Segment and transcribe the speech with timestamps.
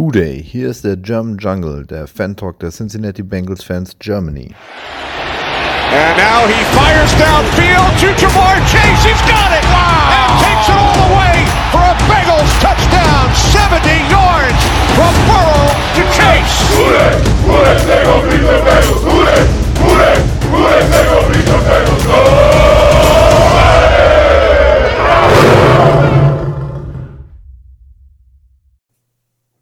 [0.00, 4.48] Hooday, hier ist der German Jungle, der Fan-Talk der Cincinnati Bengals Fans Germany.
[5.92, 9.04] And now he fires downfield to Jamar Chase.
[9.04, 9.62] He's got it!
[9.68, 10.08] Wow!
[10.16, 13.28] And takes it all the way for a Bengals touchdown.
[13.52, 14.60] 70 yards
[14.96, 16.56] from Burrow to Chase.
[16.72, 17.20] Hooday!
[17.44, 17.76] Hooday!
[17.84, 19.04] They go beat the Bengals!
[19.04, 19.44] Hooday!
[19.84, 20.16] Hooday!
[20.48, 20.80] Hooday!
[20.88, 22.79] They go beat the Bengals!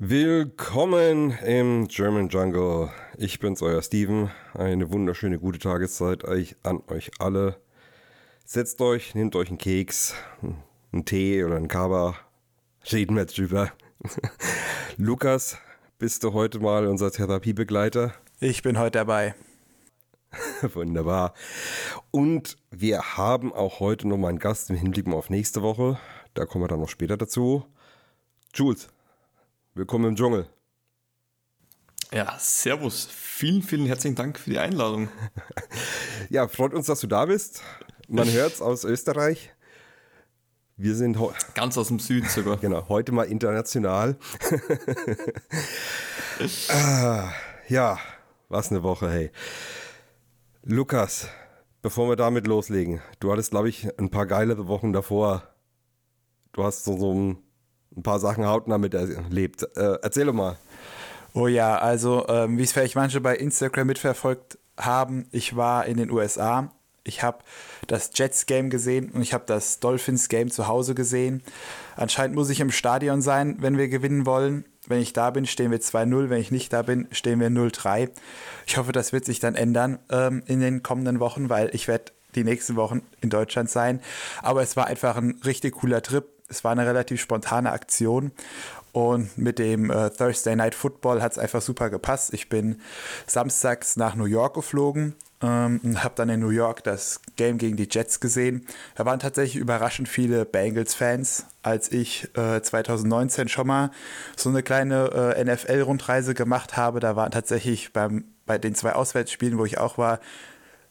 [0.01, 2.89] Willkommen im German Jungle.
[3.17, 4.31] Ich bin's, euer Steven.
[4.55, 7.61] Eine wunderschöne gute Tageszeit euch, an euch alle.
[8.45, 10.15] Setzt euch, nehmt euch einen Keks,
[10.93, 12.15] einen Tee oder einen Kaba.
[12.93, 13.73] Reden wir drüber.
[14.99, 15.59] Lukas,
[15.99, 18.15] bist du heute mal unser Therapiebegleiter?
[18.39, 19.35] Ich bin heute dabei.
[20.75, 21.35] Wunderbar.
[22.13, 25.99] Und wir haben auch heute noch mal einen Gast im Hinblick auf nächste Woche.
[26.35, 27.67] Da kommen wir dann noch später dazu.
[28.55, 28.89] Jules,
[29.79, 30.49] willkommen im Dschungel.
[32.13, 33.09] Ja, servus.
[33.11, 35.09] Vielen, vielen herzlichen Dank für die Einladung.
[36.31, 37.63] Ja, freut uns, dass du da bist.
[38.07, 39.51] Man hört's aus Österreich.
[40.77, 41.17] Wir sind
[41.55, 42.57] Ganz aus dem Süden sogar.
[42.59, 44.19] genau, heute mal international.
[46.69, 47.33] ah,
[47.69, 47.99] ja,
[48.51, 49.31] was eine Woche, hey.
[50.65, 51.29] Lukas,
[51.81, 55.49] bevor wir damit loslegen, du hattest, glaube ich, ein paar geilere Wochen davor.
[56.53, 57.39] Du hast so, so ein,
[57.97, 59.63] ein paar Sachen hautnah miterlebt.
[59.77, 60.57] Äh, erzähl doch mal.
[61.35, 65.97] Oh ja, also ähm, wie es vielleicht manche bei Instagram mitverfolgt haben, ich war in
[65.97, 66.73] den USA.
[67.05, 67.39] Ich habe
[67.87, 71.43] das Jets-Game gesehen und ich habe das Dolphins-Game zu Hause gesehen.
[71.97, 74.67] Anscheinend muss ich im Stadion sein, wenn wir gewinnen wollen.
[74.87, 76.29] Wenn ich da bin, stehen wir 2-0.
[76.29, 78.11] Wenn ich nicht da bin, stehen wir 0-3.
[78.67, 82.13] Ich hoffe, das wird sich dann ändern ähm, in den kommenden Wochen, weil ich werde
[82.35, 84.01] die nächsten Wochen in Deutschland sein.
[84.43, 86.27] Aber es war einfach ein richtig cooler Trip.
[86.49, 88.33] Es war eine relativ spontane Aktion.
[88.93, 92.33] Und mit dem äh, Thursday Night Football hat es einfach super gepasst.
[92.33, 92.81] Ich bin
[93.27, 97.77] samstags nach New York geflogen ähm, und habe dann in New York das Game gegen
[97.77, 98.67] die Jets gesehen.
[98.95, 101.47] Da waren tatsächlich überraschend viele Bengals-Fans.
[101.63, 103.91] Als ich äh, 2019 schon mal
[104.37, 109.59] so eine kleine äh, NFL-Rundreise gemacht habe, da waren tatsächlich beim, bei den zwei Auswärtsspielen,
[109.59, 110.19] wo ich auch war,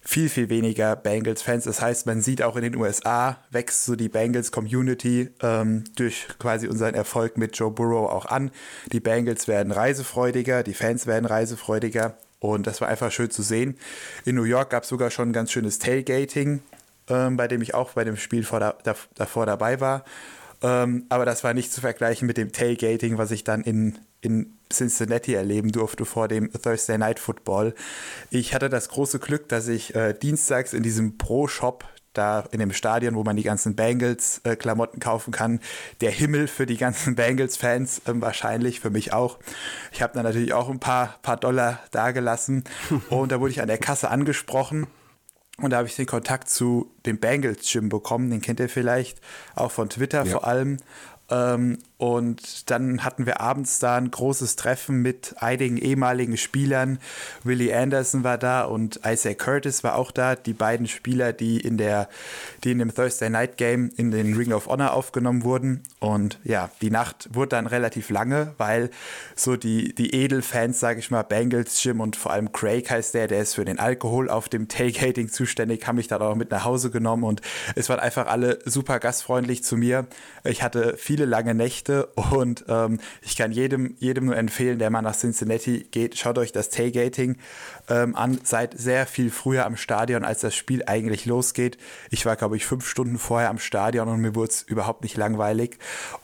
[0.07, 1.65] viel, viel weniger Bengals-Fans.
[1.65, 6.69] Das heißt, man sieht auch in den USA wächst so die Bengals-Community ähm, durch quasi
[6.69, 8.51] unseren Erfolg mit Joe Burrow auch an.
[8.93, 13.77] Die Bengals werden reisefreudiger, die Fans werden reisefreudiger und das war einfach schön zu sehen.
[14.23, 16.61] In New York gab es sogar schon ein ganz schönes Tailgating,
[17.09, 20.05] ähm, bei dem ich auch bei dem Spiel vor da, da, davor dabei war.
[20.61, 24.57] Ähm, aber das war nicht zu vergleichen mit dem Tailgating, was ich dann in, in
[24.71, 27.75] Cincinnati erleben durfte vor dem Thursday Night Football.
[28.31, 31.85] Ich hatte das große Glück, dass ich äh, dienstags in diesem Pro-Shop
[32.17, 35.59] da in dem Stadion, wo man die ganzen Bengals-Klamotten kaufen kann.
[36.01, 39.37] Der Himmel für die ganzen Bengals-Fans ähm, wahrscheinlich, für mich auch.
[39.91, 42.63] Ich habe dann natürlich auch ein paar, paar Dollar dagelassen
[43.09, 44.87] und da wurde ich an der Kasse angesprochen.
[45.59, 49.19] Und da habe ich den Kontakt zu dem Bengals Gym bekommen, den kennt ihr vielleicht
[49.55, 50.31] auch von Twitter Ja.
[50.31, 50.77] vor allem.
[51.29, 56.99] Ähm, und dann hatten wir abends da ein großes Treffen mit einigen ehemaligen Spielern.
[57.43, 60.35] Willie Anderson war da und Isaac Curtis war auch da.
[60.35, 62.07] Die beiden Spieler, die in der,
[62.63, 65.81] die in dem Thursday Night Game in den Ring of Honor aufgenommen wurden.
[65.99, 68.91] Und ja, die Nacht wurde dann relativ lange, weil
[69.35, 73.27] so die, die Edelfans, sage ich mal, Bengals Jim und vor allem Craig heißt der,
[73.27, 76.63] der ist für den Alkohol auf dem Tailgating zuständig, haben mich dann auch mit nach
[76.63, 77.41] Hause genommen und
[77.75, 80.05] es waren einfach alle super gastfreundlich zu mir.
[80.43, 85.01] Ich hatte viele lange Nächte und ähm, ich kann jedem, jedem nur empfehlen, der mal
[85.01, 87.37] nach Cincinnati geht, schaut euch das Tailgating
[87.89, 88.39] ähm, an.
[88.43, 91.77] Seid sehr viel früher am Stadion, als das Spiel eigentlich losgeht.
[92.09, 95.17] Ich war, glaube ich, fünf Stunden vorher am Stadion und mir wurde es überhaupt nicht
[95.17, 95.77] langweilig.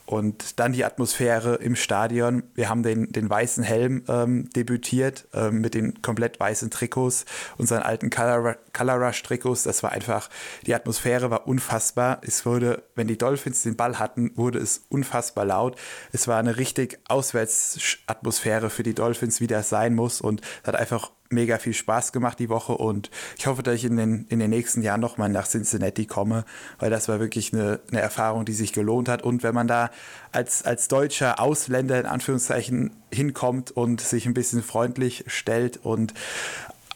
[0.05, 2.43] Und dann die Atmosphäre im Stadion.
[2.55, 7.25] Wir haben den, den weißen Helm ähm, debütiert ähm, mit den komplett weißen Trikots,
[7.57, 9.63] unseren alten Color, Rush Trikots.
[9.63, 10.29] Das war einfach,
[10.65, 12.19] die Atmosphäre war unfassbar.
[12.21, 15.77] Es wurde, wenn die Dolphins den Ball hatten, wurde es unfassbar laut.
[16.11, 20.19] Es war eine richtig Auswärtsatmosphäre für die Dolphins, wie das sein muss.
[20.19, 23.85] Und es hat einfach mega viel Spaß gemacht die Woche und ich hoffe, dass ich
[23.85, 26.45] in den, in den nächsten Jahren nochmal nach Cincinnati komme,
[26.79, 29.23] weil das war wirklich eine, eine Erfahrung, die sich gelohnt hat.
[29.23, 29.91] Und wenn man da
[30.31, 36.13] als, als deutscher Ausländer in Anführungszeichen hinkommt und sich ein bisschen freundlich stellt und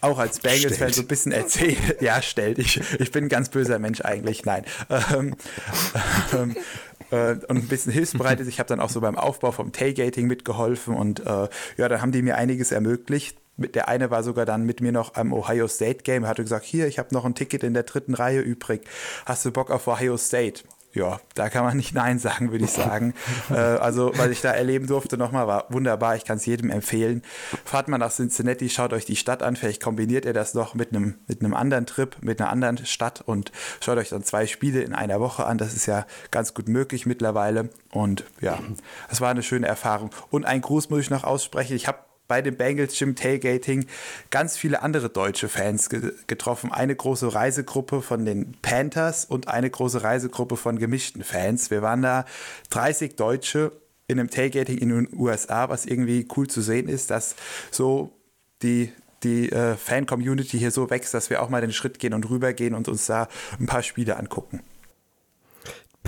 [0.00, 1.78] auch als Bengals-Fan so ein bisschen erzählt.
[2.00, 2.58] Ja, stellt.
[2.58, 4.44] Ich, ich bin ein ganz böser Mensch eigentlich.
[4.44, 4.64] Nein.
[4.88, 5.34] Ähm,
[6.32, 6.56] ähm,
[7.10, 8.48] äh, und ein bisschen hilfsbereit ist.
[8.48, 12.12] Ich habe dann auch so beim Aufbau vom Tailgating mitgeholfen und äh, ja, da haben
[12.12, 13.36] die mir einiges ermöglicht.
[13.58, 16.24] Der eine war sogar dann mit mir noch am Ohio State Game.
[16.24, 18.82] Er hatte gesagt, hier, ich habe noch ein Ticket in der dritten Reihe übrig.
[19.26, 20.62] Hast du Bock auf Ohio State?
[20.94, 23.14] ja, da kann man nicht Nein sagen, würde ich sagen.
[23.50, 26.16] äh, also, was ich da erleben durfte, nochmal war wunderbar.
[26.16, 27.22] Ich kann es jedem empfehlen.
[27.64, 29.56] Fahrt mal nach Cincinnati, schaut euch die Stadt an.
[29.56, 33.22] Vielleicht kombiniert ihr das noch mit einem, mit einem anderen Trip, mit einer anderen Stadt
[33.24, 35.58] und schaut euch dann zwei Spiele in einer Woche an.
[35.58, 37.70] Das ist ja ganz gut möglich mittlerweile.
[37.92, 38.58] Und ja,
[39.10, 40.10] es war eine schöne Erfahrung.
[40.30, 41.76] Und ein Gruß muss ich noch aussprechen.
[41.76, 41.98] Ich habe
[42.28, 43.86] bei dem Bengals Gym Tailgating
[44.30, 46.70] ganz viele andere deutsche Fans ge getroffen.
[46.70, 51.70] Eine große Reisegruppe von den Panthers und eine große Reisegruppe von gemischten Fans.
[51.70, 52.26] Wir waren da
[52.70, 53.72] 30 Deutsche
[54.06, 57.34] in einem Tailgating in den USA, was irgendwie cool zu sehen ist, dass
[57.70, 58.12] so
[58.62, 58.92] die
[59.24, 62.74] die äh, Fan-Community hier so wächst, dass wir auch mal den Schritt gehen und rübergehen
[62.74, 63.26] und uns da
[63.58, 64.62] ein paar Spiele angucken.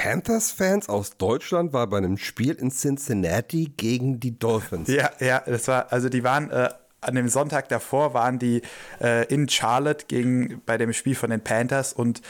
[0.00, 4.88] Panthers-Fans aus Deutschland war bei einem Spiel in Cincinnati gegen die Dolphins.
[4.88, 6.70] Ja, ja, das war, also die waren äh,
[7.02, 8.62] an dem Sonntag davor waren die
[9.02, 12.22] äh, in Charlotte gegen bei dem Spiel von den Panthers und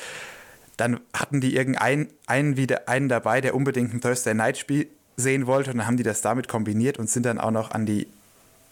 [0.79, 5.47] dann hatten die irgendeinen einen wieder einen dabei, der unbedingt ein Thursday Night Spiel sehen
[5.47, 8.09] wollte und dann haben die das damit kombiniert und sind dann auch noch an die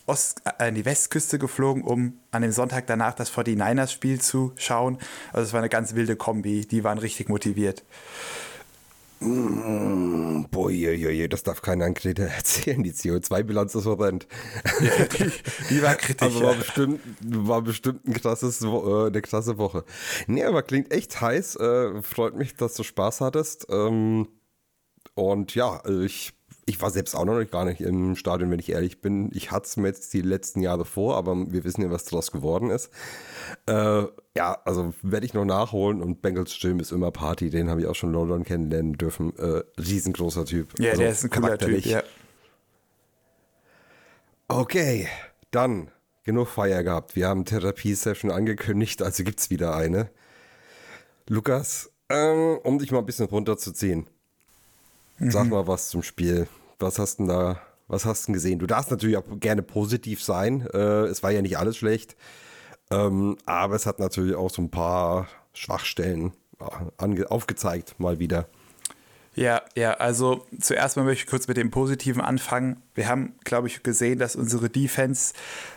[0.06, 4.54] Ost, äh, an die Westküste geflogen, um an dem Sonntag danach das 49ers Spiel zu
[4.56, 4.98] schauen.
[5.32, 7.84] Also es war eine ganz wilde Kombi, die waren richtig motiviert.
[9.20, 12.82] Mm, boah, je, je, das darf keiner Ankrediter erzählen.
[12.82, 14.26] Die CO2-Bilanz ist verbrennt.
[14.80, 15.32] Ja, die,
[15.70, 16.22] die, war kritisch.
[16.22, 19.84] Also war bestimmt, war bestimmt ein krasses, äh, eine krasse Woche.
[20.26, 21.56] Nee, aber klingt echt heiß.
[21.56, 23.66] Äh, freut mich, dass du Spaß hattest.
[23.70, 24.28] Ähm,
[25.14, 26.37] und ja, ich
[26.68, 29.30] ich war selbst auch noch gar nicht im Stadion, wenn ich ehrlich bin.
[29.32, 32.30] Ich hatte es mir jetzt die letzten Jahre vor, aber wir wissen ja, was daraus
[32.30, 32.90] geworden ist.
[33.66, 34.02] Äh,
[34.36, 37.86] ja, also werde ich noch nachholen und Bengals Gym ist immer Party, den habe ich
[37.86, 39.34] auch schon in London kennenlernen dürfen.
[39.38, 40.78] Äh, riesengroßer Typ.
[40.78, 42.02] Ja, also, der ist ein cooler Typ, ja.
[44.48, 45.08] Okay,
[45.50, 45.90] dann
[46.24, 47.16] genug Feier gehabt.
[47.16, 50.10] Wir haben Therapie-Session angekündigt, also gibt es wieder eine.
[51.28, 54.06] Lukas, ähm, um dich mal ein bisschen runterzuziehen.
[55.20, 55.50] Sag mhm.
[55.50, 56.48] mal was zum Spiel.
[56.78, 58.58] Was hast du da, was hast du gesehen?
[58.58, 60.66] Du darfst natürlich auch gerne positiv sein.
[60.72, 62.16] Äh, es war ja nicht alles schlecht.
[62.90, 68.48] Ähm, aber es hat natürlich auch so ein paar Schwachstellen ja, aufgezeigt, mal wieder.
[69.38, 72.82] Ja, ja, also zuerst mal möchte ich kurz mit dem Positiven anfangen.
[72.96, 75.32] Wir haben, glaube ich, gesehen, dass unsere Defense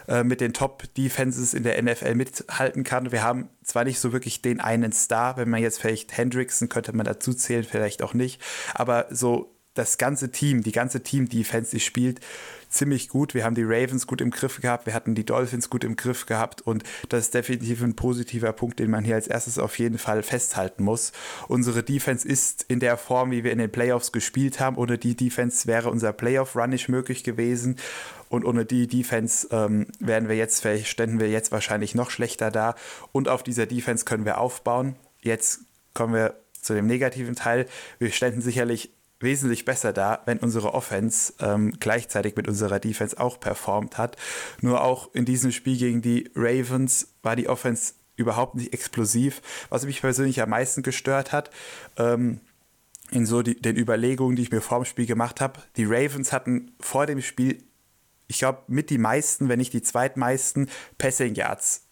[0.08, 3.12] äh, mit den Top-Defenses in der NFL mithalten kann.
[3.12, 6.96] Wir haben zwar nicht so wirklich den einen Star, wenn man jetzt vielleicht Hendrickson könnte
[6.96, 8.42] man dazu zählen, vielleicht auch nicht,
[8.74, 12.19] aber so das ganze Team, die ganze Team-Defense, die spielt
[12.71, 13.33] ziemlich gut.
[13.33, 16.25] Wir haben die Ravens gut im Griff gehabt, wir hatten die Dolphins gut im Griff
[16.25, 19.97] gehabt und das ist definitiv ein positiver Punkt, den man hier als erstes auf jeden
[19.97, 21.12] Fall festhalten muss.
[21.47, 24.77] Unsere Defense ist in der Form, wie wir in den Playoffs gespielt haben.
[24.77, 27.77] Ohne die Defense wäre unser Playoff-Run nicht möglich gewesen
[28.29, 32.75] und ohne die Defense ähm, wären wir jetzt, ständen wir jetzt wahrscheinlich noch schlechter da
[33.12, 34.95] und auf dieser Defense können wir aufbauen.
[35.21, 35.62] Jetzt
[35.94, 37.65] kommen wir zu dem negativen Teil.
[38.00, 38.91] Wir ständen sicherlich
[39.23, 44.18] wesentlich besser da, wenn unsere Offense ähm, gleichzeitig mit unserer Defense auch performt hat.
[44.62, 49.85] Nur auch in diesem Spiel gegen die Ravens war die Offense überhaupt nicht explosiv, was
[49.85, 51.50] mich persönlich am meisten gestört hat.
[51.97, 52.39] Ähm,
[53.12, 55.59] in so die, den Überlegungen, die ich mir vor dem Spiel gemacht habe.
[55.75, 57.62] Die Ravens hatten vor dem Spiel,
[58.27, 61.85] ich glaube, mit die meisten, wenn nicht die zweitmeisten Passing Yards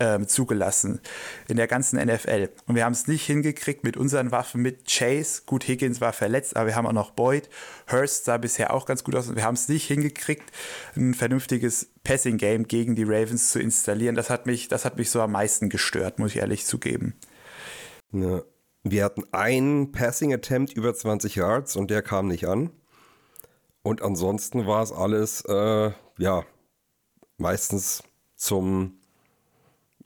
[0.00, 1.00] ähm, zugelassen
[1.48, 2.50] in der ganzen NFL.
[2.66, 5.42] Und wir haben es nicht hingekriegt mit unseren Waffen, mit Chase.
[5.46, 7.48] Gut, Higgins war verletzt, aber wir haben auch noch Boyd.
[7.90, 9.28] Hurst sah bisher auch ganz gut aus.
[9.28, 10.50] Und wir haben es nicht hingekriegt,
[10.96, 14.16] ein vernünftiges Passing-Game gegen die Ravens zu installieren.
[14.16, 17.14] Das hat mich, das hat mich so am meisten gestört, muss ich ehrlich zugeben.
[18.12, 18.42] Ja.
[18.86, 22.70] Wir hatten einen Passing-Attempt über 20 Yards und der kam nicht an.
[23.82, 26.44] Und ansonsten war es alles, äh, ja,
[27.38, 28.02] meistens
[28.36, 28.98] zum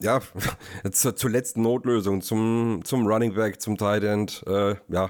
[0.01, 0.21] ja,
[0.91, 5.09] zur, zur, letzten Notlösung, zum, zum Running Back, zum Tight End, äh, ja.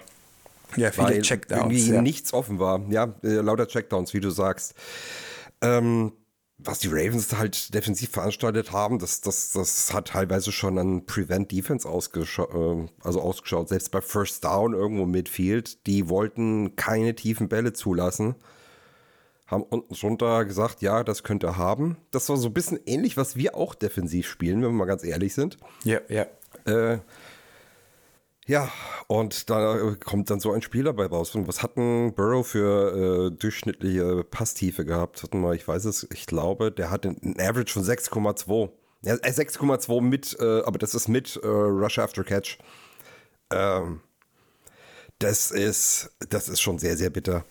[0.75, 1.62] Ja, viele Checkdowns.
[1.62, 2.01] Irgendwie ja.
[2.01, 2.81] nichts offen war.
[2.89, 4.75] Ja, äh, lauter Checkdowns, wie du sagst.
[5.62, 6.12] Ähm,
[6.60, 11.51] was die Ravens halt defensiv veranstaltet haben, das, das, das hat teilweise schon an Prevent
[11.51, 13.69] Defense ausgeschaut, äh, also ausgeschaut.
[13.69, 18.36] Selbst bei First Down irgendwo Midfield, die wollten keine tiefen Bälle zulassen
[19.50, 21.98] haben unten drunter gesagt, ja, das könnte er haben.
[22.12, 25.03] Das war so ein bisschen ähnlich, was wir auch defensiv spielen, wenn wir mal ganz
[25.03, 25.58] ehrlich sind.
[25.84, 26.27] Ja, ja.
[26.65, 27.00] Äh,
[28.46, 28.72] ja,
[29.08, 31.36] und da kommt dann so ein Spiel dabei raus.
[31.36, 35.22] Und was hatten Burrow für äh, durchschnittliche Passtiefe gehabt?
[35.22, 38.72] Hatten wir, ich weiß es, ich glaube, der hat einen Average von 6,2.
[39.01, 42.58] Ja, 6,2 äh, mit, äh, aber das ist mit äh, Rush After Catch.
[43.51, 44.01] Ähm,
[45.20, 47.46] das ist, das ist schon sehr, sehr bitter.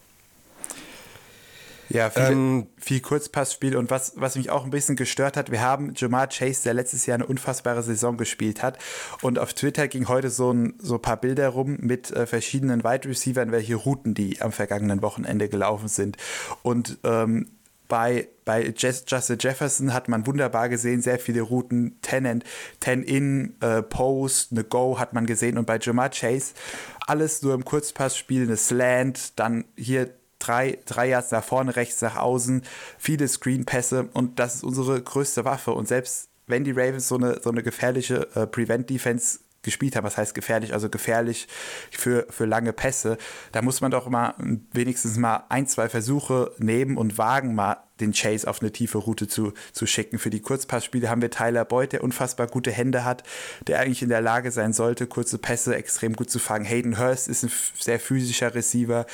[1.88, 3.76] Ja, viele, Ähm, viel Kurzpassspiel.
[3.76, 7.07] Und was, was mich auch ein bisschen gestört hat, wir haben Jamar Chase, der letztes
[7.07, 8.78] Jahr eine unfassbare Saison gespielt hat.
[9.23, 12.85] Und auf Twitter ging heute so ein so ein paar Bilder rum mit äh, verschiedenen
[12.85, 16.16] Wide Receivern, welche Routen die am vergangenen Wochenende gelaufen sind.
[16.62, 17.49] Und ähm,
[17.88, 22.45] bei, bei Justin Jefferson hat man wunderbar gesehen, sehr viele Routen, 10 and
[22.80, 25.57] 10 in, äh, Post, eine Go hat man gesehen.
[25.57, 26.52] Und bei Jamar Chase
[27.07, 32.16] alles nur im Kurzpassspiel, eine Slant, dann hier drei, drei Yards nach vorne, rechts nach
[32.16, 32.62] außen,
[32.99, 35.73] viele Screenpässe und das ist unsere größte Waffe.
[35.73, 40.17] Und selbst wenn die Ravens so eine, so eine gefährliche äh, Prevent-Defense gespielt haben, was
[40.17, 41.47] heißt gefährlich, also gefährlich
[41.91, 43.19] für, für lange Pässe,
[43.53, 44.35] da muss man doch mal
[44.73, 49.29] wenigstens mal ein, zwei Versuche nehmen und wagen, mal den Chase auf eine tiefe Route
[49.29, 50.19] zu, zu schicken.
[50.19, 53.23] Für die Kurzpassspiele haben wir Tyler Boyd, der unfassbar gute Hände hat,
[53.67, 56.65] der eigentlich in der Lage sein sollte, kurze Pässe extrem gut zu fangen.
[56.65, 59.07] Hayden Hurst ist ein sehr physischer Receiver.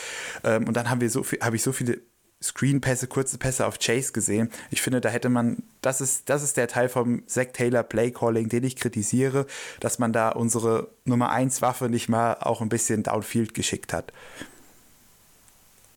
[0.44, 2.00] Ähm, und dann haben wir so viel, habe ich so viele
[2.44, 4.50] Screenpässe, kurze Pässe auf Chase gesehen.
[4.70, 8.10] Ich finde, da hätte man, das ist, das ist der Teil vom Zach Taylor Play
[8.10, 9.46] Calling, den ich kritisiere,
[9.80, 14.12] dass man da unsere Nummer 1 Waffe nicht mal auch ein bisschen downfield geschickt hat.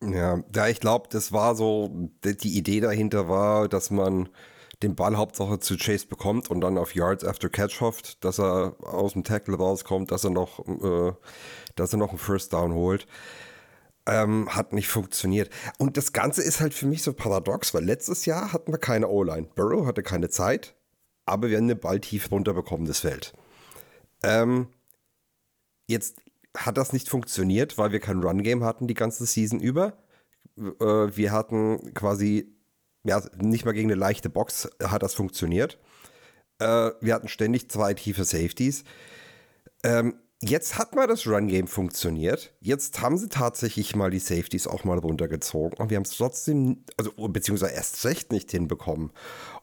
[0.00, 4.28] Ja, ja ich glaube, das war so, die Idee dahinter war, dass man
[4.82, 8.74] den Ball Hauptsache zu Chase bekommt und dann auf Yards after Catch hofft, dass er
[8.80, 11.12] aus dem Tackle rauskommt, dass er noch, äh,
[11.74, 13.06] dass er noch einen First Down holt.
[14.08, 15.50] Ähm, hat nicht funktioniert.
[15.78, 19.08] Und das Ganze ist halt für mich so paradox, weil letztes Jahr hatten wir keine
[19.08, 19.48] O-Line.
[19.54, 20.74] Burrow hatte keine Zeit,
[21.26, 23.34] aber wir haben den Ball tief runterbekommen, das Feld.
[24.22, 24.68] Ähm,
[25.86, 26.16] jetzt
[26.56, 29.98] hat das nicht funktioniert, weil wir kein Run-Game hatten die ganze Season über.
[30.56, 32.56] Äh, wir hatten quasi,
[33.04, 35.78] ja, nicht mal gegen eine leichte Box hat das funktioniert.
[36.58, 38.84] Äh, wir hatten ständig zwei tiefe Safeties.
[39.84, 42.54] Ähm, jetzt hat mal das Run-Game funktioniert.
[42.60, 45.78] Jetzt haben sie tatsächlich mal die Safeties auch mal runtergezogen.
[45.78, 49.10] Und wir haben es trotzdem, also beziehungsweise erst recht nicht hinbekommen.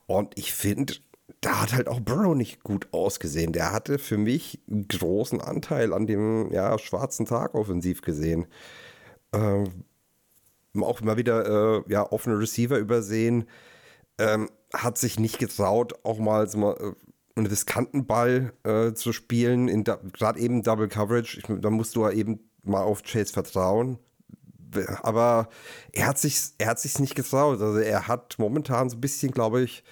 [0.07, 0.95] Und ich finde,
[1.41, 3.53] da hat halt auch Burrow nicht gut ausgesehen.
[3.53, 8.47] Der hatte für mich einen großen Anteil an dem ja, schwarzen Tag offensiv gesehen.
[9.33, 9.85] Ähm,
[10.81, 13.47] auch immer wieder äh, ja, offene Receiver übersehen.
[14.17, 16.93] Ähm, hat sich nicht getraut, auch mal so mal äh,
[17.35, 21.39] einen riskanten Ball äh, zu spielen, gerade eben Double Coverage.
[21.39, 23.99] Ich, da musst du ja eben mal auf Chase vertrauen.
[25.01, 25.49] Aber
[25.91, 27.61] er hat sich, er hat sich nicht getraut.
[27.61, 29.83] Also er hat momentan so ein bisschen, glaube ich,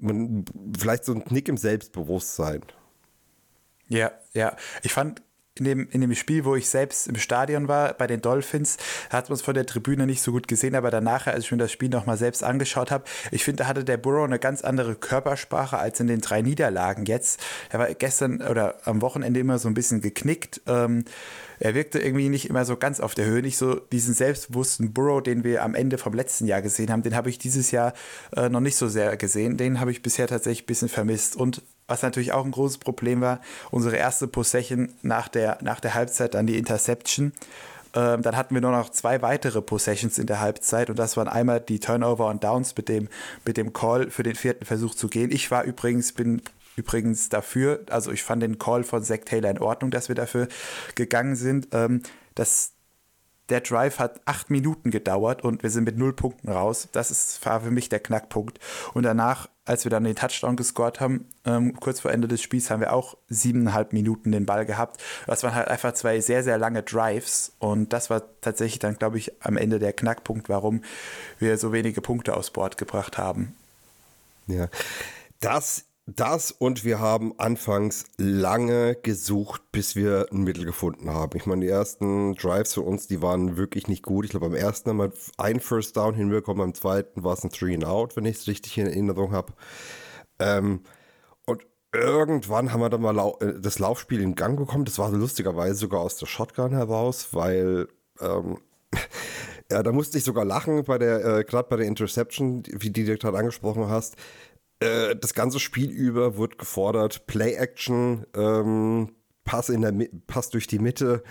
[0.00, 0.44] man,
[0.78, 2.62] vielleicht so ein Knick im Selbstbewusstsein.
[3.88, 4.56] Ja, ja.
[4.82, 5.22] Ich fand
[5.58, 8.76] in dem, in dem Spiel, wo ich selbst im Stadion war, bei den Dolphins,
[9.10, 11.58] hat man es von der Tribüne nicht so gut gesehen, aber danach, als ich mir
[11.58, 14.94] das Spiel nochmal selbst angeschaut habe, ich finde, da hatte der Burrow eine ganz andere
[14.94, 17.40] Körpersprache als in den drei Niederlagen jetzt.
[17.68, 20.60] Er war gestern oder am Wochenende immer so ein bisschen geknickt.
[20.66, 21.04] Ähm,
[21.60, 25.22] er wirkte irgendwie nicht immer so ganz auf der Höhe, nicht so diesen selbstbewussten Burrow,
[25.22, 27.92] den wir am Ende vom letzten Jahr gesehen haben, den habe ich dieses Jahr
[28.34, 29.58] äh, noch nicht so sehr gesehen.
[29.58, 31.36] Den habe ich bisher tatsächlich ein bisschen vermisst.
[31.36, 33.40] Und was natürlich auch ein großes Problem war,
[33.70, 37.32] unsere erste Possession nach der, nach der Halbzeit, dann die Interception.
[37.92, 41.28] Ähm, dann hatten wir nur noch zwei weitere Possessions in der Halbzeit und das waren
[41.28, 43.08] einmal die Turnover und Downs mit dem,
[43.44, 45.32] mit dem Call für den vierten Versuch zu gehen.
[45.32, 46.40] Ich war übrigens, bin
[46.80, 50.48] übrigens dafür, also ich fand den Call von Zach Taylor in Ordnung, dass wir dafür
[50.94, 51.68] gegangen sind.
[51.72, 52.02] Ähm,
[52.34, 52.72] das,
[53.50, 56.88] der Drive hat acht Minuten gedauert und wir sind mit null Punkten raus.
[56.92, 58.58] Das ist, war für mich der Knackpunkt.
[58.94, 62.70] Und danach, als wir dann den Touchdown gescored haben, ähm, kurz vor Ende des Spiels,
[62.70, 65.02] haben wir auch siebeneinhalb Minuten den Ball gehabt.
[65.26, 67.52] Das waren halt einfach zwei sehr, sehr lange Drives.
[67.58, 70.82] Und das war tatsächlich dann, glaube ich, am Ende der Knackpunkt, warum
[71.38, 73.54] wir so wenige Punkte aufs Board gebracht haben.
[74.46, 74.68] Ja,
[75.40, 75.84] das
[76.16, 81.36] das und wir haben anfangs lange gesucht, bis wir ein Mittel gefunden haben.
[81.36, 84.24] Ich meine, die ersten Drives für uns, die waren wirklich nicht gut.
[84.24, 87.50] Ich glaube, beim ersten haben wir einen First Down hinbekommen, beim zweiten war es ein
[87.50, 89.52] Three and Out, wenn ich es richtig in Erinnerung habe.
[90.38, 90.82] Ähm,
[91.46, 94.84] und irgendwann haben wir dann mal lau äh, das Laufspiel in Gang bekommen.
[94.84, 97.88] Das war lustigerweise sogar aus der Shotgun heraus, weil
[98.20, 98.58] ähm,
[99.70, 103.04] ja, da musste ich sogar lachen bei der, äh, gerade bei der Interception, wie die
[103.04, 104.16] du gerade angesprochen hast.
[104.80, 109.10] Äh, das ganze Spiel über wird gefordert, Play-Action, ähm,
[109.44, 109.92] Pass, in der,
[110.26, 111.22] Pass durch die Mitte.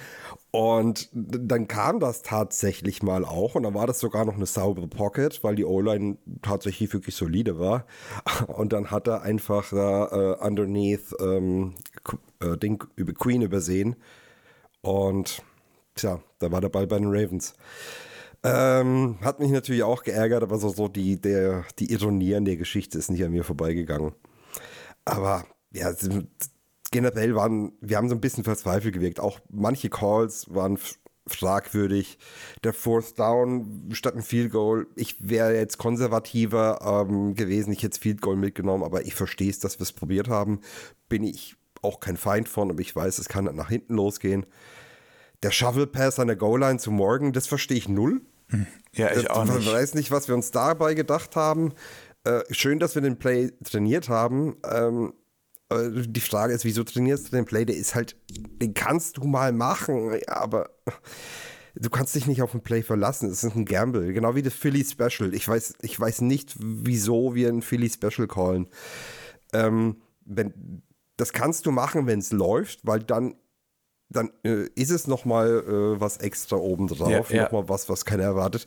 [0.51, 3.55] Und dann kam das tatsächlich mal auch.
[3.55, 7.59] Und dann war das sogar noch eine saubere Pocket, weil die O-Line tatsächlich wirklich solide
[7.59, 7.85] war.
[8.47, 11.75] Und dann hat er einfach da äh, underneath ähm,
[12.41, 13.95] äh, Ding über Queen übersehen.
[14.81, 15.43] Und
[15.95, 17.53] tja, da war der Ball bei den Ravens.
[18.43, 22.57] Ähm, hat mich natürlich auch geärgert, aber so, so die, der, die Ironie an der
[22.57, 24.13] Geschichte ist nicht an mir vorbeigegangen.
[25.03, 25.93] Aber ja,
[26.91, 29.19] generell waren, wir haben so ein bisschen verzweifelt gewirkt.
[29.19, 30.77] Auch manche Calls waren
[31.27, 32.17] fragwürdig.
[32.63, 34.87] Der Fourth Down statt ein Field Goal.
[34.95, 37.71] Ich wäre jetzt konservativer ähm, gewesen.
[37.73, 40.61] Ich hätte Field Goal mitgenommen, aber ich verstehe es, dass wir es probiert haben.
[41.07, 44.45] Bin ich auch kein Feind von, aber ich weiß, es kann nach hinten losgehen.
[45.43, 48.21] Der Shovel Pass an der Goal Line zu Morgan, das verstehe ich null.
[48.93, 49.59] Ja, ich auch nicht.
[49.59, 51.73] Ich weiß nicht, was wir uns dabei gedacht haben.
[52.23, 54.57] Äh, schön, dass wir den Play trainiert haben.
[54.69, 55.13] Ähm,
[55.69, 57.65] äh, die Frage ist, wieso trainierst du den Play?
[57.65, 60.69] Der ist halt, den kannst du mal machen, aber
[61.75, 63.29] du kannst dich nicht auf den Play verlassen.
[63.29, 65.33] Es ist ein Gamble, genau wie das Philly Special.
[65.33, 68.67] Ich weiß, ich weiß nicht, wieso wir ein Philly Special callen.
[69.53, 70.81] Ähm, wenn,
[71.17, 73.35] das kannst du machen, wenn es läuft, weil dann
[74.09, 77.43] dann äh, ist es noch mal äh, was extra obendrauf, Ja, ja.
[77.43, 78.65] noch mal was, was keiner erwartet.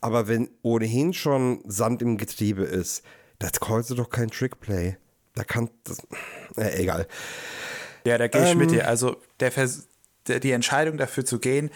[0.00, 3.02] Aber wenn ohnehin schon Sand im Getriebe ist,
[3.38, 4.96] das callst du doch kein Trickplay.
[5.34, 5.98] Da kann das,
[6.56, 7.06] äh, egal.
[8.06, 8.58] Ja, da gehe ich Ähm.
[8.58, 8.86] mit dir.
[8.86, 9.88] Also der Vers
[10.28, 11.70] der, die Entscheidung dafür zu gehen,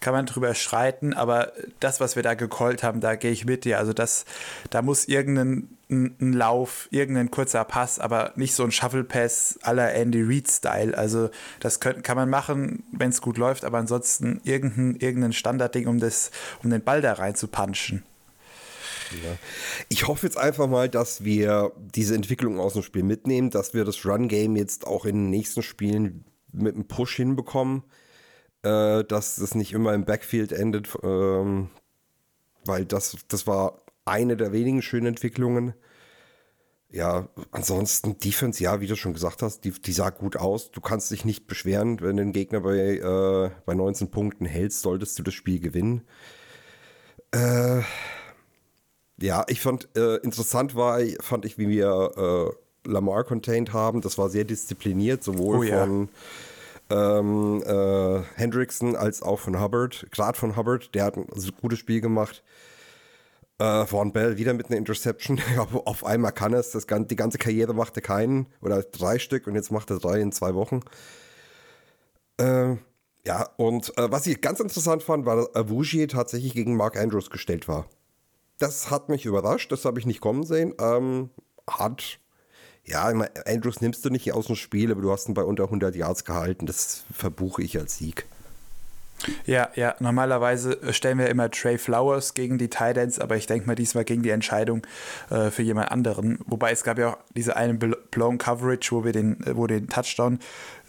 [0.00, 3.64] kann man drüber streiten, aber das, was wir da gecallt haben, da gehe ich mit
[3.64, 3.78] dir.
[3.78, 4.26] Also das,
[4.68, 9.94] da muss irgendein ein, Lauf, irgendein kurzer Pass, aber nicht so ein Shuffle Pass aller
[9.94, 10.96] Andy Reid Style.
[10.96, 15.86] Also das könnt, kann man machen, wenn es gut läuft, aber ansonsten irgendein, irgendein Standardding,
[15.86, 16.30] um das,
[16.62, 18.02] um den Ball da rein zu punchen.
[19.88, 23.84] Ich hoffe jetzt einfach mal, dass wir diese Entwicklung aus dem Spiel mitnehmen, dass wir
[23.84, 27.84] das Run-Game jetzt auch in den nächsten Spielen mit einem Push hinbekommen,
[28.62, 31.70] äh, dass das nicht immer im Backfield endet, ähm,
[32.64, 35.74] weil das, das war eine der wenigen schönen Entwicklungen.
[36.90, 40.70] Ja, ansonsten Defense, ja, wie du schon gesagt hast, die, die sah gut aus.
[40.70, 44.82] Du kannst dich nicht beschweren, wenn du den Gegner bei, äh, bei 19 Punkten hältst,
[44.82, 46.02] solltest du das Spiel gewinnen.
[47.32, 47.80] Äh,
[49.20, 52.54] ja, ich fand äh, interessant war, fand ich, wie wir
[52.86, 54.00] äh, Lamar contained haben.
[54.00, 55.84] Das war sehr diszipliniert, sowohl Oh ja.
[55.84, 56.08] von
[56.90, 60.06] ähm, äh, Hendrickson als auch von Hubbard.
[60.10, 62.42] Gerade von Hubbard, der hat ein also, gutes Spiel gemacht.
[63.58, 65.40] Äh, Von Bell wieder mit einer Interception.
[65.84, 66.70] Auf einmal kann er es.
[66.70, 70.32] Das, die ganze Karriere machte keinen oder drei Stück und jetzt macht er drei in
[70.32, 70.80] zwei Wochen.
[72.38, 72.76] Äh,
[73.26, 77.30] ja, und äh, was ich ganz interessant fand, war, dass Avugie tatsächlich gegen Mark Andrews
[77.30, 77.86] gestellt war.
[78.58, 80.74] Das hat mich überrascht, das habe ich nicht kommen sehen.
[80.78, 81.30] Ähm,
[81.68, 82.18] hat,
[82.84, 83.04] ja,
[83.46, 86.24] Andrews nimmst du nicht aus dem Spiel, aber du hast ihn bei unter 100 Yards
[86.24, 86.66] gehalten.
[86.66, 88.26] Das verbuche ich als Sieg.
[89.46, 93.74] Ja, ja, normalerweise stellen wir immer Trey Flowers gegen die Titans, aber ich denke mal
[93.74, 94.86] diesmal gegen die Entscheidung
[95.30, 96.38] äh, für jemand anderen.
[96.46, 99.66] Wobei es gab ja auch diese eine Bl- Blown Coverage, wo wir den, äh, wo
[99.66, 100.40] den Touchdown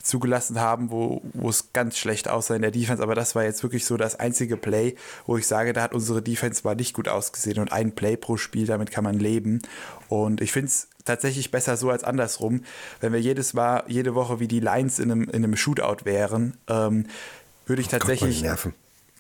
[0.04, 3.64] zugelassen haben, wo, wo es ganz schlecht aussah in der Defense, aber das war jetzt
[3.64, 7.08] wirklich so das einzige Play, wo ich sage, da hat unsere Defense mal nicht gut
[7.08, 9.62] ausgesehen und ein Play pro Spiel, damit kann man leben.
[10.08, 12.64] Und ich finde es tatsächlich besser so als andersrum,
[13.00, 16.58] wenn wir jedes Mal, jede Woche wie die Lions in einem, in einem Shootout wären,
[16.68, 17.08] ähm,
[17.66, 18.38] würde ich tatsächlich.
[18.38, 18.74] meine Nerven.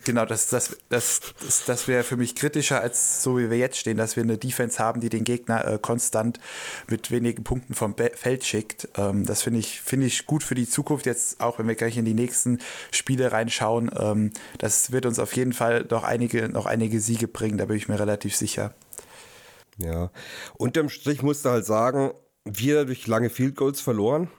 [0.05, 3.77] Genau, das, das, das, das, das wäre für mich kritischer, als so wie wir jetzt
[3.77, 6.39] stehen, dass wir eine Defense haben, die den Gegner äh, konstant
[6.87, 8.87] mit wenigen Punkten vom Be Feld schickt.
[8.97, 11.97] Ähm, das finde ich, finde ich gut für die Zukunft, jetzt auch wenn wir gleich
[11.97, 12.59] in die nächsten
[12.91, 13.89] Spiele reinschauen.
[13.97, 17.77] Ähm, das wird uns auf jeden Fall noch einige, noch einige Siege bringen, da bin
[17.77, 18.75] ich mir relativ sicher.
[19.77, 20.11] Ja.
[20.53, 22.11] Unterm Strich musst du halt sagen,
[22.45, 24.29] wir durch lange Field Goals verloren.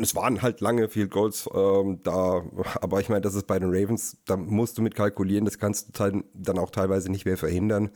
[0.00, 2.44] Es waren halt lange Field Goals ähm, da,
[2.80, 5.98] aber ich meine, das ist bei den Ravens, da musst du mit kalkulieren, das kannst
[5.98, 7.90] du dann auch teilweise nicht mehr verhindern.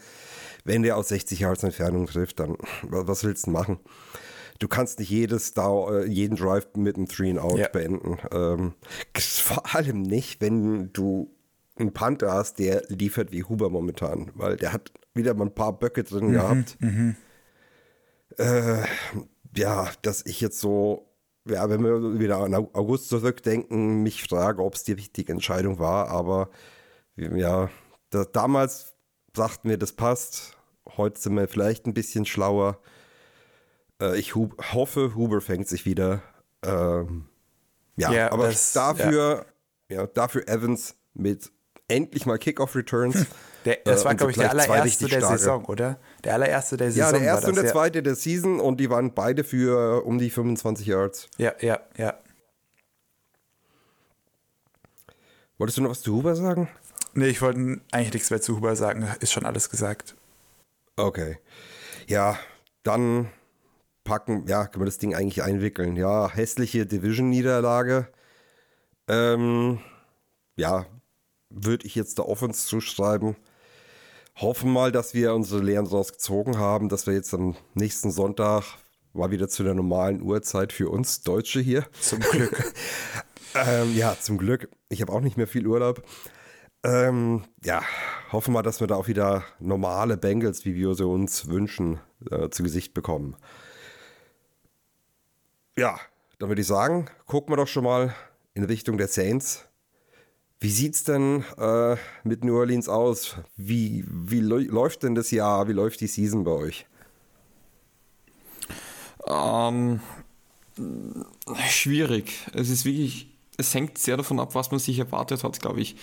[0.65, 3.79] Wenn der aus 60 Yards Entfernung trifft, dann wa- was willst du machen?
[4.59, 7.69] Du kannst nicht jedes Down, äh, jeden Drive mit einem Three and Out Ja.
[7.69, 8.19] beenden.
[8.33, 8.75] Ähm,
[9.17, 11.31] vor allem nicht, wenn du
[11.79, 15.79] einen Panther hast, der liefert wie Huber momentan, weil der hat wieder mal ein paar
[15.79, 16.79] Böcke drin gehabt.
[18.39, 18.83] Äh,
[19.57, 21.07] ja, dass ich jetzt so,
[21.49, 25.79] ja, wenn wir wieder an Au- August zurückdenken, mich frage, ob es die richtige Entscheidung
[25.79, 26.51] war, aber
[27.17, 27.71] ja,
[28.11, 28.95] da, damals
[29.35, 30.57] sagten wir, das passt.
[30.97, 32.79] Heute sind wir vielleicht ein bisschen schlauer.
[34.01, 36.23] Äh, ich hu hoffe, Huber fängt sich wieder.
[36.63, 37.27] Ähm,
[37.97, 39.47] ja, Ja, aber das- dafür,
[39.89, 40.07] ja.
[40.07, 41.51] dafür Evans mit
[41.89, 43.27] endlich mal Kickoff-Returns.
[43.67, 45.39] Der, das Äh, war, und glaube ich, der allererste der starke.
[45.39, 45.99] Saison, oder?
[46.25, 47.13] Der allererste der Saison.
[47.13, 47.73] Ja, der war erste und das, der ja.
[47.73, 51.29] zweite der Season und die waren beide für um die 25 Yards.
[51.37, 52.15] Ja, ja, ja.
[55.59, 56.69] Wolltest du noch was zu Huber sagen?
[57.15, 59.09] Nee, ich wollte eigentlich nichts mehr zu Huber sagen.
[59.21, 60.15] Ist schon alles gesagt.
[60.97, 61.39] Okay.
[62.07, 62.39] Ja,
[62.83, 63.31] dann
[64.05, 65.97] packen, ja, können wir das Ding eigentlich einwickeln.
[65.97, 68.07] Ja, hässliche Division-Niederlage.
[69.09, 69.81] Ähm,
[70.57, 70.87] ja,
[71.51, 73.37] würde ich jetzt der Offense zuschreiben.
[74.37, 78.65] Hoffen mal, dass wir unsere Lehren daraus gezogen haben, dass wir jetzt am nächsten Sonntag
[79.15, 81.87] mal wieder zu der normalen Uhrzeit für uns Deutsche hier.
[82.01, 82.75] Zum Glück.
[83.59, 84.69] Ähm, ja, zum Glück.
[84.91, 86.03] Ich habe auch nicht mehr viel Urlaub.
[86.83, 87.83] Ähm, ja,
[88.31, 91.99] hoffen wir, dass wir da auch wieder normale Bengals, wie wir sie uns wünschen,
[92.31, 93.35] äh, zu Gesicht bekommen.
[95.75, 95.99] Ja,
[96.39, 98.15] dann würde ich sagen, gucken wir doch schon mal
[98.53, 99.67] in Richtung der Saints.
[100.59, 103.37] Wie sieht's denn äh, mit New Orleans aus?
[103.57, 105.69] Wie, wie läuft denn das Jahr?
[105.69, 106.87] Wie läuft die Season bei euch?
[109.27, 110.01] Ähm,
[111.69, 112.47] schwierig.
[112.55, 115.97] Es ist wirklich, es hängt sehr davon ab, was man sich erwartet hat, glaube ich.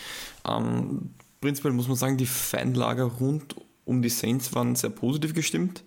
[0.48, 5.84] Ähm, prinzipiell muss man sagen, die Fanlager rund um die Saints waren sehr positiv gestimmt,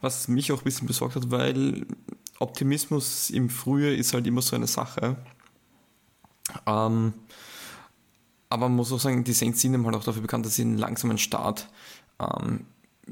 [0.00, 1.86] was mich auch ein bisschen besorgt hat, weil
[2.38, 5.16] Optimismus im Frühjahr ist halt immer so eine Sache.
[6.66, 7.12] Ähm,
[8.54, 10.78] aber man muss auch sagen, die Saints sind halt auch dafür bekannt, dass sie einen
[10.78, 11.68] langsamen Start
[12.20, 12.60] ähm,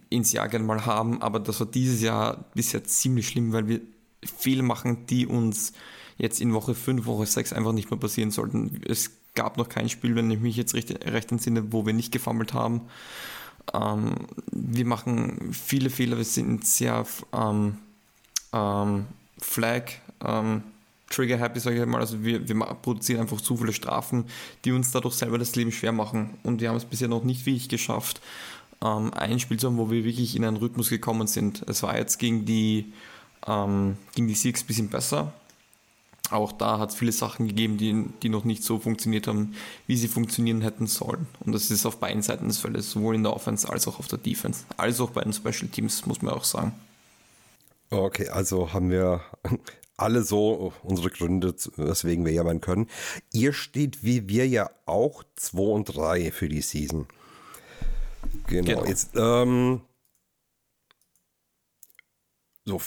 [0.08, 1.20] ins Jahr gerne mal haben.
[1.20, 3.80] Aber das war dieses Jahr bisher ziemlich schlimm, weil wir
[4.22, 5.72] Fehler machen, die uns
[6.16, 8.80] jetzt in Woche 5, Woche 6 einfach nicht mehr passieren sollten.
[8.86, 12.12] Es gab noch kein Spiel, wenn ich mich jetzt recht, recht entsinne, wo wir nicht
[12.12, 12.82] gefummelt haben.
[13.74, 14.14] Ähm,
[14.52, 17.78] wir machen viele Fehler, wir sind sehr ähm,
[18.52, 19.06] ähm,
[19.38, 19.90] Flag,
[21.12, 22.00] ähm, Trigger happy, sage ich mal.
[22.00, 24.24] Also wir, wir produzieren einfach zu viele Strafen,
[24.64, 26.38] die uns dadurch selber das Leben schwer machen.
[26.42, 28.20] Und wir haben es bisher noch nicht wirklich geschafft,
[28.82, 31.62] ähm, ein Spiel zu haben, wo wir wirklich in einen Rhythmus gekommen sind.
[31.68, 32.92] Es war jetzt gegen die,
[33.46, 35.32] ähm, gegen die Six ein bisschen besser.
[36.30, 39.54] Auch da hat es viele Sachen gegeben, die, die noch nicht so funktioniert haben,
[39.86, 41.26] wie sie funktionieren hätten sollen.
[41.40, 44.08] Und das ist auf beiden Seiten des Feldes, sowohl in der Offense als auch auf
[44.08, 44.64] der Defense.
[44.78, 46.72] Als auch bei den Special Teams, muss man auch sagen.
[47.90, 49.20] Okay, also haben wir
[49.96, 52.88] alle so unsere Gründe, weswegen wir jammern können.
[53.32, 57.06] Ihr steht wie wir ja auch 2 und 3 für die Season.
[58.46, 58.66] Genau.
[58.66, 58.84] genau.
[58.86, 59.82] Jetzt, ähm,
[62.64, 62.80] so.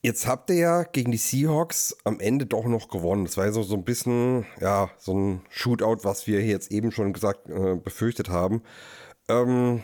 [0.00, 3.24] Jetzt habt ihr ja gegen die Seahawks am Ende doch noch gewonnen.
[3.24, 6.92] Das war ja so, so ein bisschen, ja, so ein Shootout, was wir jetzt eben
[6.92, 8.62] schon gesagt, äh, befürchtet haben.
[9.28, 9.82] Ähm,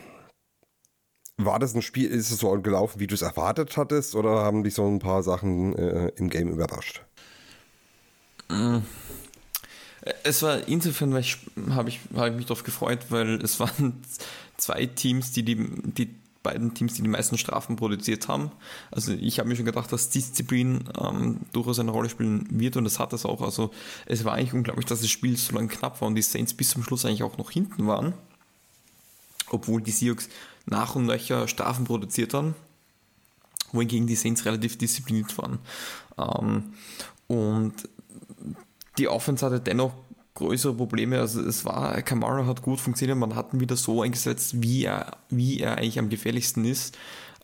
[1.37, 4.63] war das ein Spiel, ist es so gelaufen, wie du es erwartet hattest, oder haben
[4.63, 7.01] dich so ein paar Sachen äh, im Game überrascht?
[8.49, 8.77] Mm.
[10.23, 11.37] Es war insofern, weil ich,
[11.71, 14.01] habe ich, hab ich mich darauf gefreut, weil es waren
[14.57, 18.51] zwei Teams, die die, die beiden Teams, die die meisten Strafen produziert haben.
[18.91, 22.83] Also ich habe mir schon gedacht, dass Disziplin ähm, durchaus eine Rolle spielen wird und
[22.83, 23.41] das hat es auch.
[23.41, 23.71] Also
[24.05, 26.69] es war eigentlich unglaublich, dass das Spiel so lange knapp war und die Saints bis
[26.69, 28.13] zum Schluss eigentlich auch noch hinten waren,
[29.49, 30.29] obwohl die Seahawks
[30.65, 32.55] nach und nöcher Strafen produziert haben,
[33.71, 35.59] wohingegen die Saints relativ diszipliniert waren.
[36.17, 36.73] Ähm,
[37.27, 37.73] und
[38.97, 39.93] die Offense hatte dennoch
[40.35, 41.19] größere Probleme.
[41.19, 45.17] Also es war, Kamara hat gut funktioniert, man hat ihn wieder so eingesetzt, wie er,
[45.29, 46.97] wie er eigentlich am gefährlichsten ist.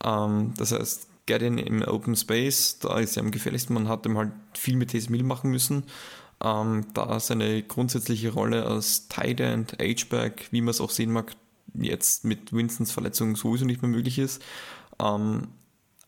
[0.03, 3.73] Ähm, das heißt, get im Open Space, da ist er am gefährlichsten.
[3.73, 5.83] Man hat ihm halt viel mit Taysom Hill machen müssen.
[6.43, 11.33] Ähm, da seine grundsätzliche Rolle als Tight End, H-Back, wie man es auch sehen mag,
[11.73, 14.41] jetzt mit Winstons Verletzung sowieso nicht mehr möglich ist.
[14.99, 15.47] Ähm,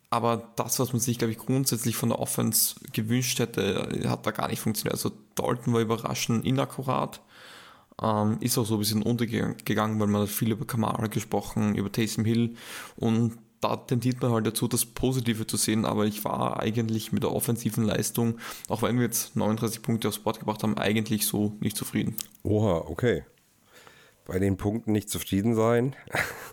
[0.10, 4.32] aber das, was man sich, glaube ich, grundsätzlich von der Offense gewünscht hätte, hat da
[4.32, 4.94] gar nicht funktioniert.
[4.94, 7.20] Also Dalton war überraschend inakkurat.
[8.02, 11.92] Ähm, ist auch so ein bisschen untergegangen, weil man hat viel über Kamara gesprochen, über
[11.92, 12.56] Taysom Hill
[12.96, 17.24] und da tendiert man halt dazu, das Positive zu sehen, aber ich war eigentlich mit
[17.24, 18.38] der offensiven Leistung,
[18.68, 22.16] auch wenn wir jetzt 39 Punkte aufs Board gebracht haben, eigentlich so nicht zufrieden.
[22.44, 23.24] Oha, okay
[24.26, 25.96] bei den Punkten nicht zufrieden sein.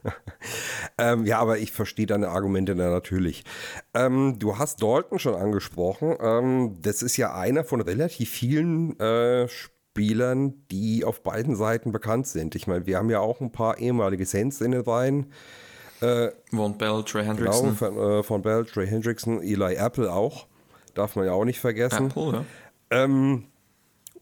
[0.99, 3.45] ähm, ja, aber ich verstehe deine Argumente da natürlich.
[3.95, 6.17] Ähm, du hast Dalton schon angesprochen.
[6.21, 12.27] Ähm, das ist ja einer von relativ vielen äh, Spielern, die auf beiden Seiten bekannt
[12.27, 12.55] sind.
[12.55, 15.33] Ich meine, wir haben ja auch ein paar ehemalige Saints in den Reihen.
[16.01, 17.65] Äh, von Bell, Trey Hendrickson.
[17.67, 20.47] Genau, von, äh, von Bell, Trey Hendrickson, Eli Apple auch.
[20.95, 22.07] Darf man ja auch nicht vergessen.
[22.07, 22.45] Apple, ja.
[22.91, 23.45] Ähm,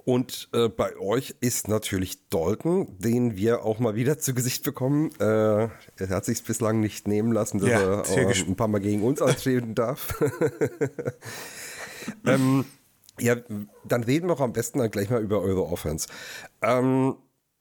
[0.08, 5.10] und äh, bei euch ist natürlich Dalton, den wir auch mal wieder zu Gesicht bekommen.
[5.20, 5.24] Äh,
[5.64, 9.02] er hat sich bislang nicht nehmen lassen, dass ja, er äh, ein paar Mal gegen
[9.02, 10.18] uns antreten darf.
[12.26, 12.64] ähm,
[13.20, 13.36] ja,
[13.84, 16.08] dann reden wir auch am besten dann gleich mal über eure Offense.
[16.62, 17.16] Ähm,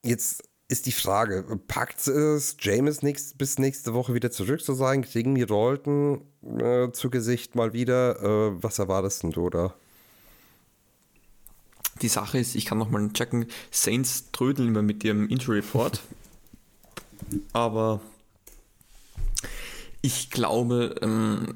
[0.06, 5.02] jetzt ist die Frage, packt es James nächst, bis nächste Woche wieder zurück zu sein?
[5.02, 6.22] Kriegen wir Dalton
[6.62, 8.24] äh, zu Gesicht mal wieder?
[8.24, 9.76] Äh, was erwartest du, oder?
[12.02, 16.02] Die Sache ist, ich kann nochmal checken, Saints trödeln immer mit ihrem Injury Report.
[17.54, 18.02] Aber
[20.02, 21.56] ich glaube, ähm,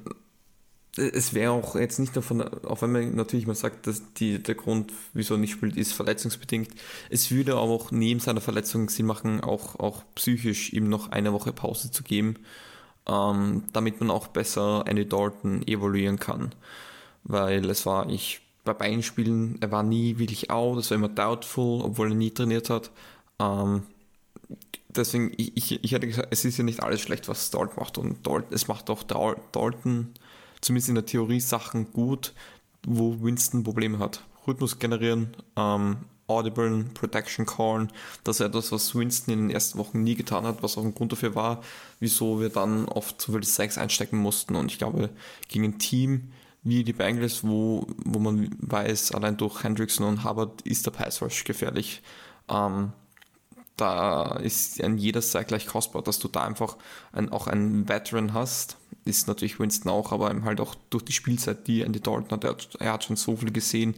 [0.97, 4.55] es wäre auch jetzt nicht davon, auch wenn man natürlich mal sagt, dass die, der
[4.55, 6.69] Grund, wieso er nicht spielt, ist verletzungsbedingt.
[7.09, 11.31] Es würde aber auch neben seiner Verletzung Sinn machen, auch, auch psychisch ihm noch eine
[11.31, 12.35] Woche Pause zu geben,
[13.07, 16.53] ähm, damit man auch besser Andy Dalton evaluieren kann.
[17.23, 21.09] Weil es war, ich bei beiden Spielen, er war nie wirklich out, es war immer
[21.09, 22.91] doubtful, obwohl er nie trainiert hat.
[23.39, 23.83] Ähm,
[24.89, 27.97] deswegen, ich, ich, ich hätte gesagt, es ist ja nicht alles schlecht, was Dalton macht.
[27.97, 30.13] Und Dalton, es macht auch Dalton,
[30.61, 32.33] zumindest in der Theorie, Sachen gut,
[32.85, 34.23] wo Winston Probleme hat.
[34.47, 35.97] Rhythmus generieren, ähm,
[36.27, 37.91] Audible, Protection Callen,
[38.23, 40.95] das ist etwas, was Winston in den ersten Wochen nie getan hat, was auch ein
[40.95, 41.61] Grund dafür war,
[41.99, 44.55] wieso wir dann oft so viel Sex einstecken mussten.
[44.55, 45.09] Und ich glaube,
[45.49, 46.31] gegen ein Team
[46.63, 51.21] wie die Bengals, wo, wo man weiß, allein durch Hendrickson und Hubbard ist der Pass
[51.21, 52.01] Rush gefährlich.
[52.49, 52.93] Ähm,
[53.77, 56.77] da ist an jeder Seite gleich kostbar, dass du da einfach
[57.13, 58.77] ein, auch einen Veteran hast.
[59.05, 62.51] Ist natürlich Winston auch, aber halt auch durch die Spielzeit, die Andy Dalton hat, er
[62.51, 63.95] hat, er hat schon so viel gesehen.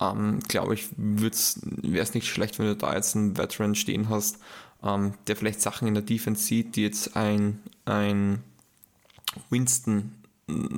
[0.00, 4.38] Ähm, Glaube ich, wäre es nicht schlecht, wenn du da jetzt einen Veteran stehen hast,
[4.82, 8.42] ähm, der vielleicht Sachen in der Defense sieht, die jetzt ein, ein
[9.50, 10.12] Winston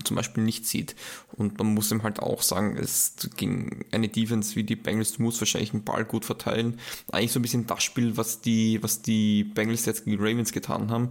[0.05, 0.95] zum Beispiel nicht sieht.
[1.33, 5.23] Und man muss ihm halt auch sagen, es ging eine Defense wie die Bengals, du
[5.23, 6.79] musst wahrscheinlich einen Ball gut verteilen.
[7.11, 10.53] Eigentlich so ein bisschen das Spiel, was die, was die Bengals jetzt gegen die Ravens
[10.53, 11.11] getan haben.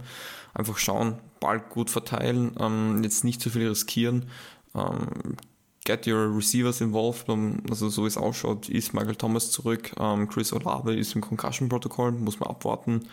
[0.54, 4.26] Einfach schauen, Ball gut verteilen, ähm, jetzt nicht zu viel riskieren.
[4.74, 5.36] Ähm,
[5.84, 7.28] get your receivers involved,
[7.68, 12.12] also so wie es ausschaut, ist Michael Thomas zurück, ähm, Chris Olave ist im Concussion-Protokoll,
[12.12, 13.08] muss man abwarten.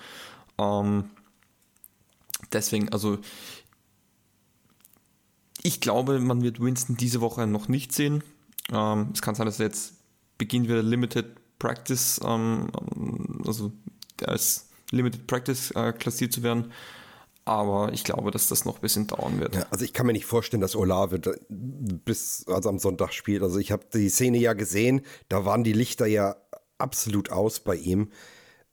[0.57, 1.05] Ähm,
[2.51, 3.17] deswegen, also
[5.63, 8.23] ich glaube, man wird Winston diese Woche noch nicht sehen.
[8.71, 9.93] Ähm, es kann sein, dass er jetzt
[10.37, 11.25] beginnt wieder Limited
[11.59, 12.69] Practice, ähm,
[13.45, 13.71] also
[14.23, 16.71] als Limited Practice äh, klassiert zu werden.
[17.45, 19.55] Aber ich glaube, dass das noch ein bisschen dauern wird.
[19.55, 21.19] Ja, also ich kann mir nicht vorstellen, dass Olave
[21.49, 23.41] bis also am Sonntag spielt.
[23.41, 26.35] Also ich habe die Szene ja gesehen, da waren die Lichter ja
[26.77, 28.11] absolut aus bei ihm.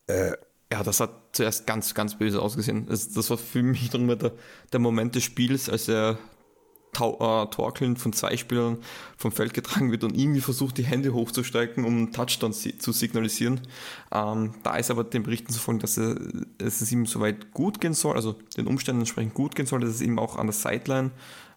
[0.08, 0.32] Äh,
[0.70, 2.86] ja, das hat zuerst ganz, ganz böse ausgesehen.
[2.86, 4.32] Das, das war für mich dann der,
[4.72, 6.18] der Moment des Spiels, als er
[6.94, 8.78] äh, Torkeln von zwei Spielern
[9.16, 13.60] vom Feld getragen wird und irgendwie versucht, die Hände hochzusteigen, um einen Touchdown zu signalisieren.
[14.12, 16.16] Ähm, da ist aber den Berichten zu folgen, dass, er,
[16.58, 19.90] dass es ihm soweit gut gehen soll, also den Umständen entsprechend gut gehen soll, dass
[19.90, 21.10] es ihm auch an der Sideline,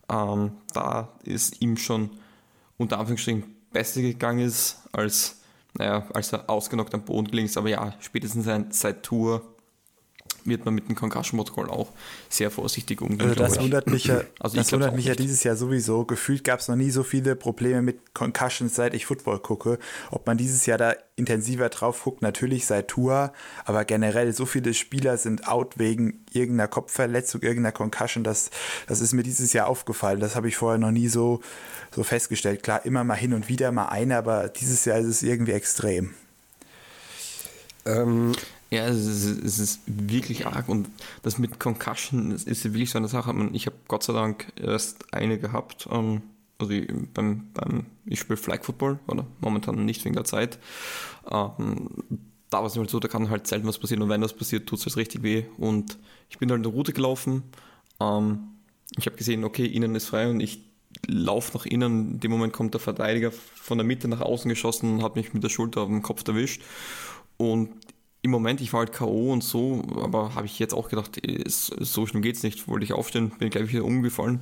[0.09, 2.09] ähm, da ist ihm schon
[2.77, 5.41] unter Anführungsstrichen besser gegangen ist, als,
[5.73, 7.57] naja, als er ausgenockt am Boden gelegen ist.
[7.57, 9.41] Aber ja, spätestens seit Tour
[10.49, 11.91] wird man mit dem Concussion-Protokoll auch
[12.29, 13.29] sehr vorsichtig umgehen.
[13.29, 16.05] Also das wundert mich ja, also das wundert mich ja dieses Jahr sowieso.
[16.05, 19.79] Gefühlt gab es noch nie so viele Probleme mit Concussions, seit ich Football gucke.
[20.12, 23.33] Ob man dieses Jahr da intensiver drauf guckt, natürlich seit Tour,
[23.65, 28.23] aber generell so viele Spieler sind out wegen irgendeiner Kopfverletzung, irgendeiner Concussion.
[28.23, 28.49] Das,
[28.88, 30.19] das ist mir dieses Jahr aufgefallen.
[30.19, 31.41] Das habe ich vorher noch nie so,
[31.93, 32.63] so festgestellt.
[32.63, 36.13] Klar, immer mal hin und wieder mal eine, aber dieses Jahr ist es irgendwie extrem.
[37.85, 38.33] Ähm,
[38.71, 40.89] ja, es ist, es ist, wirklich arg und
[41.23, 43.34] das mit Concussion ist, ist wirklich so eine Sache.
[43.53, 45.88] Ich habe Gott sei Dank erst eine gehabt.
[45.91, 46.21] Ähm,
[46.60, 50.60] also ich, beim, beim, ich spiele Flag Football oder momentan nicht wegen der Zeit.
[51.32, 51.89] Ähm,
[52.49, 54.67] da war es halt so, da kann halt selten was passieren und wenn das passiert,
[54.67, 55.45] tut es halt richtig weh.
[55.58, 55.97] Und
[56.29, 57.43] ich bin halt eine Route gelaufen.
[57.99, 58.39] Ähm,
[58.97, 60.63] ich habe gesehen, okay, innen ist frei und ich
[61.08, 62.13] laufe nach innen.
[62.13, 65.34] In dem Moment kommt der Verteidiger von der Mitte nach außen geschossen und hat mich
[65.34, 66.62] mit der Schulter auf den Kopf erwischt.
[67.38, 67.69] Und
[68.21, 69.32] im Moment, ich war halt K.O.
[69.32, 72.67] und so, aber habe ich jetzt auch gedacht, so schnell geht's nicht.
[72.67, 74.41] Wollte ich aufstehen, bin gleich wieder umgefallen.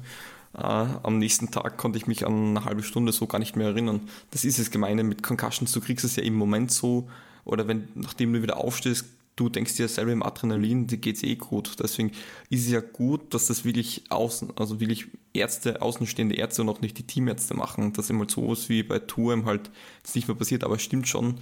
[0.56, 3.68] Äh, am nächsten Tag konnte ich mich an eine halbe Stunde so gar nicht mehr
[3.68, 4.02] erinnern.
[4.32, 5.72] Das ist das Gemeine mit Concussions.
[5.72, 7.08] Du kriegst es ja im Moment so,
[7.46, 11.36] oder wenn, nachdem du wieder aufstehst, du denkst dir selber im Adrenalin, dir geht's eh
[11.36, 11.76] gut.
[11.80, 12.12] Deswegen
[12.50, 16.82] ist es ja gut, dass das wirklich außen, also wirklich Ärzte, außenstehende Ärzte und auch
[16.82, 17.94] nicht die Teamärzte machen.
[17.94, 19.70] Dass immer so ist wie bei Tour halt
[20.04, 20.64] jetzt nicht mehr passiert.
[20.64, 21.36] Aber es stimmt schon,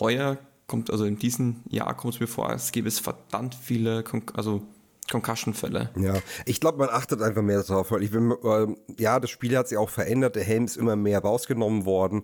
[0.00, 0.38] heuer
[0.72, 4.22] kommt, also in diesem Jahr kommt es mir vor, es gäbe es verdammt viele, Kon
[4.32, 4.62] also
[5.10, 5.90] Concussion-Fälle.
[5.98, 6.14] Ja,
[6.46, 8.66] ich glaube, man achtet einfach mehr darauf, weil ich bin, äh,
[8.98, 12.22] ja, das Spiel hat sich auch verändert, der Helm ist immer mehr rausgenommen worden.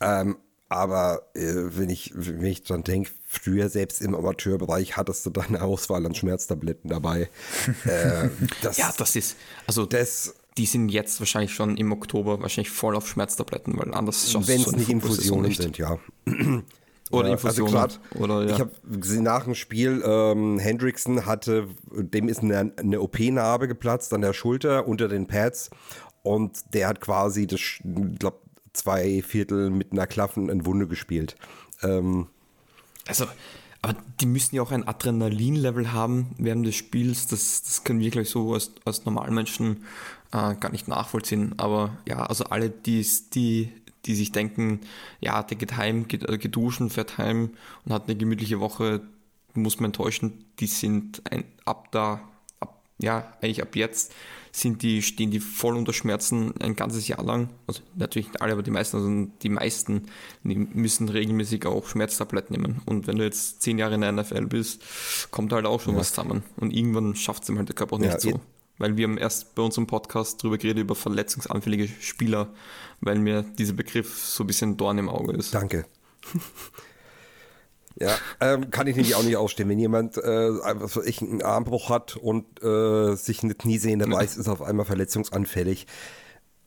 [0.00, 0.36] Ähm,
[0.68, 5.46] aber äh, wenn, ich, wenn ich dran denke, früher selbst im Amateurbereich hattest du dann
[5.46, 7.30] eine Auswahl an Schmerztabletten dabei.
[7.84, 8.28] äh,
[8.62, 9.36] das, ja, das ist,
[9.68, 14.32] also das, die sind jetzt wahrscheinlich schon im Oktober wahrscheinlich voll auf Schmerztabletten, weil anders
[14.32, 16.00] schaffst Wenn es nicht Infusionen sind, ja.
[17.10, 18.54] Oder ja, Also grad, oder, ja.
[18.54, 24.12] Ich habe gesehen nach dem Spiel, ähm, Hendrickson hatte, dem ist eine, eine OP-Narbe geplatzt
[24.12, 25.70] an der Schulter unter den Pads
[26.22, 27.60] und der hat quasi das,
[28.18, 28.38] glaube
[28.72, 31.36] zwei Viertel mit einer Klaffen in Wunde gespielt.
[31.82, 32.26] Ähm,
[33.06, 33.26] also,
[33.82, 37.26] aber die müssen ja auch ein Adrenalin-Level haben während des Spiels.
[37.26, 39.84] Das, das können wir gleich so als, als Normalmenschen
[40.32, 41.54] äh, gar nicht nachvollziehen.
[41.56, 43.72] Aber ja, also alle, die, die
[44.06, 44.80] die sich denken,
[45.20, 47.50] ja, der geht heim, geht, äh, geht duschen, fährt heim
[47.84, 49.02] und hat eine gemütliche Woche,
[49.54, 52.20] muss man enttäuschen, die sind ein, ab da,
[52.60, 54.12] ab ja, eigentlich ab jetzt
[54.56, 57.50] sind die, stehen die voll unter Schmerzen ein ganzes Jahr lang.
[57.66, 60.06] Also natürlich nicht alle, aber die meisten, also die meisten
[60.44, 62.80] die müssen regelmäßig auch Schmerztabletten nehmen.
[62.86, 64.82] Und wenn du jetzt zehn Jahre in der NFL bist,
[65.30, 66.00] kommt halt auch schon ja.
[66.00, 66.42] was zusammen.
[66.56, 68.40] Und irgendwann schafft es ihm halt der Körper auch nicht ja, so.
[68.78, 72.52] Weil wir haben erst bei unserem Podcast drüber geredet, über verletzungsanfällige Spieler,
[73.00, 75.54] weil mir dieser Begriff so ein bisschen Dorn im Auge ist.
[75.54, 75.86] Danke.
[77.98, 79.70] Ja, ähm, kann ich nämlich auch nicht ausstehen.
[79.70, 84.36] Wenn jemand äh, einfach so ich einen Armbruch hat und äh, sich eine Kniesehne reißt,
[84.36, 85.86] ist auf einmal verletzungsanfällig.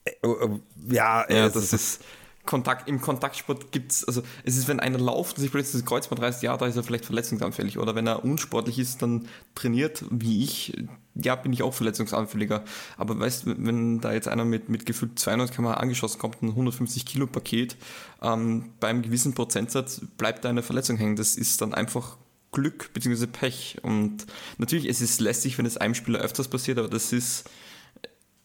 [0.06, 2.02] Äh, äh, ja, ja das, das ist
[2.50, 5.88] Kontakt, im Kontaktsport gibt es, also es ist, wenn einer lauft und sich plötzlich das
[5.88, 7.78] Kreuzband reißt, ja, da ist er vielleicht verletzungsanfällig.
[7.78, 10.76] Oder wenn er unsportlich ist, dann trainiert, wie ich,
[11.14, 12.64] ja, bin ich auch verletzungsanfälliger.
[12.98, 16.50] Aber weißt du, wenn da jetzt einer mit, mit gefühlt 200 km angeschossen kommt, ein
[16.50, 17.78] 150 Kilo Paket,
[18.24, 21.18] ähm, beim gewissen Prozentsatz bleibt da eine Verletzung hängen.
[21.18, 22.18] Das ist dann einfach
[22.52, 23.28] Glück bzw.
[23.28, 23.78] Pech.
[23.84, 24.26] Und
[24.58, 27.48] natürlich, es ist lästig, wenn es einem Spieler öfters passiert, aber das ist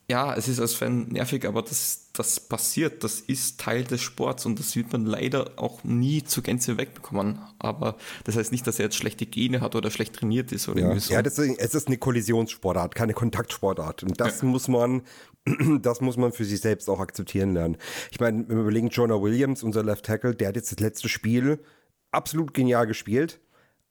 [0.06, 4.44] ja, es ist als Fan nervig, aber das, das passiert, das ist Teil des Sports
[4.44, 7.38] und das wird man leider auch nie zur Gänze wegbekommen.
[7.58, 10.80] Aber das heißt nicht, dass er jetzt schlechte Gene hat oder schlecht trainiert ist oder
[10.82, 11.00] ja.
[11.00, 11.14] so.
[11.14, 14.02] Ja, deswegen, es ist eine Kollisionssportart, keine Kontaktsportart.
[14.02, 14.48] Und das ja.
[14.48, 15.02] muss man,
[15.80, 17.78] das muss man für sich selbst auch akzeptieren lernen.
[18.10, 21.08] Ich meine, wenn wir überlegen, Jonah Williams, unser Left Tackle, der hat jetzt das letzte
[21.08, 21.64] Spiel
[22.10, 23.40] absolut genial gespielt,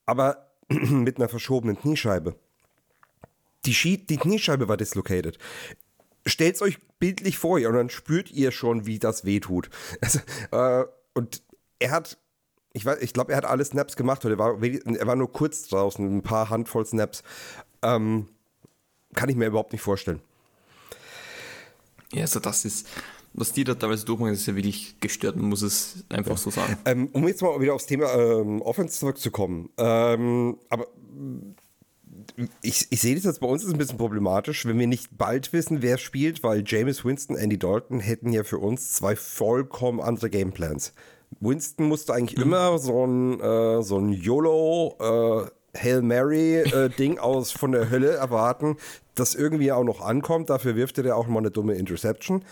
[0.06, 2.36] aber mit einer verschobenen Kniescheibe.
[3.66, 5.40] Die, die Kniescheibe war dislocated
[6.26, 9.70] stellt euch bildlich vor und dann spürt ihr schon, wie das wehtut.
[10.02, 10.20] Also,
[10.52, 11.42] äh, und
[11.80, 12.18] er hat,
[12.74, 15.68] ich, ich glaube, er hat alle Snaps gemacht, oder er war, er war nur kurz
[15.68, 17.24] draußen, ein paar Handvoll Snaps.
[17.82, 18.30] Ähm,
[19.14, 20.22] kann ich mir überhaupt nicht vorstellen.
[22.14, 22.88] Ja, also das ist,
[23.34, 26.38] was die da teilweise durchmachen, ist ja wirklich gestört, man muss es einfach ja.
[26.38, 26.78] so sagen.
[26.86, 29.70] Ähm, um jetzt mal wieder aufs Thema ähm, Offense zurückzukommen.
[29.78, 30.88] Ähm, aber
[32.62, 35.54] ich, ich sehe das jetzt bei uns ist ein bisschen problematisch, wenn wir nicht bald
[35.54, 40.30] wissen, wer spielt, weil James Winston, Andy Dalton hätten ja für uns zwei vollkommen andere
[40.30, 40.94] Gameplans.
[41.40, 42.44] Winston musste eigentlich mhm.
[42.44, 47.90] immer so ein, äh, so ein YOLO, äh, Hail Mary äh, Ding aus von der
[47.90, 48.78] Hölle erwarten,
[49.16, 50.50] das irgendwie auch noch ankommt.
[50.50, 52.44] Dafür wirft er auch mal eine dumme Interception.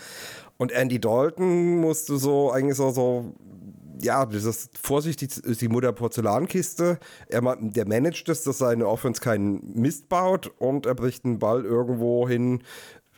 [0.56, 3.34] Und Andy Dalton musste so eigentlich so, so
[4.02, 6.98] ja, das ist vorsichtig, ist die Mutter Porzellankiste.
[7.28, 11.64] Er, der managt es, dass seine Offense keinen Mist baut und er bricht einen Ball
[11.64, 12.62] irgendwo hin,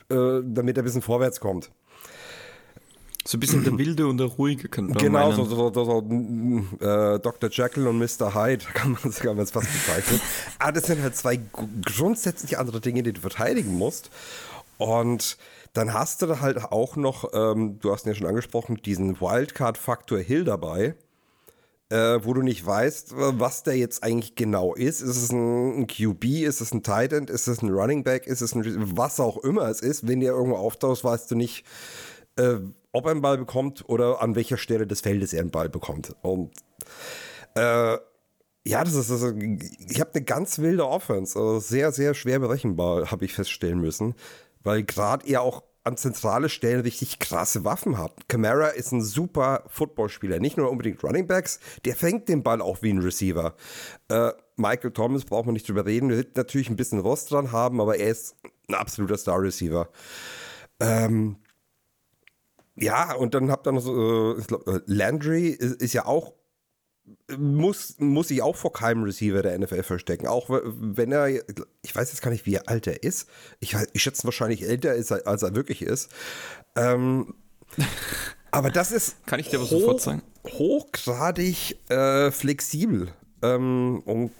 [0.09, 1.71] äh, damit er ein bisschen vorwärts kommt.
[3.27, 6.85] So ein bisschen der wilde und der ruhige könnte man Genau, so, so, so, so
[6.85, 7.49] äh, Dr.
[7.49, 8.35] Jekyll und Mr.
[8.35, 10.21] Hyde, kann man es fast bezeichnen.
[10.59, 11.39] Aber das sind halt zwei
[11.83, 14.11] grundsätzlich andere Dinge, die du verteidigen musst.
[14.77, 15.37] Und
[15.75, 19.19] dann hast du da halt auch noch, ähm, du hast ihn ja schon angesprochen, diesen
[19.19, 20.95] Wildcard-Faktor Hill dabei,
[21.89, 25.01] äh, wo du nicht weißt, was der jetzt eigentlich genau ist.
[25.01, 28.41] Ist es ein QB, ist es ein Tight End, ist es ein Running Back, ist
[28.41, 30.07] es ein, was auch immer es ist.
[30.07, 31.65] Wenn der irgendwo auftaucht, weißt du nicht,
[32.37, 32.55] äh,
[32.93, 36.15] ob er einen Ball bekommt oder an welcher Stelle des Feldes er einen Ball bekommt.
[36.21, 36.51] Und
[37.55, 37.97] äh,
[38.67, 39.35] ja, das ist, das ist
[39.89, 44.15] ich habe eine ganz wilde Offense, also sehr, sehr schwer berechenbar, habe ich feststellen müssen
[44.65, 48.27] weil gerade er auch an zentrale Stellen richtig krasse Waffen hat.
[48.27, 52.81] Camara ist ein super Footballspieler, nicht nur unbedingt Running Backs, der fängt den Ball auch
[52.81, 53.55] wie ein Receiver.
[54.09, 57.51] Äh, Michael Thomas braucht man nicht drüber reden, wir wird natürlich ein bisschen Rost dran
[57.51, 58.35] haben, aber er ist
[58.67, 59.87] ein absoluter Star Receiver.
[60.79, 61.37] Ähm,
[62.75, 66.33] ja, und dann habt ihr noch so, äh, glaub, äh, Landry ist, ist ja auch
[67.37, 70.27] muss, muss sich auch vor keinem Receiver der NFL verstecken.
[70.27, 73.27] Auch wenn er, ich weiß jetzt gar nicht, wie alt er ist.
[73.59, 76.09] Ich, ich schätze wahrscheinlich älter ist, als er wirklich ist.
[76.75, 77.35] Ähm,
[78.51, 80.21] aber das ist Kann ich dir was hoch, sofort sagen?
[80.47, 83.11] hochgradig äh, flexibel.
[83.41, 84.31] Ähm, und,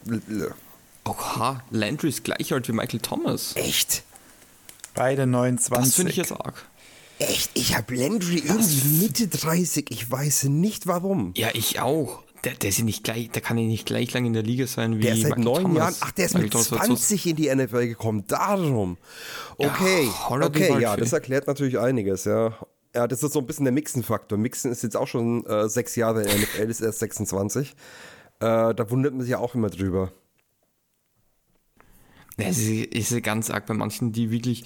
[1.05, 3.55] Oha, Landry ist gleich alt wie Michael Thomas.
[3.55, 4.03] Echt?
[4.95, 5.85] Beide 29.
[5.85, 6.65] Das finde ich jetzt arg.
[7.19, 7.51] Echt?
[7.53, 9.91] Ich habe Landry irgendwie Mitte 30.
[9.91, 11.33] Ich weiß nicht warum.
[11.35, 12.24] Ja, ich auch.
[12.45, 14.97] Der, der ist nicht gleich, der kann ja nicht gleich lang in der Liga sein
[14.97, 15.77] wie Der ist seit neun Thomas.
[15.77, 18.97] Jahren, ach, der ist mit 20 in die NFL gekommen, darum.
[19.57, 22.53] Okay, ja, okay, ja, das erklärt natürlich einiges, ja.
[22.93, 24.37] Ja, das ist so ein bisschen der Mixen-Faktor.
[24.37, 27.71] Mixen ist jetzt auch schon äh, sechs Jahre in der NFL, ist erst 26.
[27.71, 27.73] Äh,
[28.39, 30.13] da wundert man sich ja auch immer drüber.
[32.37, 34.65] Es ist, ist ganz arg bei manchen, die wirklich,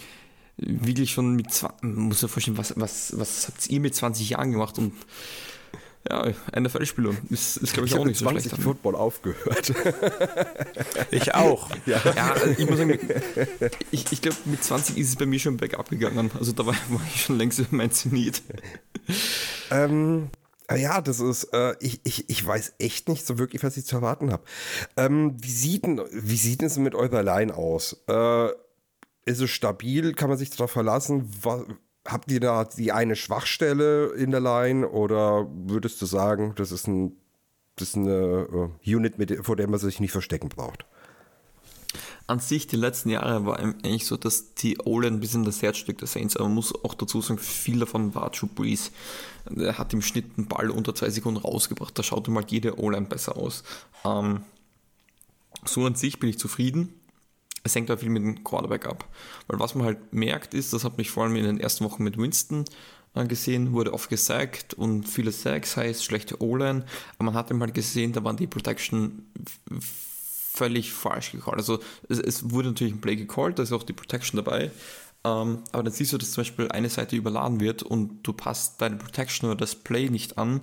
[0.57, 1.47] wirklich schon mit,
[1.81, 4.93] muss ja vorstellen, was, was, was habt ihr mit 20 Jahren gemacht und
[6.07, 7.13] ja, NFL-Spieler.
[7.29, 8.45] Ist, ist glaube ich, ich, auch nicht so schlecht.
[8.45, 9.73] Ich habe Football aufgehört.
[11.11, 11.69] ich auch.
[11.85, 12.97] Ja, ja ich muss sagen,
[13.91, 16.31] ich, ich glaube, mit 20 ist es bei mir schon bergab gegangen.
[16.39, 18.41] Also da war, war ich schon längst über mein Zenit.
[19.71, 20.29] ähm,
[20.73, 23.95] ja, das ist, äh, ich, ich, ich weiß echt nicht so wirklich, was ich zu
[23.95, 24.43] erwarten habe.
[24.97, 28.03] Ähm, wie, sieht denn, wie sieht es mit eurer Line aus?
[28.07, 28.49] Äh,
[29.25, 30.13] ist es stabil?
[30.13, 31.29] Kann man sich darauf verlassen?
[31.41, 31.63] Was,
[32.11, 36.87] habt ihr da die eine Schwachstelle in der Line oder würdest du sagen, das ist,
[36.87, 37.13] ein,
[37.75, 40.85] das ist eine äh, Unit, mit, vor der man sich nicht verstecken braucht?
[42.27, 45.97] An sich, die letzten Jahre war eigentlich so, dass die O-Line ein bisschen das Herzstück
[45.97, 48.91] der Saints, aber man muss auch dazu sagen, viel davon war Drew Brees.
[49.55, 53.07] Er hat im Schnitt einen Ball unter zwei Sekunden rausgebracht, da schaut mal jede O-Line
[53.07, 53.63] besser aus.
[54.05, 54.41] Ähm,
[55.65, 56.98] so an sich bin ich zufrieden.
[57.63, 59.07] Es hängt auch viel mit dem Quarterback ab.
[59.47, 62.03] Weil was man halt merkt ist, das hat mich vor allem in den ersten Wochen
[62.03, 62.65] mit Winston
[63.27, 66.85] gesehen, wurde oft gesackt und viele Sacks heißt schlechte O-Line.
[67.17, 69.25] Aber man hat eben halt gesehen, da waren die Protection
[70.59, 71.57] völlig falsch gecallt.
[71.57, 74.71] Also es, es, wurde natürlich ein Play gecallt, da ist auch die Protection dabei.
[75.23, 78.81] Ähm, aber dann siehst du, dass zum Beispiel eine Seite überladen wird und du passt
[78.81, 80.61] deine Protection oder das Play nicht an.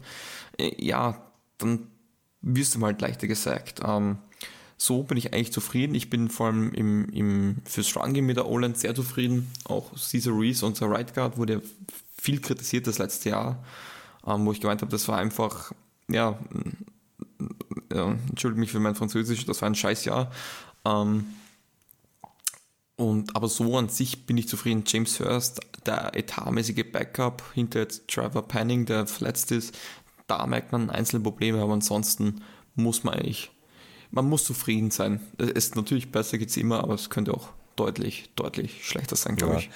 [0.58, 1.20] Äh, ja,
[1.58, 1.88] dann
[2.40, 3.80] wirst du mal halt leichter gesackt.
[3.84, 4.18] Ähm,
[4.76, 5.94] so bin ich eigentlich zufrieden.
[5.94, 9.50] Ich bin vor allem im, im, fürs Run Game mit der O-Line sehr zufrieden.
[9.64, 11.62] Auch Caesar Reese, unser Right Guard, wurde
[12.20, 13.64] viel kritisiert das letzte Jahr,
[14.26, 15.72] ähm, wo ich gemeint habe, das war einfach,
[16.08, 16.38] ja,
[17.92, 20.30] ja entschuldige mich für mein Französisch, das war ein Scheißjahr.
[20.84, 21.26] Ähm,
[22.96, 24.84] und, aber so an sich bin ich zufrieden.
[24.86, 29.76] James Hurst, der etatmäßige Backup hinter jetzt Trevor Panning, der verletzt ist,
[30.26, 32.42] da merkt man einzelne Probleme, aber ansonsten
[32.74, 33.50] muss man eigentlich
[34.16, 35.20] man muss zufrieden sein.
[35.36, 39.36] Es ist natürlich besser geht es immer, aber es könnte auch deutlich, deutlich schlechter sein,
[39.36, 39.58] glaube ja.
[39.60, 39.70] ich.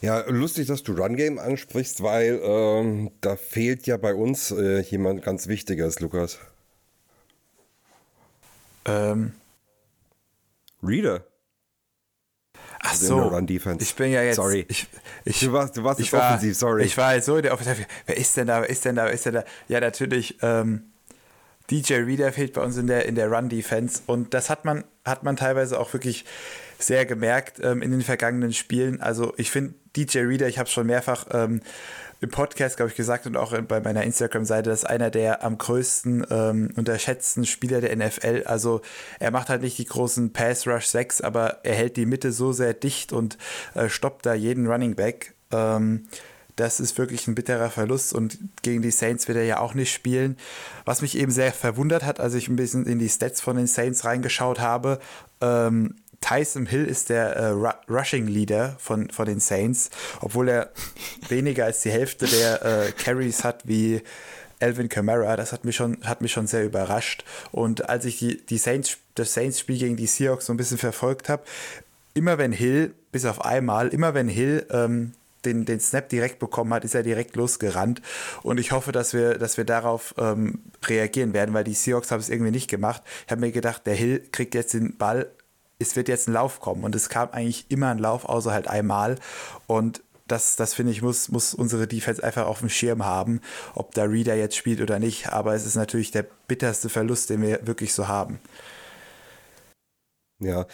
[0.00, 4.80] Ja, lustig, dass du Run Game ansprichst, weil ähm, da fehlt ja bei uns äh,
[4.80, 6.38] jemand ganz Wichtiges, Lukas.
[8.84, 9.32] Ähm.
[10.82, 11.24] Reader.
[12.80, 13.82] Ach also so, Run Defense.
[13.84, 14.36] ich bin ja jetzt.
[14.36, 14.66] Sorry.
[14.68, 14.88] Ich,
[15.24, 16.82] ich, du warst, du warst ich jetzt war, offensiv, sorry.
[16.82, 17.86] Ich war jetzt so in der Offensive.
[18.06, 18.60] Wer ist denn da?
[18.60, 19.04] Wer ist denn da?
[19.04, 19.44] Wer ist denn da?
[19.68, 20.36] Ja, natürlich.
[20.42, 20.90] Ähm,
[21.70, 25.22] DJ Reader fehlt bei uns in der, in der Run-Defense und das hat man, hat
[25.22, 26.24] man teilweise auch wirklich
[26.78, 29.00] sehr gemerkt ähm, in den vergangenen Spielen.
[29.00, 31.60] Also ich finde DJ Reader, ich habe es schon mehrfach ähm,
[32.20, 35.58] im Podcast, glaube ich, gesagt und auch bei meiner Instagram-Seite, das ist einer der am
[35.58, 38.44] größten ähm, unterschätzten Spieler der NFL.
[38.46, 38.80] Also
[39.20, 42.74] er macht halt nicht die großen Pass-Rush 6, aber er hält die Mitte so sehr
[42.74, 43.38] dicht und
[43.74, 45.34] äh, stoppt da jeden Running Back.
[45.52, 46.08] Ähm,
[46.56, 49.92] das ist wirklich ein bitterer Verlust und gegen die Saints wird er ja auch nicht
[49.92, 50.36] spielen.
[50.84, 53.66] Was mich eben sehr verwundert hat, als ich ein bisschen in die Stats von den
[53.66, 55.00] Saints reingeschaut habe,
[55.40, 59.90] ähm, Tyson Hill ist der äh, Rushing Leader von, von den Saints,
[60.20, 60.70] obwohl er
[61.28, 64.02] weniger als die Hälfte der äh, Carries hat wie
[64.60, 65.36] Alvin Kamara.
[65.36, 67.24] Das hat mich schon, hat mich schon sehr überrascht.
[67.52, 71.28] Und als ich die, die Saints, das Saints-Spiel gegen die Seahawks so ein bisschen verfolgt
[71.28, 71.42] habe,
[72.14, 75.12] immer wenn Hill, bis auf einmal, immer wenn Hill ähm,
[75.46, 78.02] den, den Snap direkt bekommen hat, ist er direkt losgerannt.
[78.42, 82.20] Und ich hoffe, dass wir, dass wir darauf ähm, reagieren werden, weil die Seahawks haben
[82.20, 83.02] es irgendwie nicht gemacht.
[83.26, 85.30] Ich habe mir gedacht, der Hill kriegt jetzt den Ball,
[85.78, 86.84] es wird jetzt ein Lauf kommen.
[86.84, 89.16] Und es kam eigentlich immer ein Lauf, außer halt einmal.
[89.66, 93.40] Und das, das finde ich, muss, muss unsere Defense einfach auf dem Schirm haben,
[93.74, 95.30] ob der Reader jetzt spielt oder nicht.
[95.30, 98.40] Aber es ist natürlich der bitterste Verlust, den wir wirklich so haben.
[100.40, 100.66] Ja,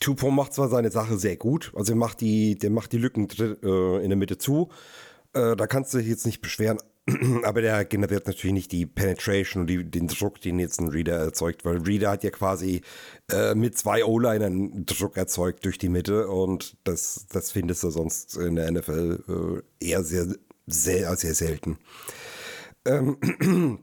[0.00, 3.28] Tupo macht zwar seine Sache sehr gut, also er macht die, der macht die Lücken
[3.38, 4.70] äh, in der Mitte zu.
[5.32, 6.78] Äh, da kannst du dich jetzt nicht beschweren,
[7.44, 11.16] aber der generiert natürlich nicht die Penetration und die, den Druck, den jetzt ein Reader
[11.16, 12.82] erzeugt, weil Reader hat ja quasi
[13.30, 18.36] äh, mit zwei O-Linern Druck erzeugt durch die Mitte und das, das findest du sonst
[18.36, 20.28] in der NFL äh, eher sehr,
[20.66, 21.78] sehr, sehr selten.
[22.84, 23.78] Ähm,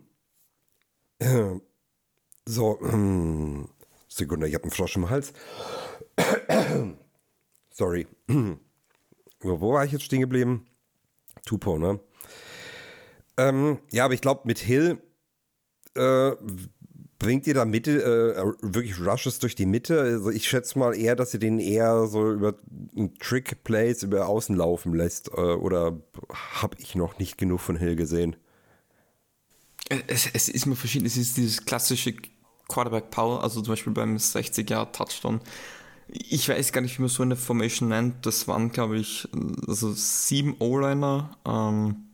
[2.45, 3.69] so, ähm,
[4.17, 5.33] Sekunde, ich habe einen Frosch im Hals.
[7.71, 8.07] Sorry.
[9.39, 10.65] Wo war ich jetzt stehen geblieben?
[11.45, 11.99] Tupo, ne?
[13.37, 14.97] Ähm, ja, aber ich glaube, mit Hill
[15.95, 16.31] äh,
[17.19, 20.01] bringt ihr da Mitte, äh, wirklich Rushes durch die Mitte.
[20.01, 22.55] Also ich schätze mal eher, dass ihr den eher so über
[23.19, 25.29] Trick-Plays über Außen laufen lässt.
[25.29, 26.01] Äh, oder
[26.31, 28.35] habe ich noch nicht genug von Hill gesehen?
[30.07, 31.05] Es, es ist mir verschieden.
[31.05, 32.13] Es ist dieses klassische
[32.67, 35.41] Quarterback Power, also zum Beispiel beim 60-Jahr-Touchdown.
[36.09, 38.25] Ich weiß gar nicht, wie man so eine Formation nennt.
[38.25, 39.27] Das waren, glaube ich,
[39.67, 42.07] also sieben O-Liner, ähm,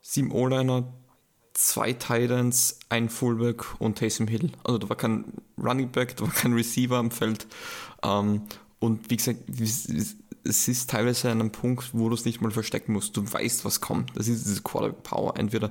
[0.00, 0.92] sieben O-Liner,
[1.54, 4.50] zwei Titans, ein Fullback und Taysom Hill.
[4.64, 5.24] Also da war kein
[5.58, 7.46] Running Back, da war kein Receiver am Feld.
[8.02, 8.42] Ähm,
[8.80, 9.40] und wie gesagt,
[10.42, 13.16] es ist teilweise an einem Punkt, wo du es nicht mal verstecken musst.
[13.16, 14.16] Du weißt, was kommt.
[14.16, 15.36] Das ist diese Quarterback Power.
[15.36, 15.70] Entweder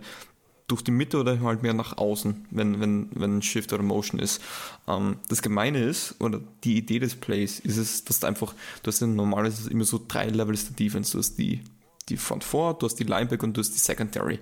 [0.69, 4.41] durch die Mitte oder halt mehr nach außen, wenn, wenn, wenn Shift oder Motion ist.
[4.87, 8.53] Ähm, das Gemeine ist, oder die Idee des Plays ist es, dass du einfach,
[8.83, 11.11] du hast ja normalerweise immer so drei Levels der Defense.
[11.11, 11.61] Du hast die,
[12.07, 14.39] die Front Four, du hast die Linebacker und du hast die Secondary.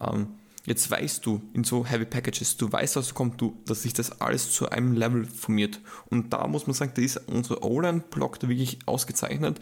[0.00, 0.28] Ähm,
[0.66, 4.20] Jetzt weißt du in so Heavy Packages, du weißt, was kommt, du, dass sich das
[4.20, 5.80] alles zu einem Level formiert.
[6.10, 9.58] Und da muss man sagen, da ist unser O-Line-Block da wirklich ausgezeichnet.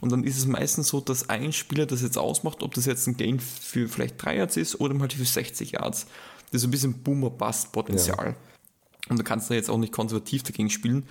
[0.00, 3.06] Und dann ist es meistens so, dass ein Spieler das jetzt ausmacht, ob das jetzt
[3.06, 6.06] ein Gain für vielleicht 3 Yards ist oder halt für 60 Yards.
[6.50, 8.26] Das ist ein bisschen Boomer-Bust-Potenzial.
[8.26, 8.36] Ja.
[9.08, 11.06] Und du kannst da jetzt auch nicht konservativ dagegen spielen.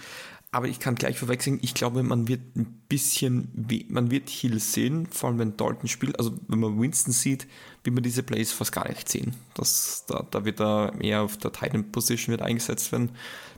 [0.53, 5.05] Aber ich kann gleich verwechseln, ich glaube, man wird ein bisschen, man wird Hill sehen,
[5.05, 6.19] vor allem wenn Dalton spielt.
[6.19, 7.47] Also wenn man Winston sieht,
[7.85, 9.33] wird man diese Plays fast gar nicht sehen.
[9.53, 13.11] Das, da, da wird er eher auf der Titan Position wird eingesetzt werden.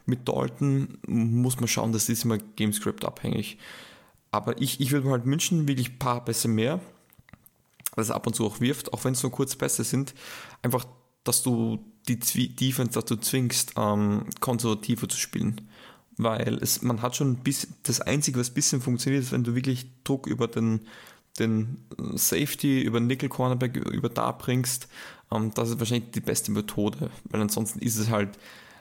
[0.05, 3.57] Mit Dalton muss man schauen, das ist immer Gamescript abhängig.
[4.29, 6.79] Aber ich, ich würde mir halt wünschen, wirklich ein paar Pässe mehr,
[7.95, 10.13] dass er ab und zu auch wirft, auch wenn es nur kurze Pässe sind.
[10.61, 10.85] Einfach,
[11.23, 15.61] dass du die Defense dazu zwingst, ähm, konservativer zu spielen
[16.17, 19.55] weil es, man hat schon ein das Einzige, was ein bisschen funktioniert, ist, wenn du
[19.55, 20.81] wirklich Druck über den,
[21.39, 21.77] den
[22.15, 24.87] Safety, über den Nickel Cornerback, über da bringst,
[25.31, 28.37] ähm, das ist wahrscheinlich die beste Methode, weil ansonsten ist es halt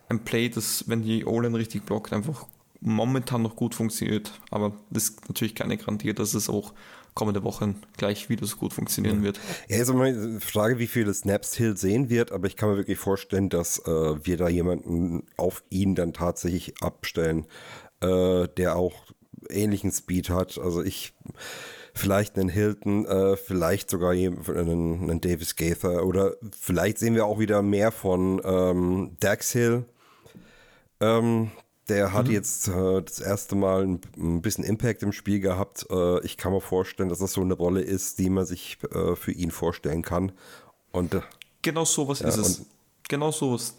[0.09, 2.47] ein Play, das, wenn die O-Line richtig blockt, einfach
[2.81, 6.75] momentan noch gut funktioniert, aber das ist natürlich keine Garantie, dass es auch
[7.15, 9.39] kommende Wochen gleich wieder so gut funktionieren wird.
[9.69, 12.77] Ja, ist immer die Frage, wie viele Snaps Hill sehen wird, aber ich kann mir
[12.77, 17.47] wirklich vorstellen, dass äh, wir da jemanden auf ihn dann tatsächlich abstellen,
[18.01, 18.95] äh, der auch
[19.51, 20.59] ähnlichen Speed hat.
[20.59, 21.15] Also ich
[21.95, 27.39] vielleicht einen Hilton, äh, vielleicht sogar einen, einen Davis Gaither oder vielleicht sehen wir auch
[27.39, 29.85] wieder mehr von ähm, Dax Hill.
[31.01, 31.51] Ähm,
[31.89, 32.33] der hat mhm.
[32.33, 35.87] jetzt äh, das erste Mal ein, ein, bisschen Impact im Spiel gehabt.
[35.91, 39.17] Äh, ich kann mir vorstellen, dass das so eine Rolle ist, die man sich äh,
[39.17, 40.33] für ihn vorstellen kann.
[40.93, 41.21] Und, äh,
[41.63, 42.67] genau sowas ja, ist es.
[43.09, 43.77] Genau sowas.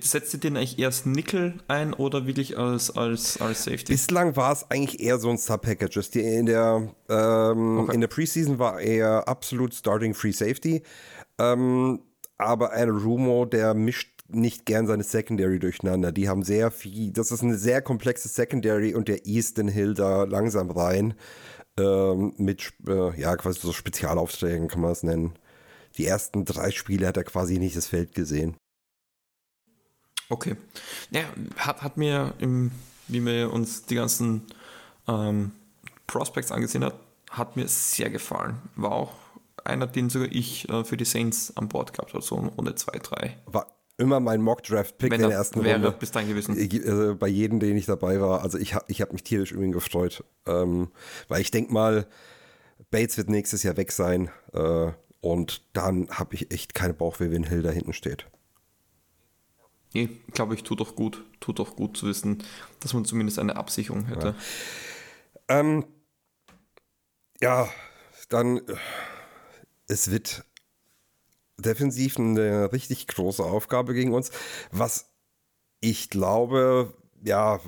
[0.00, 3.92] Setzt ihr den eigentlich erst Nickel ein oder wirklich als, als, als Safety?
[3.92, 6.16] Bislang war es eigentlich eher so ein Sub-Package.
[6.16, 7.94] In der, ähm, okay.
[7.94, 10.82] in der Preseason war er absolut Starting Free Safety.
[11.38, 12.00] Ähm,
[12.38, 16.12] aber ein Rumo, der mischt nicht gern seine Secondary durcheinander.
[16.12, 20.24] Die haben sehr viel, das ist eine sehr komplexe Secondary und der Easton Hill da
[20.24, 21.14] langsam rein
[21.78, 25.34] ähm, mit, äh, ja, quasi so Spezialaufträgen kann man es nennen.
[25.96, 28.56] Die ersten drei Spiele hat er quasi nicht das Feld gesehen.
[30.28, 30.56] Okay.
[31.10, 31.22] Ja,
[31.56, 32.72] hat, hat mir, im,
[33.08, 34.42] wie wir uns die ganzen
[35.06, 35.52] ähm,
[36.06, 36.98] Prospects angesehen hat,
[37.30, 38.58] hat mir sehr gefallen.
[38.74, 39.12] War auch
[39.64, 42.74] einer, den sogar ich äh, für die Saints an Bord gehabt habe, so in Runde
[42.74, 43.36] 2, 3.
[43.46, 45.98] War immer mein Mock-Draft-Pick in der ersten wäre Runde.
[45.98, 46.58] bis dahin gewesen.
[46.58, 48.42] Ich, äh, bei jedem, den ich dabei war.
[48.42, 50.24] Also ich habe ich hab mich tierisch über ihn gefreut.
[50.46, 50.90] Ähm,
[51.28, 52.06] weil ich denke mal,
[52.90, 54.30] Bates wird nächstes Jahr weg sein.
[54.52, 58.26] Äh, und dann habe ich echt keine Bauchweh, wenn Hill da hinten steht.
[59.94, 61.24] Nee, glaube ich, tut doch gut.
[61.40, 62.42] Tut doch gut zu wissen,
[62.80, 64.34] dass man zumindest eine Absicherung hätte.
[65.48, 65.86] Ja, ähm,
[67.40, 67.68] ja
[68.28, 68.76] dann äh,
[69.88, 70.44] es wird
[71.58, 74.30] defensiv eine richtig große Aufgabe gegen uns.
[74.70, 75.10] Was
[75.80, 77.60] ich glaube, ja,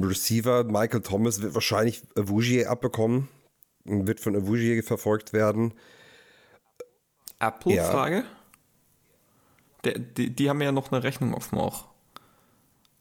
[0.00, 3.28] Receiver Michael Thomas wird wahrscheinlich Avougier abbekommen
[3.84, 5.74] und wird von Avougier verfolgt werden.
[7.38, 8.24] Apple-Frage?
[9.84, 9.92] Ja.
[10.16, 11.84] Die, die, haben ja noch eine Rechnung offen auch.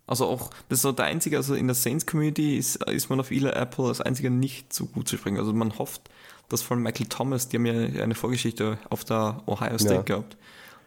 [0.06, 3.32] Also auch, das ist so der einzige, also in der Saints-Community ist, ist man auf
[3.32, 5.40] Eli Apple als einziger nicht so gut zu sprechen.
[5.40, 6.10] Also man hofft,
[6.50, 10.02] dass von Michael Thomas, die haben ja eine Vorgeschichte auf der Ohio State ja.
[10.02, 10.38] gehabt,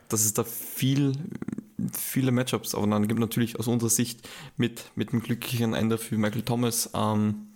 [0.08, 1.12] dass es da viel,
[1.92, 3.20] viele Matchups aufeinander gibt.
[3.20, 6.90] Natürlich aus unserer Sicht mit, mit einem glücklichen Ende für Michael Thomas.
[6.94, 7.48] Ähm,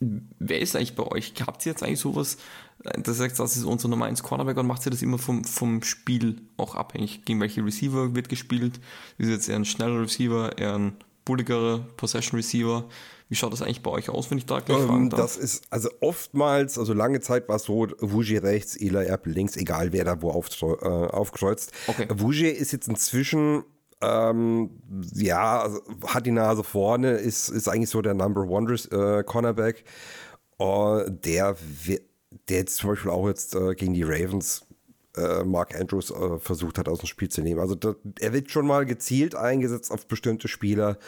[0.00, 1.34] wer ist eigentlich bei euch?
[1.46, 2.38] Habt ihr jetzt eigentlich sowas,
[2.82, 5.82] das sagt, das ist unser Nummer 1 Cornerback und macht ihr das immer vom, vom
[5.82, 7.24] Spiel auch abhängig?
[7.24, 8.80] Gegen welche Receiver wird gespielt?
[9.18, 12.84] Ist jetzt eher ein schneller Receiver, eher ein bulligerer Possession Receiver?
[13.32, 15.20] Wie schaut das eigentlich bei euch aus, wenn ich da gleich ähm, fragen darf?
[15.20, 19.56] Das ist, also oftmals, also lange Zeit war es so, Wougier rechts, Eli Apple links,
[19.56, 21.72] egal wer da wo auf, äh, aufkreuzt.
[21.86, 22.08] Okay.
[22.10, 23.64] Wougier ist jetzt inzwischen
[24.02, 24.82] ähm,
[25.14, 29.84] ja, also hat die Nase vorne, ist, ist eigentlich so der Number One äh, Cornerback.
[30.60, 31.56] Uh, der,
[32.50, 34.66] der jetzt zum Beispiel auch jetzt äh, gegen die Ravens
[35.16, 37.60] äh, Mark Andrews äh, versucht hat, aus dem Spiel zu nehmen.
[37.60, 40.98] Also da, er wird schon mal gezielt eingesetzt auf bestimmte Spieler.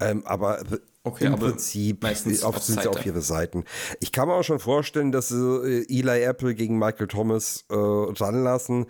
[0.00, 0.62] Ähm, aber
[1.04, 3.64] okay, im aber Prinzip meistens auf, sind sie auf ihre Seiten.
[4.00, 7.74] Ich kann mir auch schon vorstellen, dass sie äh, Eli Apple gegen Michael Thomas äh,
[7.74, 8.86] ranlassen,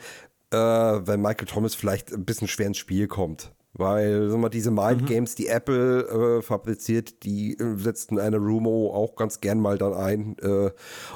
[0.50, 3.52] äh, wenn Michael Thomas vielleicht ein bisschen schwer ins Spiel kommt.
[3.72, 5.06] Weil sag mal, diese Mind mhm.
[5.06, 9.94] Games, die Apple äh, fabriziert, die äh, setzen eine Rumo auch ganz gern mal dann
[9.94, 10.36] ein.
[10.38, 10.72] Äh,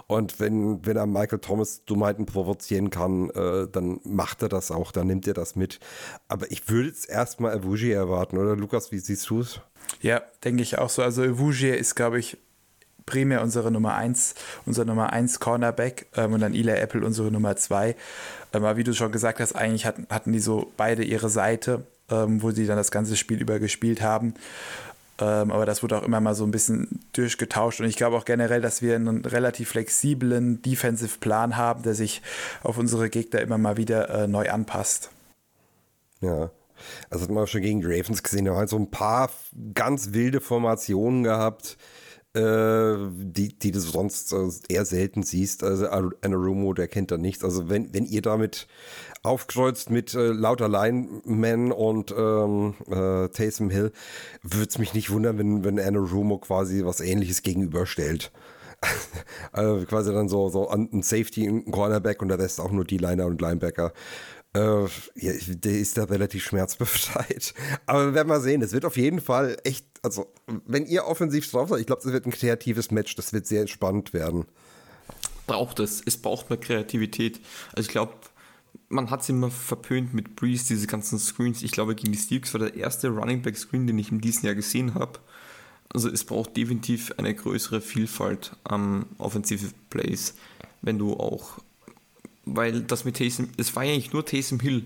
[0.07, 4.93] und wenn, wenn er Michael Thomas Dummheiten provozieren kann, äh, dann macht er das auch,
[4.93, 5.81] dann nimmt er das mit.
[6.29, 9.61] Aber ich würde jetzt erstmal Avugi erwarten, oder Lukas, wie siehst du es?
[10.01, 11.03] Ja, denke ich auch so.
[11.03, 12.37] Also Wougier ist, glaube ich,
[13.07, 14.35] primär unsere Nummer 1,
[14.67, 17.91] unser Nummer 1 Cornerback ähm, und dann Eli Apple unsere Nummer 2.
[17.91, 17.97] Ähm,
[18.53, 22.43] aber wie du schon gesagt hast, eigentlich hatten, hatten die so beide ihre Seite, ähm,
[22.43, 24.35] wo sie dann das ganze Spiel über gespielt haben.
[25.19, 27.81] Ähm, aber das wurde auch immer mal so ein bisschen durchgetauscht.
[27.81, 32.21] Und ich glaube auch generell, dass wir einen relativ flexiblen Defensive Plan haben, der sich
[32.63, 35.11] auf unsere Gegner immer mal wieder äh, neu anpasst.
[36.21, 36.51] Ja.
[37.11, 39.31] Also hat man auch schon gegen die Ravens gesehen, da haben halt so ein paar
[39.75, 41.77] ganz wilde Formationen gehabt,
[42.35, 45.63] äh, die, die du sonst äh, eher selten siehst.
[45.63, 47.45] Also Anarumo, der kennt da nichts.
[47.45, 48.67] Also wenn, wenn ihr damit
[49.23, 53.93] aufkreuzt mit äh, lauter Linemen und ähm, äh, Taysom Hill,
[54.43, 58.33] würde es mich nicht wundern, wenn, wenn Anarumo quasi was ähnliches gegenüberstellt.
[59.53, 62.99] also quasi dann so, so ein Safety, ein Cornerback und der Rest auch nur die
[62.99, 63.93] Liner und Linebacker.
[64.55, 64.85] Äh,
[65.17, 67.55] ja, der ist da relativ schmerzbefreit.
[67.87, 68.63] Aber wir werden mal sehen.
[68.63, 70.33] Es wird auf jeden Fall echt, also,
[70.67, 73.17] wenn ihr offensiv drauf seid, ich glaube, es wird ein kreatives Match.
[73.17, 74.47] Das wird sehr spannend werden.
[75.47, 76.03] Braucht es.
[76.05, 77.41] Es braucht mehr Kreativität.
[77.73, 78.15] Also, ich glaube,
[78.89, 81.63] man hat es immer verpönt mit Breeze, diese ganzen Screens.
[81.63, 84.47] Ich glaube, gegen die Steelers war der erste Running Back Screen, den ich in diesem
[84.47, 85.19] Jahr gesehen habe.
[85.93, 90.35] Also es braucht definitiv eine größere Vielfalt am offensive Plays,
[90.83, 91.59] wenn du auch
[92.47, 94.85] weil das mit Taysom, es war ja eigentlich nur Taysom Hill,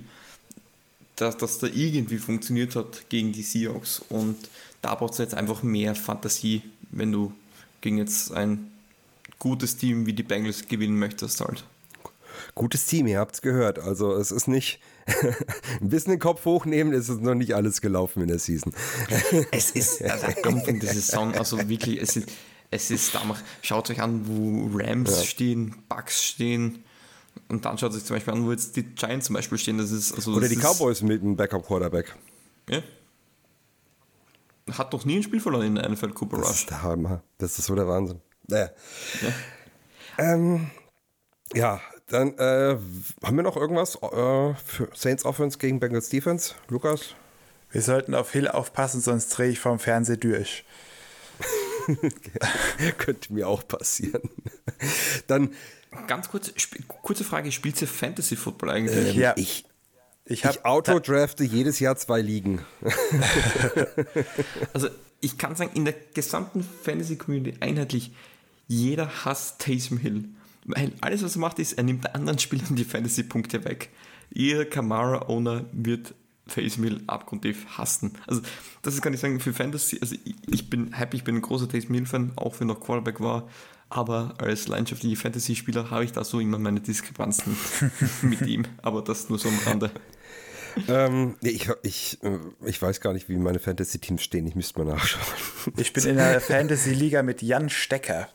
[1.17, 4.37] dass das da irgendwie funktioniert hat gegen die Seahawks und
[4.83, 7.33] da braucht es jetzt einfach mehr Fantasie, wenn du
[7.81, 8.71] gegen jetzt ein
[9.39, 11.65] gutes Team wie die Bengals gewinnen möchtest halt.
[12.55, 13.79] Gutes Team, ihr habt es gehört.
[13.79, 14.81] Also es ist nicht
[15.81, 18.73] ein bisschen den Kopf hochnehmen, es ist noch nicht alles gelaufen in der Season.
[19.51, 22.29] es ist also Anfang der Saison, also wirklich, es ist,
[22.71, 25.25] es ist damals, schaut euch an, wo Rams ja.
[25.25, 26.85] stehen, Bucks stehen,
[27.49, 29.79] und dann schaut sich zum Beispiel an, wo jetzt die Giants zum Beispiel stehen.
[29.79, 32.15] Das ist, also Oder das die Cowboys mit einem Backup-Quarterback.
[32.69, 32.83] Ja.
[34.73, 36.47] Hat doch nie ein Spiel verloren in der NFL Cooper Rush.
[36.47, 37.23] Das ist der Hammer.
[37.39, 38.21] Das ist so der Wahnsinn.
[38.47, 38.71] Naja.
[39.23, 40.71] Ja, ähm,
[41.55, 42.79] ja dann äh,
[43.23, 46.55] haben wir noch irgendwas äh, für Saints Offense gegen Bengals Defense?
[46.69, 47.15] Lukas?
[47.71, 50.65] Wir sollten auf Hill aufpassen, sonst drehe ich vom Fernseher durch.
[52.99, 54.31] Könnte mir auch passieren.
[55.27, 55.55] Dann
[56.07, 56.53] Ganz kurz,
[56.87, 59.15] kurze Frage, spielt ihr Fantasy Football eigentlich?
[59.15, 59.35] Ähm, ja.
[59.37, 59.65] Ich,
[60.25, 62.61] ich, ich autodrafte jedes Jahr zwei Ligen.
[64.75, 64.89] also
[65.21, 68.13] ich kann sagen, in der gesamten Fantasy-Community einheitlich,
[68.67, 70.29] jeder hasst Taysom Hill.
[70.67, 73.89] Weil alles, was er macht, ist, er nimmt anderen Spielern die Fantasy-Punkte weg.
[74.31, 76.15] Jeder Kamara-Owner wird
[76.49, 78.13] Taysom Hill abgrundtief hassen.
[78.27, 78.43] Also
[78.83, 81.43] das ist, kann ich sagen, für Fantasy, also ich, ich bin happy, ich bin ein
[81.43, 83.49] großer Taysom Hill-Fan, auch wenn er noch Quarterback war.
[83.91, 87.57] Aber als leidenschaftlicher Fantasy-Spieler habe ich da so immer meine Diskrepanzen
[88.23, 88.65] mit ihm.
[88.83, 89.91] Aber das nur so am Rande.
[90.87, 94.47] Ähm, ich, ich, äh, ich weiß gar nicht, wie meine Fantasy-Teams stehen.
[94.47, 95.25] Ich müsste mal nachschauen.
[95.77, 98.29] Ich bin in der Fantasy-Liga mit Jan Stecker.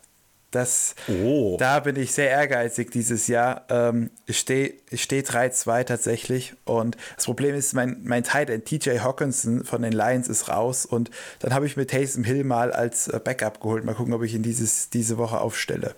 [0.54, 1.58] Das, oh.
[1.58, 3.66] Da bin ich sehr ehrgeizig dieses Jahr.
[3.70, 6.54] Ähm, ich stehe steh 3-2 tatsächlich.
[6.64, 10.86] Und das Problem ist, mein, mein Tight End TJ Hawkinson von den Lions ist raus.
[10.86, 13.84] Und dann habe ich mir Taysom Hill mal als äh, Backup geholt.
[13.84, 15.96] Mal gucken, ob ich ihn dieses, diese Woche aufstelle.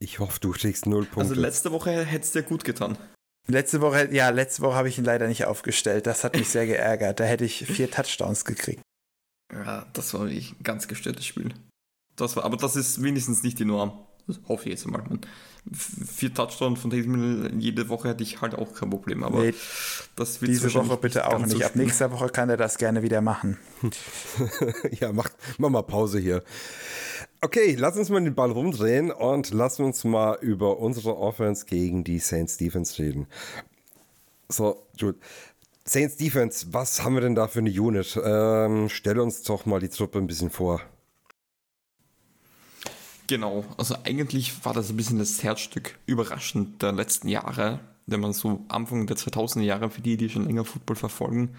[0.00, 1.20] Ich hoffe, du kriegst null Punkte.
[1.20, 2.98] Also letzte Woche hätte es dir gut getan.
[3.46, 6.08] Letzte Woche, ja, letzte Woche habe ich ihn leider nicht aufgestellt.
[6.08, 7.20] Das hat mich sehr geärgert.
[7.20, 8.82] Da hätte ich vier Touchdowns gekriegt.
[9.52, 11.54] Ja, das war wirklich ein ganz gestörtes Spiel.
[12.18, 13.92] Das war, aber das ist wenigstens nicht die Norm.
[14.26, 15.02] Das hoffe ich jetzt mal.
[15.72, 19.24] Vier Touchdowns von diesem jede Woche hätte ich halt auch kein Problem.
[19.24, 19.54] Aber nee,
[20.16, 21.56] das wird diese Woche bitte auch nicht.
[21.56, 23.56] So Ab nächster Woche kann er das gerne wieder machen.
[25.00, 26.42] ja, mach, mach mal Pause hier.
[27.40, 32.04] Okay, lass uns mal den Ball rumdrehen und lass uns mal über unsere Offense gegen
[32.04, 33.28] die Saints Defense reden.
[34.48, 35.18] So, Jude.
[35.84, 38.20] Saints Defense, was haben wir denn da für eine Unit?
[38.22, 40.82] Ähm, stell uns doch mal die Truppe ein bisschen vor.
[43.28, 48.32] Genau, also eigentlich war das ein bisschen das Herzstück überraschend der letzten Jahre, wenn man
[48.32, 51.50] so Anfang der 2000er Jahre, für die, die schon länger Football verfolgen,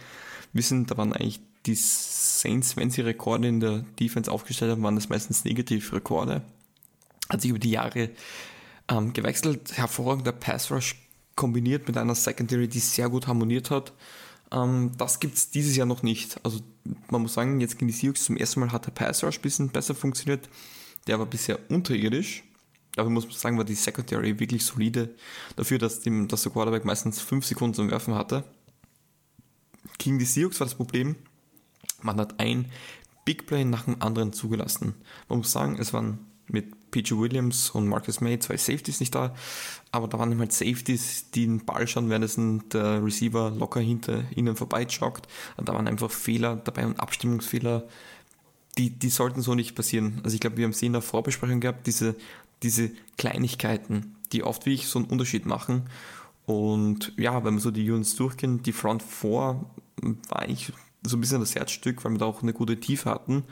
[0.51, 4.95] wissen, da waren eigentlich die Saints, wenn sie Rekorde in der Defense aufgestellt haben, waren
[4.95, 6.41] das meistens Negativrekorde.
[7.29, 8.09] Hat sich über die Jahre
[8.87, 10.95] ähm, gewechselt, hervorragender Pass Rush
[11.35, 13.93] kombiniert mit einer Secondary, die sehr gut harmoniert hat.
[14.51, 16.43] Ähm, das gibt es dieses Jahr noch nicht.
[16.43, 16.61] Also
[17.11, 19.43] man muss sagen, jetzt gegen die Seahawks zum ersten Mal hat der Pass Rush ein
[19.43, 20.49] bisschen besser funktioniert.
[21.07, 22.43] Der war bisher unterirdisch.
[22.95, 25.15] Dafür muss man sagen, war die Secondary wirklich solide.
[25.55, 28.43] Dafür, dass, dem, dass der Quarterback meistens 5 Sekunden zum Werfen hatte.
[29.97, 31.15] Gegen die Seahawks war das Problem,
[32.01, 32.65] man hat ein
[33.25, 34.95] Big Play nach dem anderen zugelassen.
[35.27, 39.35] Man muss sagen, es waren mit PG Williams und Marcus May zwei Safeties nicht da,
[39.91, 44.55] aber da waren halt Safeties, die den Ball schauen, während der Receiver locker hinter ihnen.
[44.57, 47.87] Und da waren einfach Fehler dabei und Abstimmungsfehler
[48.77, 50.21] die, die sollten so nicht passieren.
[50.23, 52.15] Also ich glaube, wir haben es in der Vorbesprechung gehabt, diese,
[52.63, 55.89] diese Kleinigkeiten, die oft wirklich so einen Unterschied machen.
[56.45, 59.65] Und ja, wenn wir so die Units durchgehen, die Front 4 war
[60.29, 60.71] eigentlich
[61.03, 63.43] so ein bisschen das Herzstück, weil wir da auch eine gute Tiefe hatten.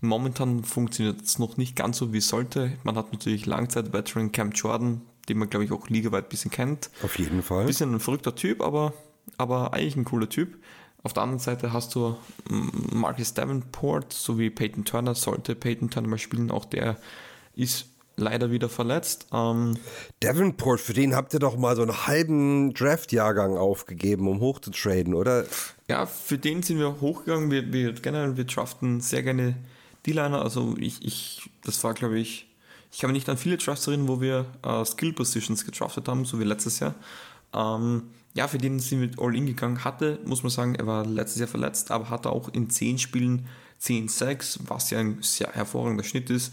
[0.00, 2.72] Momentan funktioniert es noch nicht ganz so, wie es sollte.
[2.84, 6.90] Man hat natürlich Langzeit-Veteran Cam Jordan, den man, glaube ich, auch ligaweit ein bisschen kennt.
[7.02, 7.60] Auf jeden Fall.
[7.60, 8.94] Ein bisschen ein verrückter Typ, aber,
[9.36, 10.58] aber eigentlich ein cooler Typ.
[11.02, 12.16] Auf der anderen Seite hast du
[12.48, 15.14] Marcus Davenport sowie Peyton Turner.
[15.14, 16.98] Sollte Peyton Turner mal spielen, auch der
[17.54, 17.86] ist
[18.16, 19.26] leider wieder verletzt.
[19.32, 19.76] Ähm,
[20.20, 25.46] Davenport, für den habt ihr doch mal so einen halben Draft-Jahrgang aufgegeben, um hochzutraden, oder?
[25.88, 27.50] Ja, für den sind wir hochgegangen.
[27.50, 29.56] Wir, wir generell, wir draften sehr gerne
[30.06, 30.42] D-Liner.
[30.42, 32.46] Also ich, ich, das war, glaube ich,
[32.92, 36.24] ich kann mich nicht an viele Drafts erinnern, wo wir äh, Skill Positions gedraftet haben,
[36.24, 36.94] so wie letztes Jahr.
[37.54, 38.02] Ähm,
[38.34, 39.84] ja, für den sind wir all in gegangen.
[39.84, 43.46] Hatte, muss man sagen, er war letztes Jahr verletzt, aber hatte auch in 10 Spielen
[43.80, 46.52] 10-6, was ja ein sehr hervorragender Schnitt ist.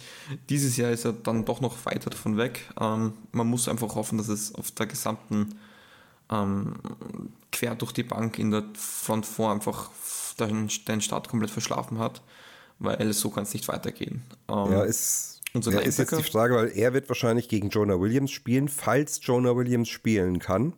[0.49, 2.61] Dieses Jahr ist er dann doch noch weiter davon weg.
[2.79, 5.55] Ähm, man muss einfach hoffen, dass es auf der gesamten
[6.31, 6.75] ähm,
[7.51, 9.91] quer durch die Bank in der Front 4 einfach
[10.39, 12.21] den, den Start komplett verschlafen hat,
[12.79, 14.23] weil so kann es nicht weitergehen.
[14.49, 18.31] Ähm, ja, ist, ja, ist jetzt die Frage, weil er wird wahrscheinlich gegen Jonah Williams
[18.31, 20.73] spielen, falls Jonah Williams spielen kann.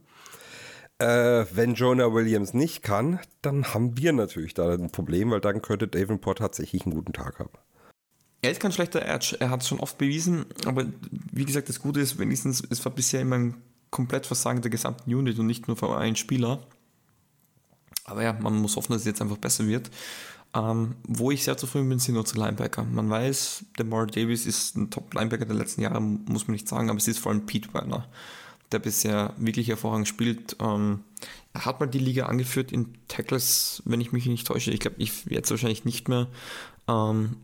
[0.99, 5.61] Äh, wenn Jonah Williams nicht kann, dann haben wir natürlich da ein Problem, weil dann
[5.61, 7.51] könnte Davenport tatsächlich einen guten Tag haben.
[8.41, 10.85] Er ist kein schlechter Edge, er hat es schon oft bewiesen, aber
[11.31, 13.55] wie gesagt, das Gute ist, wenigstens, es war bisher immer ein
[13.91, 16.59] komplett Versagen der gesamten Unit und nicht nur von einem Spieler.
[18.05, 19.89] Aber ja, man muss hoffen, dass es jetzt einfach besser wird.
[20.53, 22.83] Ähm, wo ich sehr zufrieden bin, sind unsere Linebacker.
[22.83, 26.89] Man weiß, der Demar Davis ist ein Top-Linebacker der letzten Jahre, muss man nicht sagen,
[26.89, 28.07] aber es ist vor allem Pete Werner
[28.71, 30.57] der bisher wirklich hervorragend spielt.
[30.59, 31.03] Ähm,
[31.53, 34.71] er hat mal die Liga angeführt in Tackles, wenn ich mich nicht täusche.
[34.71, 36.27] Ich glaube, ich jetzt wahrscheinlich nicht mehr.
[36.87, 37.37] Ähm,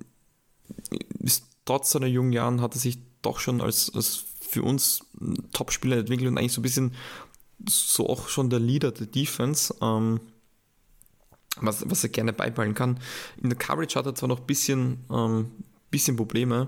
[1.19, 5.05] ist, trotz seiner jungen Jahren hat er sich doch schon als, als für uns
[5.53, 6.93] Top-Spieler entwickelt und eigentlich so ein bisschen
[7.67, 9.73] so auch schon der Leader der Defense.
[9.81, 10.19] Ähm,
[11.57, 12.99] was, was er gerne beibehalten kann.
[13.41, 15.51] In der Coverage hat er zwar noch ein bisschen, ähm,
[15.89, 16.67] bisschen Probleme,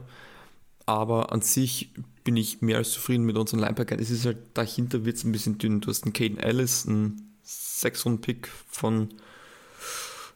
[0.87, 1.91] aber an sich
[2.23, 3.99] bin ich mehr als zufrieden mit unseren Linebackern.
[3.99, 5.81] Es ist halt, dahinter wird es ein bisschen dünn.
[5.81, 9.09] Du hast einen Caden Ellis, einen 6-Runden-Pick von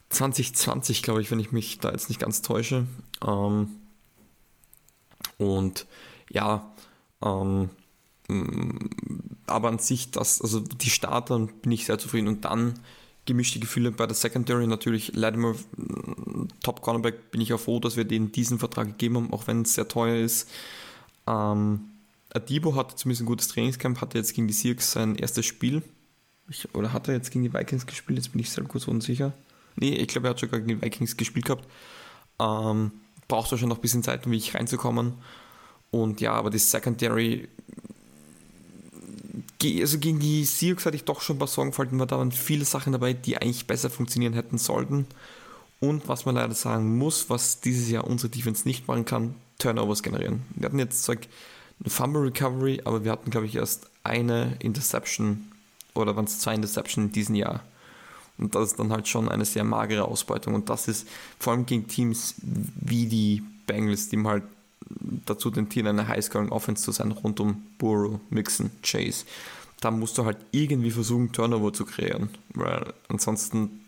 [0.10, 2.86] 2020, glaube ich, wenn ich mich da jetzt nicht ganz täusche.
[3.26, 3.70] Ähm,
[5.38, 5.88] und
[6.30, 6.74] ja,
[7.24, 7.70] ähm,
[9.47, 12.28] aber an sich, das, also die Starter bin ich sehr zufrieden.
[12.28, 12.74] Und dann
[13.26, 14.67] gemischte Gefühle bei der Secondary.
[14.67, 15.55] Natürlich, Latimer,
[16.63, 19.61] Top Cornerback, bin ich auch froh, dass wir denen diesen Vertrag gegeben haben, auch wenn
[19.61, 20.49] es sehr teuer ist.
[21.28, 21.82] Ähm,
[22.34, 25.84] Adibo hatte zumindest ein gutes Trainingscamp, hatte jetzt gegen die Seahawks sein erstes Spiel.
[26.49, 28.17] Ich, oder hat er jetzt gegen die Vikings gespielt?
[28.17, 29.34] Jetzt bin ich selber kurz unsicher.
[29.76, 31.67] Nee, ich glaube, er hat sogar gegen die Vikings gespielt gehabt.
[32.39, 32.91] Ähm,
[33.28, 35.13] braucht wahrscheinlich noch ein bisschen Zeit, um wirklich reinzukommen.
[35.91, 37.47] Und ja, aber die Secondary,
[39.64, 42.66] also gegen die Seahawks hatte ich doch schon ein paar Sorgenfalten, weil da waren viele
[42.66, 45.05] Sachen dabei, die eigentlich besser funktionieren hätten sollten.
[45.80, 50.03] Und was man leider sagen muss, was dieses Jahr unsere Defense nicht machen kann, Turnovers
[50.03, 50.43] generieren.
[50.55, 51.20] Wir hatten jetzt eine
[51.88, 55.51] Fumble Recovery, aber wir hatten, glaube ich, erst eine Interception
[55.93, 57.64] oder waren es zwei Interception in diesem Jahr.
[58.38, 60.55] Und das ist dann halt schon eine sehr magere Ausbeutung.
[60.55, 61.07] Und das ist
[61.39, 64.43] vor allem gegen Teams wie die Bengals, die halt
[65.25, 69.25] dazu tentieren, eine Highscoring Offense zu sein, rund um Burrow, Mixon, Chase.
[69.79, 73.82] Da musst du halt irgendwie versuchen, Turnover zu kreieren, weil ansonsten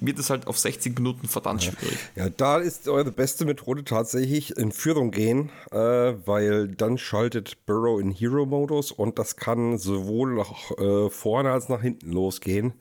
[0.00, 1.98] wird es halt auf 60 Minuten verdammt schwierig.
[2.16, 5.76] Ja, da ist eure beste Methode tatsächlich in Führung gehen, äh,
[6.24, 11.82] weil dann schaltet Burrow in Hero-Modus und das kann sowohl nach äh, vorne als nach
[11.82, 12.72] hinten losgehen.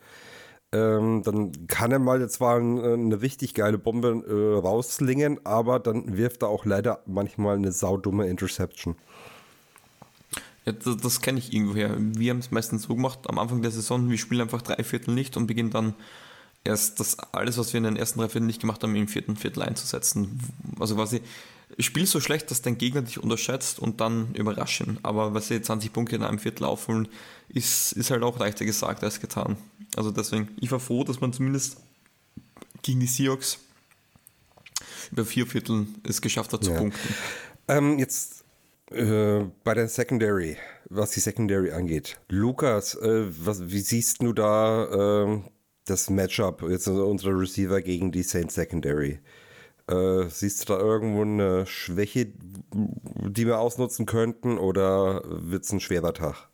[0.73, 6.17] Ähm, dann kann er mal zwar ein, eine richtig geile Bombe äh, rausslingen, aber dann
[6.17, 8.95] wirft er auch leider manchmal eine saudumme Interception.
[10.65, 11.95] Ja, das, das kenne ich irgendwoher.
[11.97, 15.13] Wir haben es meistens so gemacht, am Anfang der Saison, wir spielen einfach drei Viertel
[15.13, 15.93] nicht und beginnen dann
[16.65, 19.37] erst das alles, was wir in den ersten drei Vierteln nicht gemacht haben, im vierten
[19.37, 20.39] Viertel einzusetzen.
[20.77, 21.21] Also quasi,
[21.79, 24.99] spiel so schlecht, dass dein Gegner dich unterschätzt und dann überraschen.
[25.03, 27.07] Aber was sie 20 Punkte in einem Viertel aufholen,
[27.47, 29.55] ist, ist halt auch leichter gesagt als getan.
[29.95, 31.77] Also deswegen, ich war froh, dass man zumindest
[32.81, 33.59] gegen die Seahawks
[35.11, 36.77] über vier Viertel es geschafft hat zu ja.
[36.77, 37.13] punkten.
[37.67, 38.43] Ähm, jetzt
[38.91, 40.57] äh, bei der Secondary,
[40.89, 42.19] was die Secondary angeht.
[42.29, 45.41] Lukas, äh, was, wie siehst du da äh,
[45.85, 49.19] das Matchup, jetzt unsere Receiver gegen die Saints Secondary.
[49.87, 52.27] Äh, siehst du da irgendwo eine Schwäche,
[52.73, 56.49] die wir ausnutzen könnten oder wird es ein schwerer Tag?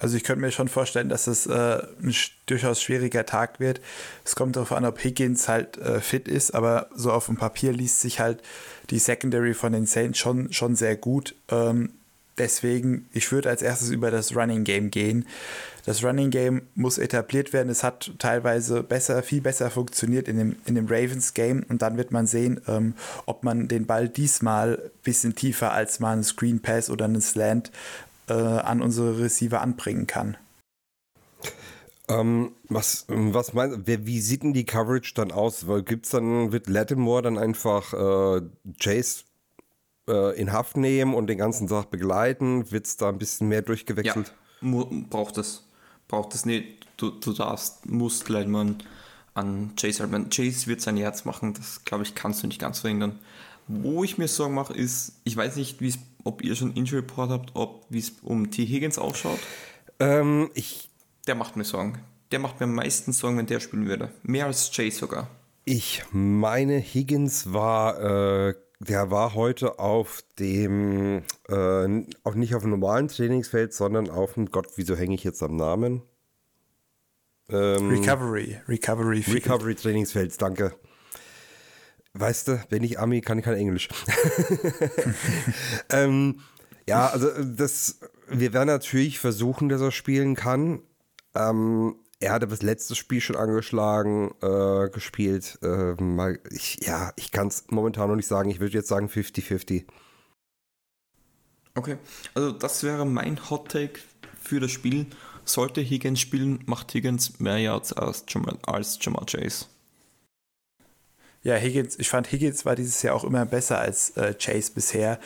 [0.00, 2.14] Also ich könnte mir schon vorstellen, dass es äh, ein
[2.46, 3.80] durchaus schwieriger Tag wird.
[4.24, 7.72] Es kommt darauf an, ob Higgins halt äh, fit ist, aber so auf dem Papier
[7.72, 8.42] liest sich halt
[8.88, 11.34] die Secondary von den Saints schon, schon sehr gut.
[11.50, 11.90] Ähm,
[12.38, 15.26] deswegen, ich würde als erstes über das Running Game gehen.
[15.84, 17.68] Das Running Game muss etabliert werden.
[17.68, 21.98] Es hat teilweise besser, viel besser funktioniert in dem, in dem Ravens Game und dann
[21.98, 22.94] wird man sehen, ähm,
[23.26, 27.20] ob man den Ball diesmal ein bisschen tiefer als mal einen Screen Pass oder einen
[27.20, 27.70] Slant
[28.30, 30.36] äh, an unsere Receiver anbringen kann.
[32.08, 35.66] Ähm, was, was meinst du, wie sieht denn die Coverage dann aus?
[35.68, 38.42] Weil gibt's dann, wird Lattimore dann einfach äh,
[38.80, 39.24] Chase
[40.08, 42.70] äh, in Haft nehmen und den ganzen Tag begleiten?
[42.70, 44.34] Wird es da ein bisschen mehr durchgewechselt?
[44.60, 45.66] Ja, braucht es.
[46.08, 46.86] Braucht es nicht.
[46.96, 48.76] Du, du darfst, musst Lattimore
[49.34, 50.30] an Chase halten.
[50.30, 53.18] Chase wird sein Herz machen, das glaube ich, kannst du nicht ganz verhindern.
[53.82, 57.00] Wo ich mir Sorgen mache, ist, ich weiß nicht, wie es ob ihr schon Injury
[57.00, 58.64] Report habt, ob wie es um T.
[58.66, 59.38] Higgins ausschaut.
[59.98, 60.90] Ähm, ich.
[61.26, 61.98] Der macht mir Sorgen.
[62.32, 64.10] Der macht mir am meisten Sorgen, wenn der spielen würde.
[64.22, 65.28] Mehr als Chase sogar.
[65.64, 72.70] Ich meine, Higgins war, äh, der war heute auf dem, äh, auch nicht auf dem
[72.70, 76.02] normalen Trainingsfeld, sondern auf dem, Gott, wieso hänge ich jetzt am Namen?
[77.50, 80.72] Ähm, Recovery, Recovery, Recovery Trainingsfeld, danke.
[82.14, 83.88] Weißt du, wenn ich Ami, kann ich kein Englisch.
[85.90, 86.40] ähm,
[86.88, 90.82] ja, also das, wir werden natürlich versuchen, dass er spielen kann.
[91.34, 95.58] Ähm, er hatte das letzte Spiel schon angeschlagen, äh, gespielt.
[95.62, 98.50] Äh, mal, ich, ja, ich kann es momentan noch nicht sagen.
[98.50, 99.84] Ich würde jetzt sagen 50-50.
[101.76, 101.96] Okay,
[102.34, 104.00] also das wäre mein Hot Take
[104.42, 105.06] für das Spiel.
[105.44, 109.66] Sollte Higgins spielen, macht Higgins mehr Yards als Jamal, als Jamal Chase.
[111.42, 115.18] Ja, Higgins, ich fand Higgins war dieses Jahr auch immer besser als äh, Chase bisher.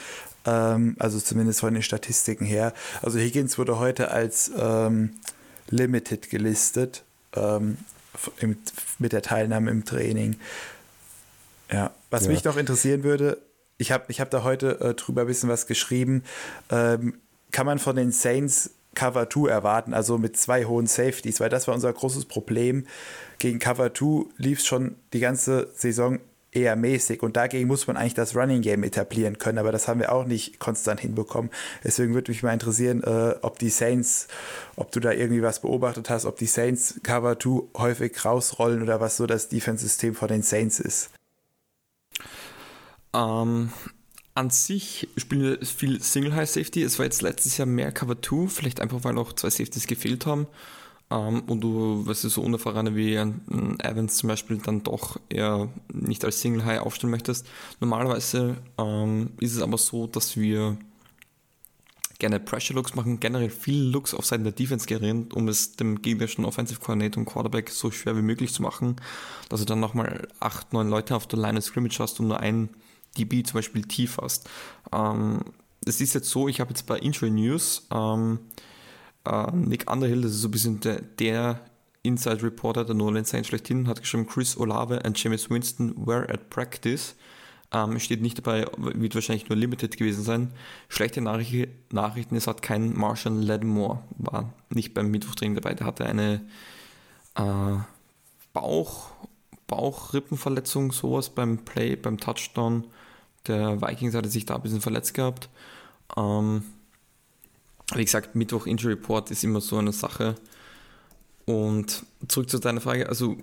[0.47, 2.73] Ähm, also zumindest von den Statistiken her.
[3.03, 5.15] Also Higgins wurde heute als ähm,
[5.71, 7.03] Limited gelistet
[7.35, 7.79] ähm,
[8.39, 8.57] im,
[8.99, 10.37] mit der Teilnahme im Training.
[11.73, 12.31] Ja, was ja.
[12.31, 13.39] mich noch interessieren würde,
[13.79, 16.23] ich habe ich hab da heute äh, drüber ein bisschen was geschrieben.
[16.71, 17.15] Ähm,
[17.51, 21.67] kann man von den Saints Cover 2 erwarten, also mit zwei hohen Safeties, weil das
[21.69, 22.87] war unser großes Problem.
[23.39, 26.19] Gegen Cover 2 lief es schon die ganze Saison
[26.55, 30.01] eher mäßig und dagegen muss man eigentlich das Running Game etablieren können, aber das haben
[30.01, 31.51] wir auch nicht konstant hinbekommen.
[31.83, 34.29] Deswegen würde mich mal interessieren, äh, ob die Saints,
[34.77, 39.01] ob du da irgendwie was beobachtet hast, ob die Saints Cover 2 häufig rausrollen oder
[39.01, 41.11] was so das Defense-System von den Saints ist.
[43.13, 43.71] Ähm,
[44.35, 46.83] an sich spielen wir viel Single High Safety.
[46.83, 50.27] Es war jetzt letztes Jahr mehr Cover 2, vielleicht einfach weil auch zwei Safeties gefehlt
[50.27, 50.47] haben.
[51.11, 55.21] Um, ähm, und du, weißt du, so unerfahrene wie ein Evans zum Beispiel dann doch
[55.29, 57.47] eher nicht als Single High aufstellen möchtest.
[57.79, 60.79] Normalerweise um, ähm, ist es aber so, dass wir
[62.19, 66.01] gerne Pressure Looks machen, generell viele Looks auf Seiten der Defense generieren, um es dem
[66.01, 68.97] gegnerischen Offensive Coordinator und Quarterback so schwer wie möglich zu machen,
[69.51, 72.41] dass du dann nochmal acht, neun Leute auf der Line of Scrimmage hast und nur
[72.41, 72.71] einen
[73.19, 74.49] dB zum Beispiel tief hast.
[74.93, 75.41] Ähm,
[75.87, 78.39] es ist jetzt so, ich habe jetzt bei Injury News ähm,
[79.25, 81.61] äh, Nick Underhill, das ist so ein bisschen der, der
[82.03, 86.51] Inside Reporter der Nolan Saints schlechthin, hat geschrieben, Chris Olave and James Winston were at
[86.51, 87.15] practice.
[87.73, 90.53] Ähm, steht nicht dabei, wird wahrscheinlich nur limited gewesen sein.
[90.89, 96.05] Schlechte Nachricht, Nachrichten, es hat kein Marshall Lattimore, war nicht beim Mittwochtraining dabei, der hatte
[96.05, 96.43] eine
[97.35, 97.77] äh,
[98.53, 99.11] Bauch,
[99.67, 102.85] Bauchrippenverletzung, sowas beim Play, beim Touchdown
[103.47, 105.49] der Vikings hatte sich da ein bisschen verletzt gehabt.
[106.17, 106.63] Ähm,
[107.95, 110.37] wie gesagt, Mittwoch Injury Report ist immer so eine Sache.
[111.45, 113.37] Und zurück zu deiner Frage, also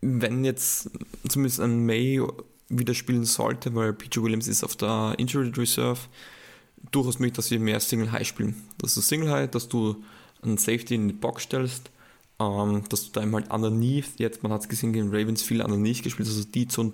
[0.00, 0.90] wenn jetzt
[1.28, 2.22] zumindest ein May
[2.68, 6.00] wieder spielen sollte, weil PJ Williams ist auf der Injury Reserve,
[6.90, 8.62] durchaus möglich, dass wir mehr Single High spielen.
[8.78, 10.02] Das ist Single High, dass du
[10.42, 11.90] einen Safety in die Box stellst,
[12.38, 15.62] ähm, dass du da eben halt underneath, jetzt man hat es gesehen gegen Ravens viel
[15.62, 16.92] underneath gespielt, also die Zone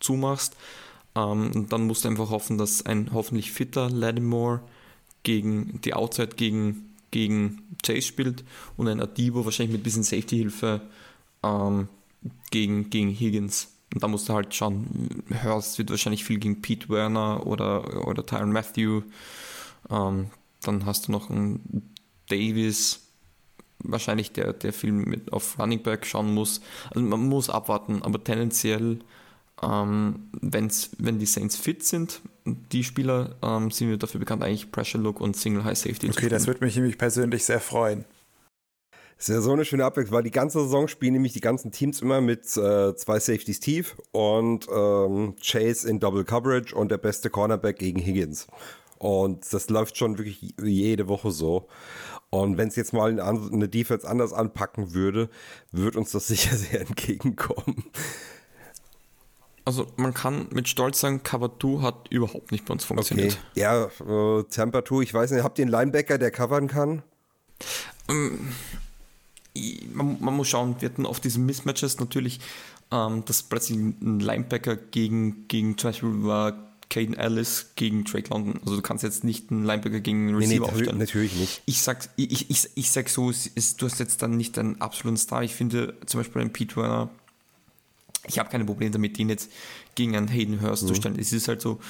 [0.00, 0.56] zumachst
[1.14, 4.60] ähm, und dann musst du einfach hoffen, dass ein hoffentlich fitter Lattimore
[5.22, 8.44] gegen die Outside gegen, gegen Chase spielt
[8.76, 10.82] und ein Adibo wahrscheinlich mit ein bisschen Safety-Hilfe
[11.42, 11.88] ähm,
[12.50, 13.68] gegen, gegen Higgins.
[13.94, 18.24] Und da musst du halt schauen, Hurst wird wahrscheinlich viel gegen Pete Werner oder, oder
[18.24, 19.02] Tyron Matthew.
[19.90, 20.30] Ähm,
[20.62, 21.92] dann hast du noch einen
[22.28, 23.08] Davis,
[23.80, 26.62] wahrscheinlich der, der viel mit auf Running Back schauen muss.
[26.90, 29.00] Also man muss abwarten, aber tendenziell
[29.62, 34.72] ähm, wenn's, wenn die Saints fit sind, die Spieler, ähm, sind wir dafür bekannt, eigentlich
[34.72, 37.60] Pressure Look und Single High Safety okay, zu Okay, das würde mich nämlich persönlich sehr
[37.60, 38.04] freuen.
[39.16, 41.70] Das ist ja so eine schöne Abwechslung, weil die ganze Saison spielen nämlich die ganzen
[41.70, 46.98] Teams immer mit äh, zwei Safeties tief und ähm, Chase in Double Coverage und der
[46.98, 48.48] beste Cornerback gegen Higgins.
[48.98, 51.68] Und das läuft schon wirklich jede Woche so.
[52.30, 55.28] Und wenn es jetzt mal eine, eine Defense anders anpacken würde,
[55.70, 57.84] würde uns das sicher sehr entgegenkommen.
[59.64, 63.38] Also man kann mit Stolz sagen, Cover 2 hat überhaupt nicht bei uns funktioniert.
[63.52, 63.60] Okay.
[63.60, 67.02] Ja, äh, Tampa 2, ich weiß nicht, habt ihr einen Linebacker, der covern kann?
[68.08, 72.40] Man, man muss schauen, wir hatten auf diesen Mismatches natürlich,
[72.90, 78.60] ähm, dass plötzlich ein Linebacker gegen, gegen zum Beispiel war Caden Ellis gegen Drake London.
[78.62, 80.98] Also du kannst jetzt nicht einen Linebacker gegen einen Receiver nee, nee, aufstellen.
[80.98, 81.62] Natürlich nicht.
[81.64, 84.80] Ich sag, ich, ich, ich sag so, es ist, du hast jetzt dann nicht einen
[84.80, 85.42] absoluten Star.
[85.42, 87.08] Ich finde zum Beispiel einen Pete Werner,
[88.26, 89.50] ich habe keine Probleme damit, den jetzt
[89.94, 90.88] gegen einen Hayden Hurst Mhm.
[90.88, 91.18] zu stellen.
[91.18, 91.80] Es ist halt so,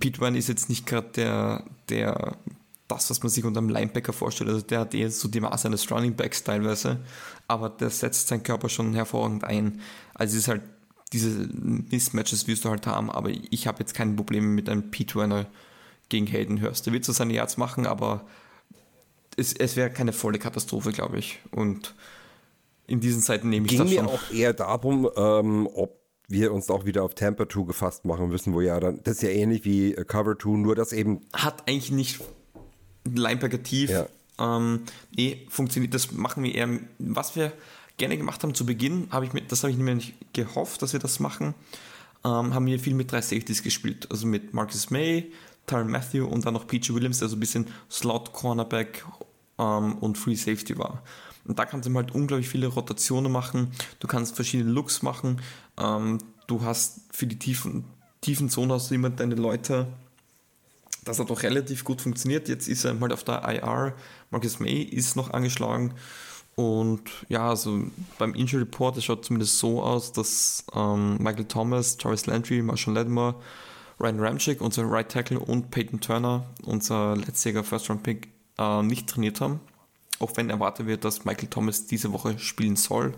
[0.00, 2.36] Pete ist jetzt nicht gerade der, der,
[2.88, 4.50] das, was man sich unter einem Linebacker vorstellt.
[4.50, 7.00] Also der hat eher so die Maße eines Running Backs teilweise,
[7.48, 9.80] aber der setzt seinen Körper schon hervorragend ein.
[10.14, 10.62] Also es ist halt,
[11.12, 15.14] diese Mismatches wirst du halt haben, aber ich habe jetzt keine Probleme mit einem Pete
[15.16, 15.46] Werner
[16.08, 16.86] gegen Hayden Hurst.
[16.86, 18.24] Der wird so seine Yards machen, aber
[19.36, 21.40] es, es wäre keine volle Katastrophe, glaube ich.
[21.50, 21.94] Und
[22.86, 24.08] in diesen Zeiten nehme ich Ging das mir schon.
[24.08, 28.52] auch eher darum, ähm, ob wir uns auch wieder auf Tampa 2 gefasst machen müssen,
[28.52, 31.68] wo ja dann, das ist ja ähnlich wie äh, Cover 2, nur dass eben, Hat
[31.68, 32.20] eigentlich nicht
[33.04, 33.90] Linebacker tief.
[33.90, 34.06] Ja.
[34.38, 34.82] Ähm,
[35.16, 35.94] nee, funktioniert.
[35.94, 36.68] Das machen wir eher.
[36.98, 37.52] Was wir
[37.96, 41.00] gerne gemacht haben zu Beginn, habe ich mit, das habe ich nämlich gehofft, dass wir
[41.00, 41.54] das machen,
[42.24, 44.08] ähm, haben wir viel mit drei Safeties gespielt.
[44.10, 45.32] Also mit Marcus May,
[45.66, 49.04] Tyron Matthew und dann noch PJ Williams, der so ein bisschen Slot, Cornerback
[49.58, 51.02] ähm, und Free Safety war.
[51.46, 53.70] Und da kannst du halt unglaublich viele Rotationen machen.
[54.00, 55.40] Du kannst verschiedene Looks machen.
[55.78, 57.84] Ähm, du hast für die tiefen,
[58.20, 59.86] tiefen Zonen hast du immer deine Leute.
[61.04, 62.48] Das hat auch relativ gut funktioniert.
[62.48, 63.94] Jetzt ist er mal auf der IR.
[64.30, 65.94] Marcus May ist noch angeschlagen.
[66.56, 67.82] Und ja, also
[68.18, 72.94] beim Injury Report, es schaut zumindest so aus, dass ähm, Michael Thomas, Jarvis Landry, Marshall
[72.94, 73.36] Lattimore,
[74.00, 78.28] Ryan Ramchick, unser Right Tackle und Peyton Turner, unser letztjähriger First Round Pick,
[78.58, 79.60] äh, nicht trainiert haben.
[80.18, 83.14] Auch wenn erwartet wird, dass Michael Thomas diese Woche spielen soll.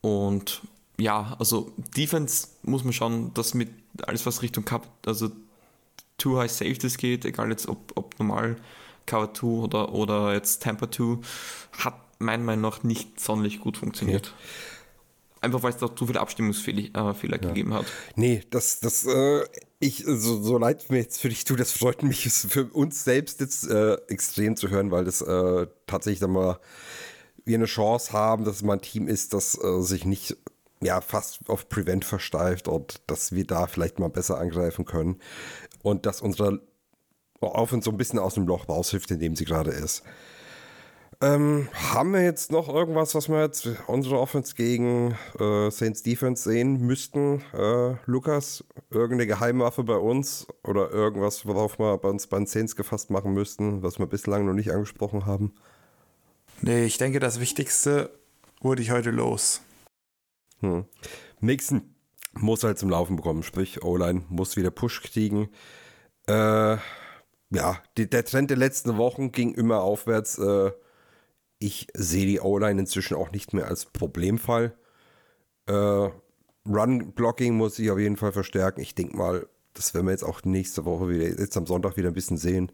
[0.00, 0.62] Und
[0.98, 3.70] ja, also Defense muss man schauen, dass mit
[4.06, 5.30] alles, was Richtung Cup, also
[6.18, 8.56] Too High Safeties geht, egal jetzt ob, ob normal
[9.06, 11.18] Cover 2 oder, oder jetzt Tampa 2,
[11.78, 14.34] hat meiner Meinung nach nicht sonderlich gut funktioniert.
[15.46, 17.86] Einfach weil es da zu viele Abstimmungsfehler äh, Fehler gegeben hat.
[18.16, 19.44] nee, das, das, äh,
[19.78, 23.40] ich, so, so leid mir jetzt für dich tut, das freut mich für uns selbst
[23.40, 26.58] jetzt äh, extrem zu hören, weil das äh, tatsächlich dann mal
[27.44, 30.36] wir eine Chance haben, dass es mal ein Team ist, das äh, sich nicht
[30.82, 35.20] ja fast auf Prevent versteift und dass wir da vielleicht mal besser angreifen können
[35.82, 36.60] und dass unsere
[37.40, 40.02] Offense so ein bisschen aus dem Loch raushilft, in dem sie gerade ist.
[41.22, 46.42] Ähm, haben wir jetzt noch irgendwas, was wir jetzt unsere Offense gegen äh, Saints Defense
[46.42, 47.42] sehen müssten?
[47.54, 52.76] Äh, Lukas, irgendeine Geheimwaffe bei uns oder irgendwas, worauf wir bei uns bei den Saints
[52.76, 55.54] gefasst machen müssten, was wir bislang noch nicht angesprochen haben?
[56.60, 58.10] Nee, ich denke, das Wichtigste
[58.60, 59.62] wurde ich heute los.
[60.60, 60.84] Hm.
[61.40, 61.94] Mixen
[62.34, 65.48] muss halt zum Laufen bekommen, sprich O-Line muss wieder Push kriegen.
[66.26, 66.76] Äh,
[67.50, 70.38] ja, die, der Trend der letzten Wochen ging immer aufwärts.
[70.38, 70.72] Äh,
[71.58, 74.74] ich sehe die O-Line inzwischen auch nicht mehr als Problemfall.
[75.66, 76.08] Äh,
[76.68, 78.80] Run-Blocking muss ich auf jeden Fall verstärken.
[78.80, 82.08] Ich denke mal, das werden wir jetzt auch nächste Woche wieder, jetzt am Sonntag wieder
[82.08, 82.72] ein bisschen sehen.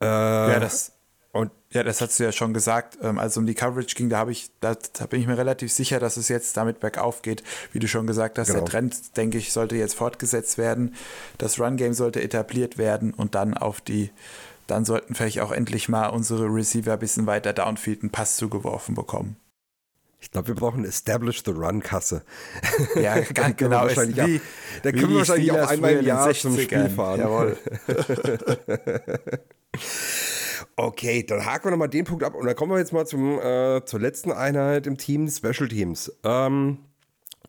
[0.00, 0.92] Äh, Ja, das,
[1.32, 2.98] und ja, das hast du ja schon gesagt.
[3.00, 5.38] Ähm, als es um die Coverage ging, da, habe ich, da, da bin ich mir
[5.38, 7.42] relativ sicher, dass es jetzt damit bergauf geht.
[7.72, 8.60] Wie du schon gesagt hast, Genau.
[8.60, 10.94] der Trend, denke ich, sollte jetzt fortgesetzt werden.
[11.38, 14.10] Das Run-Game sollte etabliert werden und dann auf die,
[14.66, 18.94] dann sollten vielleicht auch endlich mal unsere Receiver ein bisschen weiter downfield einen Pass zugeworfen
[18.94, 19.36] bekommen.
[20.20, 22.22] ich glaube, wir brauchen eine Establish the Run-Kasse.
[22.94, 23.80] Ja, Da ganz können wir genau.
[23.82, 26.62] wahrscheinlich wie- auch- da können wir wahrscheinlich auch einmal im Jahr zum 60ern.
[26.62, 27.20] Spiel fahren.
[27.20, 27.56] Jawohl.
[30.76, 33.38] Okay, dann haken wir nochmal den Punkt ab und dann kommen wir jetzt mal zum,
[33.40, 36.10] äh, zur letzten Einheit im Team, Special Teams.
[36.24, 36.78] Ähm,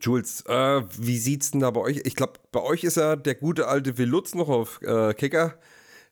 [0.01, 2.01] Jules, äh, wie sieht's denn da bei euch?
[2.03, 5.55] Ich glaube, bei euch ist ja der gute alte Will Lutz noch auf äh, Kicker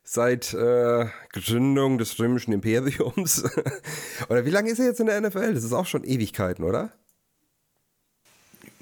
[0.04, 3.44] seit äh, Gründung des römischen Imperiums.
[4.30, 5.54] oder wie lange ist er jetzt in der NFL?
[5.54, 6.92] Das ist auch schon Ewigkeiten, oder?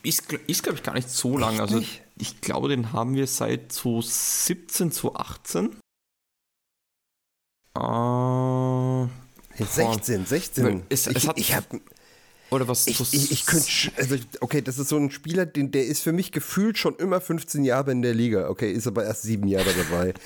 [0.01, 1.59] Ist, ist glaube ich, gar nicht so lang.
[1.59, 2.01] Also nicht?
[2.17, 5.75] ich glaube, den haben wir seit 2017, 2018.
[7.75, 10.83] Äh, 16, 16.
[10.89, 11.65] Es- es ich, hat- ich hab,
[12.49, 12.87] oder was?
[12.87, 16.13] Ich, ich, ich könnte, also, okay, das ist so ein Spieler, den, der ist für
[16.13, 18.49] mich gefühlt schon immer 15 Jahre in der Liga.
[18.49, 20.13] Okay, ist aber erst sieben Jahre dabei.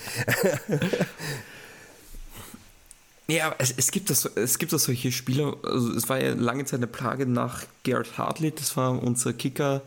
[3.27, 6.33] Ja, aber es, es, gibt das, es gibt das solche Spieler, also es war ja
[6.33, 9.81] lange Zeit eine Plage nach Garrett Hartley, das war unser Kicker,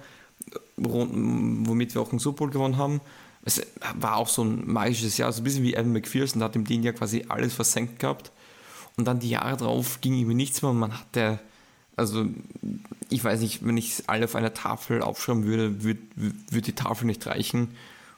[0.77, 3.03] womit wir auch einen Super Bowl gewonnen haben.
[3.45, 3.61] es
[3.95, 6.65] war auch so ein magisches Jahr, so ein bisschen wie Evan McPherson, da hat im
[6.65, 8.33] den Jahr quasi alles versenkt gehabt.
[8.97, 11.39] Und dann die Jahre drauf ging irgendwie nichts mehr und man hatte,
[11.97, 12.27] also
[13.09, 17.07] ich weiß nicht, wenn ich alle auf einer Tafel aufschreiben würde, würde würd die Tafel
[17.07, 17.75] nicht reichen.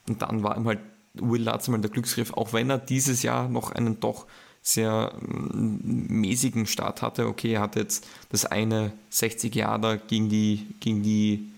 [0.09, 0.81] Und dann war ihm halt
[1.15, 4.27] Will Lutz mal der Glücksgriff, auch wenn er dieses Jahr noch einen doch
[4.63, 7.27] sehr mm, mäßigen Start hatte.
[7.27, 11.49] Okay, er hatte jetzt das eine 60 Jahre gegen die, gegen die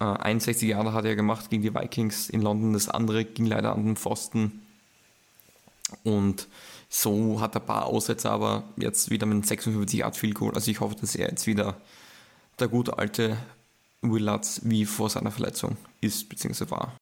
[0.00, 3.72] äh, 61 Jahre hat er gemacht gegen die Vikings in London, das andere ging leider
[3.72, 4.62] an den Pfosten.
[6.04, 6.46] Und
[6.92, 10.54] so hat er ein paar Aussätze, aber jetzt wieder mit einem 56 Yard Field Goal.
[10.54, 11.80] Also ich hoffe, dass er jetzt wieder
[12.58, 13.36] der gute alte
[14.02, 16.68] Will Lutz wie vor seiner Verletzung ist bzw.
[16.70, 16.96] war.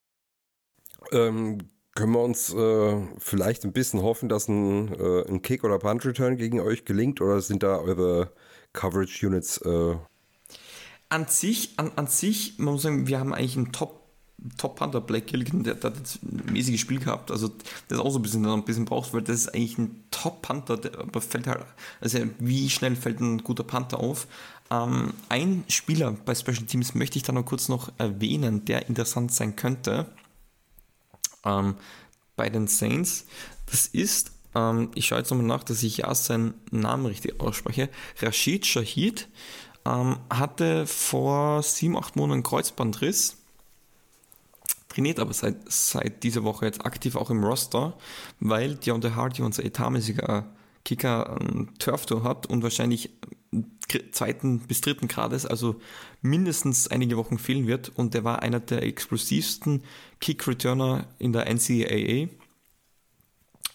[1.11, 1.59] Ähm,
[1.95, 6.05] können wir uns äh, vielleicht ein bisschen hoffen, dass ein, äh, ein Kick oder Punt
[6.05, 8.31] Return gegen euch gelingt oder sind da eure
[8.75, 9.59] Coverage Units?
[9.59, 9.97] Äh
[11.09, 13.98] an sich, an, an sich, man muss sagen, wir haben eigentlich einen Top
[14.57, 17.51] Top Panther Black Gilligan, der, der, hat jetzt ein mäßiges Spiel gehabt, also
[17.89, 20.77] ist auch so ein bisschen, ein bisschen brauchst, weil das ist eigentlich ein Top Panther,
[20.77, 21.65] der, aber fällt halt,
[22.01, 24.27] also wie schnell fällt ein guter Panther auf?
[24.71, 29.33] Ähm, ein Spieler bei Special Teams möchte ich da noch kurz noch erwähnen, der interessant
[29.33, 30.07] sein könnte
[31.45, 31.75] ähm,
[32.37, 33.27] bei den Saints.
[33.67, 37.89] Das ist, ähm, ich schaue jetzt nochmal nach, dass ich ja seinen Namen richtig ausspreche,
[38.21, 39.29] Rashid Shahid
[39.85, 43.39] ähm, hatte vor sieben, acht Monaten Kreuzbandriss
[44.99, 47.97] trainiert aber seit, seit dieser Woche jetzt aktiv auch im Roster,
[48.41, 50.53] weil Deontay Hardy, unser etatmäßiger
[50.85, 53.11] Kicker, ein Turf-Tour hat und wahrscheinlich
[54.11, 55.77] zweiten bis dritten Grades, also
[56.21, 57.91] mindestens einige Wochen fehlen wird.
[57.91, 59.85] Und der war einer der explosivsten
[60.19, 62.29] Kick-Returner in der NCAA.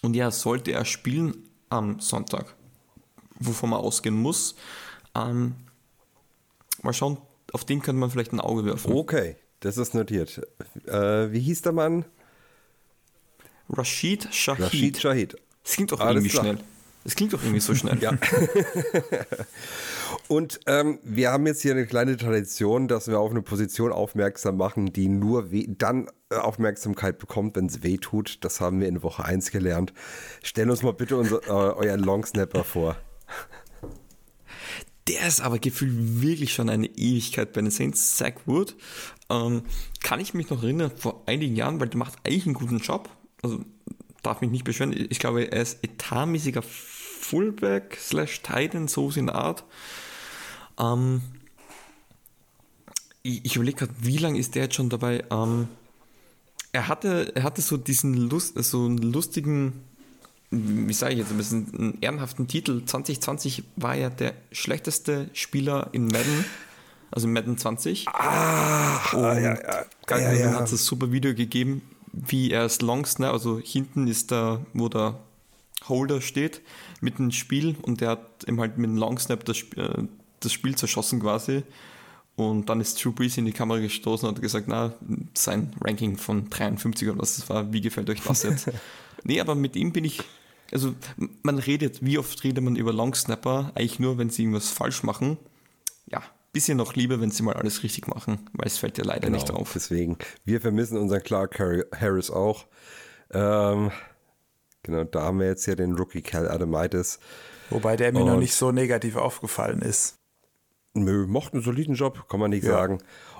[0.02, 2.54] Und ja, sollte er spielen am Sonntag,
[3.40, 4.56] wovon man ausgehen muss.
[5.14, 5.54] Ähm,
[6.82, 7.16] mal schauen,
[7.54, 8.92] auf den könnte man vielleicht ein Auge werfen.
[8.92, 10.46] Okay, das ist notiert.
[10.86, 12.04] Äh, wie hieß der Mann?
[13.70, 14.64] Rashid Shahid.
[14.64, 15.36] Rashid Shahid.
[15.62, 16.44] Das klingt doch Alles irgendwie klar.
[16.44, 16.58] schnell.
[17.04, 17.98] Das klingt doch irgendwie so schnell.
[18.02, 18.12] ja.
[20.28, 24.58] Und ähm, wir haben jetzt hier eine kleine Tradition, dass wir auf eine Position aufmerksam
[24.58, 28.44] machen, die nur dann äh, Aufmerksamkeit bekommt, wenn es weh tut.
[28.44, 29.94] Das haben wir in Woche 1 gelernt.
[30.42, 32.96] Stell uns mal bitte unser, äh, euren Longsnapper vor.
[35.08, 38.16] Der ist aber gefühlt wirklich schon eine Ewigkeit bei den Saints.
[38.16, 38.74] Zach Wood.
[39.28, 39.62] Ähm,
[40.02, 43.10] kann ich mich noch erinnern, vor einigen Jahren, weil der macht eigentlich einen guten Job.
[43.42, 43.64] Also
[44.22, 44.94] darf mich nicht beschweren.
[45.10, 49.64] Ich glaube, er ist etatmäßiger Fullback slash Titan, so in der Art.
[50.78, 51.22] Ähm,
[53.22, 55.24] ich, ich überlege gerade, wie lange ist der jetzt schon dabei?
[55.30, 55.68] Ähm,
[56.72, 59.84] er hatte, er hatte so diesen Lust, so einen lustigen
[60.54, 62.84] wie sage ich jetzt, ein bisschen einen ehrenhaften Titel.
[62.84, 66.44] 2020 war er der schlechteste Spieler in Madden,
[67.10, 68.06] also in Madden 20.
[68.08, 69.84] Ah, und ja, ja.
[70.10, 70.52] ja, ja.
[70.52, 71.82] hat es ein super Video gegeben,
[72.12, 75.18] wie er es Longs, ne, also hinten ist da, wo der
[75.88, 76.62] Holder steht,
[77.00, 80.04] mit dem Spiel und der hat ihm halt mit dem Longsnap das, äh,
[80.40, 81.62] das Spiel zerschossen quasi.
[82.36, 84.92] Und dann ist Drew Brees in die Kamera gestoßen und hat gesagt, na,
[85.34, 88.70] sein Ranking von 53 oder was das war, wie gefällt euch das jetzt?
[89.24, 90.20] nee, aber mit ihm bin ich
[90.74, 90.94] also
[91.42, 93.72] man redet, wie oft redet man über Longsnapper?
[93.74, 95.38] Eigentlich nur, wenn sie irgendwas falsch machen.
[96.06, 96.22] Ja,
[96.52, 99.38] bisschen noch lieber, wenn sie mal alles richtig machen, weil es fällt ja leider genau,
[99.38, 99.72] nicht auf.
[99.74, 102.66] Deswegen, wir vermissen unseren Clark Harris auch.
[103.32, 103.90] Ähm,
[104.82, 107.18] genau, da haben wir jetzt ja den Rookie Cal Adamitis.
[107.70, 110.18] Wobei der mir Und noch nicht so negativ aufgefallen ist.
[110.94, 112.70] Nö, mocht einen soliden Job, kann man nicht ja.
[112.70, 112.98] sagen.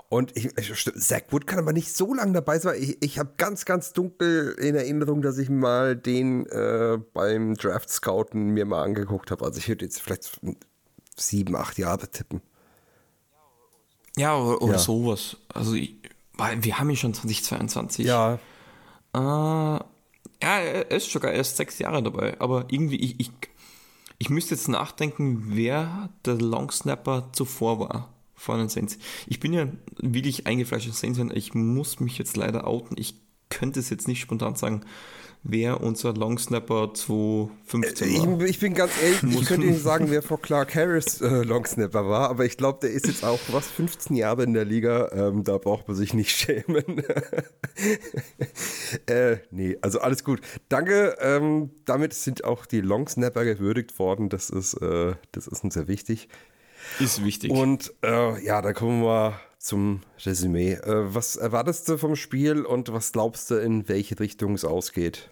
[0.09, 0.51] Und ich,
[0.97, 2.81] Zach Wood kann aber nicht so lange dabei sein.
[2.81, 7.91] Ich, ich habe ganz, ganz dunkel in Erinnerung, dass ich mal den äh, beim Draft
[7.91, 9.45] Scouten mir mal angeguckt habe.
[9.45, 10.41] Also ich würde jetzt vielleicht
[11.17, 12.43] sieben, acht Jahre tippen.
[14.17, 14.79] Ja, oder, oder ja.
[14.79, 15.37] sowas.
[15.49, 15.97] Also ich,
[16.61, 18.07] wir haben ihn schon 2022.
[18.07, 18.35] Ja.
[19.15, 19.81] Äh, ja,
[20.41, 22.39] er ist sogar erst sechs Jahre dabei.
[22.41, 23.33] Aber irgendwie, ich, ich,
[24.19, 28.14] ich müsste jetzt nachdenken, wer der Longsnapper zuvor war
[28.45, 28.99] von den Saints.
[29.27, 31.33] Ich bin ja wirklich eingefleischter Saints-Fan.
[31.35, 32.97] Ich muss mich jetzt leider outen.
[32.99, 33.17] Ich
[33.51, 34.85] könnte es jetzt nicht spontan sagen,
[35.45, 38.41] wer unser Longsnapper 2015 äh, war.
[38.41, 42.09] Ich, ich bin ganz ehrlich, ich könnte nicht sagen, wer vor Clark Harris äh, Longsnapper
[42.09, 45.11] war, aber ich glaube, der ist jetzt auch was 15 Jahre in der Liga.
[45.12, 46.85] Ähm, da braucht man sich nicht schämen.
[49.07, 50.41] äh, nee, also alles gut.
[50.69, 51.16] Danke.
[51.21, 54.31] Ähm, damit sind auch die Longsnapper gewürdigt worden.
[54.31, 56.29] Das ist, äh, das ist uns sehr wichtig.
[56.98, 57.51] Ist wichtig.
[57.51, 60.73] Und äh, ja, da kommen wir zum Resümee.
[60.73, 65.31] Äh, was erwartest du vom Spiel und was glaubst du, in welche Richtung es ausgeht?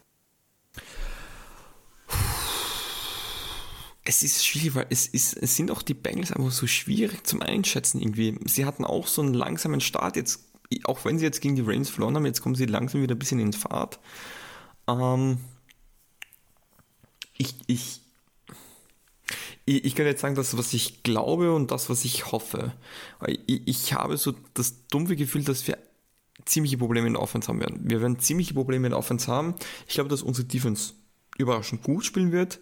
[4.04, 7.40] Es ist schwierig, weil es, ist, es sind auch die Bengals einfach so schwierig zum
[7.40, 8.36] Einschätzen irgendwie.
[8.46, 10.52] Sie hatten auch so einen langsamen Start jetzt
[10.84, 13.18] auch wenn sie jetzt gegen die Ravens verloren haben, jetzt kommen sie langsam wieder ein
[13.18, 13.98] bisschen in Fahrt.
[14.88, 15.38] Ähm,
[17.36, 18.01] ich, ich,
[19.64, 22.72] ich, ich kann jetzt sagen, das, was ich glaube und das, was ich hoffe.
[23.26, 25.78] Ich, ich habe so das dumpfe Gefühl, dass wir
[26.44, 27.80] ziemliche Probleme in der Offense haben werden.
[27.84, 29.54] Wir werden ziemliche Probleme in der Offense haben.
[29.86, 30.94] Ich glaube, dass unsere Defense
[31.38, 32.60] überraschend gut spielen wird.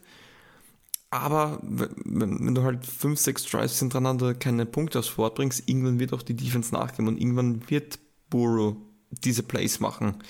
[1.10, 5.98] Aber wenn, wenn, du halt 5, 6 Drives hintereinander keine Punkte aufs Wort bringst, irgendwann
[5.98, 7.98] wird auch die Defense nachgeben und irgendwann wird
[8.28, 8.76] Burrow
[9.10, 10.22] diese Plays machen.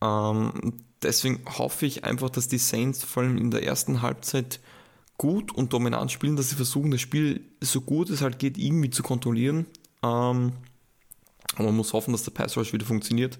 [0.00, 4.60] Ähm, deswegen hoffe ich einfach, dass die Saints vor allem in der ersten Halbzeit
[5.22, 8.90] gut und dominant spielen, dass sie versuchen, das Spiel so gut es halt geht, irgendwie
[8.90, 9.66] zu kontrollieren.
[10.02, 10.50] Ähm,
[11.54, 13.38] aber man muss hoffen, dass der Pass Rush wieder funktioniert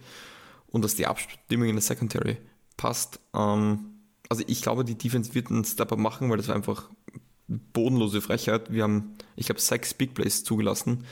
[0.68, 2.36] und dass die Abstimmung in der Secondary
[2.76, 3.18] passt.
[3.34, 3.96] Ähm,
[4.28, 6.88] also ich glaube, die Defense wird einen Step-Up machen, weil das war einfach
[7.48, 8.72] bodenlose Frechheit.
[8.72, 11.04] Wir haben, ich habe sechs Big Plays zugelassen.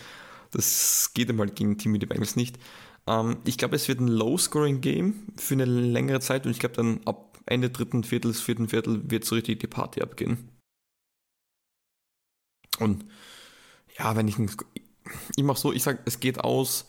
[0.52, 2.60] Das geht einmal gegen Team wie die Bengals nicht.
[3.08, 7.00] Ähm, ich glaube, es wird ein Low-Scoring-Game für eine längere Zeit und ich glaube dann
[7.06, 10.59] ab Ende dritten Viertels, vierten Viertel wird so richtig die Party abgehen.
[12.80, 13.04] Und
[13.98, 14.36] ja, wenn ich,
[15.36, 16.86] ich mache so, ich sage, es geht aus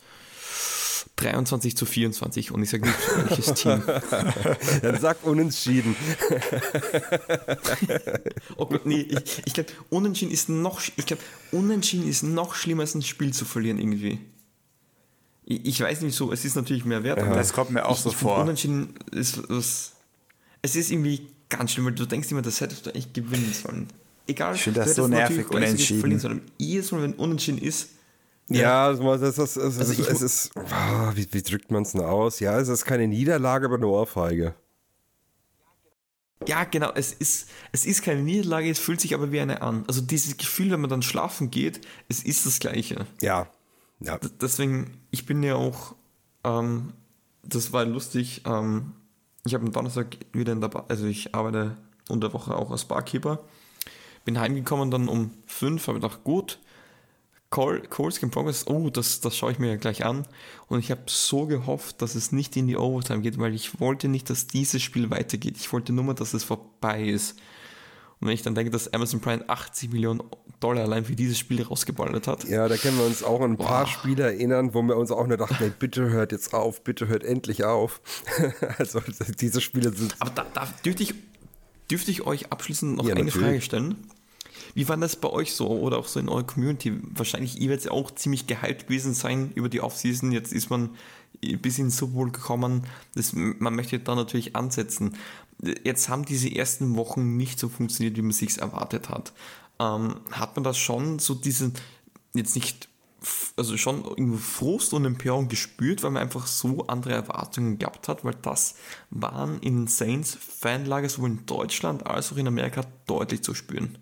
[1.16, 2.98] 23 zu 24 und ich sage nicht,
[3.28, 3.82] welches Team.
[4.82, 5.94] Dann sag unentschieden.
[8.56, 12.82] oh Gott, nee, ich, ich glaube, unentschieden ist noch, ich glaube, unentschieden ist noch schlimmer
[12.82, 14.18] als ein Spiel zu verlieren irgendwie.
[15.44, 17.18] Ich, ich weiß nicht so, es ist natürlich mehr wert.
[17.18, 17.34] Ja.
[17.34, 18.38] Das kommt mir auch ich, so ich vor.
[18.38, 19.92] Unentschieden ist was,
[20.62, 23.88] es ist irgendwie ganz schlimm, weil du denkst immer, das hättest du eigentlich gewinnen sollen.
[24.26, 26.18] Egal, ich finde das so nervig, unentschieden.
[26.18, 26.42] Sollen.
[26.58, 27.88] Jedes Mal, wenn unentschieden ist,
[28.48, 31.92] ja, ja das, das, das, also ich, es ist, oh, wie, wie, drückt man es
[31.92, 32.40] denn aus?
[32.40, 34.54] Ja, es ist keine Niederlage, aber eine Ohrfeige.
[36.46, 39.84] Ja, genau, es ist, es ist keine Niederlage, es fühlt sich aber wie eine an.
[39.86, 43.06] Also dieses Gefühl, wenn man dann schlafen geht, es ist das Gleiche.
[43.20, 43.48] Ja,
[44.00, 44.18] ja.
[44.18, 45.94] D deswegen, ich bin ja auch,
[46.44, 46.92] ähm,
[47.44, 48.92] das war lustig, ähm,
[49.44, 51.76] ich habe am Donnerstag wieder in der Bar, also ich arbeite
[52.08, 53.44] unter Woche auch als Barkeeper,
[54.24, 56.58] bin heimgekommen dann um fünf, habe gedacht, gut,
[57.52, 60.26] Coles gegen Progress, oh, das, das schaue ich mir ja gleich an.
[60.68, 64.08] Und ich habe so gehofft, dass es nicht in die Overtime geht, weil ich wollte
[64.08, 65.56] nicht, dass dieses Spiel weitergeht.
[65.58, 67.38] Ich wollte nur mal, dass es vorbei ist.
[68.20, 70.22] Und wenn ich dann denke, dass Amazon Prime 80 Millionen
[70.60, 72.44] Dollar allein für dieses Spiel rausgeballert hat.
[72.44, 75.26] Ja, da können wir uns auch an ein paar Spiele erinnern, wo wir uns auch
[75.26, 78.00] nur dachten, hey, bitte hört jetzt auf, bitte hört endlich auf.
[78.78, 79.02] also
[79.40, 80.16] diese Spiele sind.
[80.20, 81.14] Aber da, da dürfte, ich,
[81.90, 83.44] dürfte ich euch abschließend noch ja, eine natürlich.
[83.44, 83.96] Frage stellen?
[84.74, 86.92] Wie war das bei euch so oder auch so in eurer Community?
[87.02, 90.32] Wahrscheinlich, ihr werdet ja auch ziemlich gehypt gewesen sein über die Offseason.
[90.32, 90.90] Jetzt ist man
[91.40, 92.86] bis ins Super Bowl gekommen.
[93.14, 95.16] Das, man möchte da natürlich ansetzen.
[95.84, 99.32] Jetzt haben diese ersten Wochen nicht so funktioniert, wie man sich erwartet hat.
[99.78, 101.74] Ähm, hat man das schon so diesen,
[102.34, 102.88] jetzt nicht,
[103.56, 108.24] also schon irgendwo Frust und Empörung gespürt, weil man einfach so andere Erwartungen gehabt hat,
[108.24, 108.76] weil das
[109.10, 113.98] waren in Saints Fanlager sowohl in Deutschland als auch in Amerika deutlich zu spüren.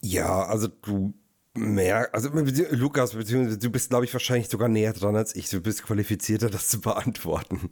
[0.00, 1.14] Ja, also du
[1.54, 2.30] mehr, also
[2.70, 5.50] Lukas, beziehungsweise du bist, glaube ich, wahrscheinlich sogar näher dran als ich.
[5.50, 7.70] Du bist qualifizierter, das zu beantworten.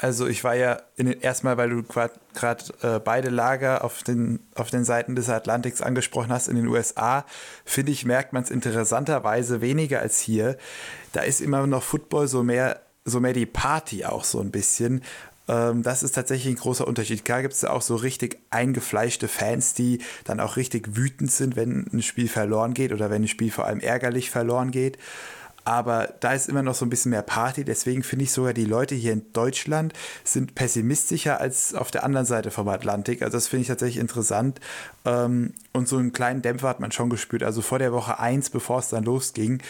[0.00, 4.84] Also ich war ja erstmal, weil du gerade äh, beide Lager auf den, auf den
[4.84, 7.24] Seiten des Atlantiks angesprochen hast in den USA,
[7.64, 10.56] finde ich, merkt man es interessanterweise weniger als hier.
[11.12, 15.02] Da ist immer noch Football so mehr, so mehr die Party auch so ein bisschen.
[15.48, 17.24] Ähm, das ist tatsächlich ein großer Unterschied.
[17.24, 21.86] Klar gibt es auch so richtig eingefleischte Fans, die dann auch richtig wütend sind, wenn
[21.92, 24.98] ein Spiel verloren geht oder wenn ein Spiel vor allem ärgerlich verloren geht.
[25.68, 27.62] Aber da ist immer noch so ein bisschen mehr Party.
[27.62, 29.92] Deswegen finde ich sogar, die Leute hier in Deutschland
[30.24, 33.20] sind pessimistischer als auf der anderen Seite vom Atlantik.
[33.20, 34.60] Also das finde ich tatsächlich interessant.
[35.04, 37.42] Ähm, und so einen kleinen Dämpfer hat man schon gespürt.
[37.42, 39.60] Also vor der Woche 1, bevor es dann losging,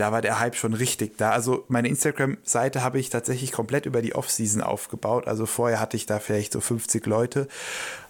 [0.00, 1.30] da war der Hype schon richtig da.
[1.30, 5.28] Also meine Instagram-Seite habe ich tatsächlich komplett über die Off-Season aufgebaut.
[5.28, 7.48] Also vorher hatte ich da vielleicht so 50 Leute,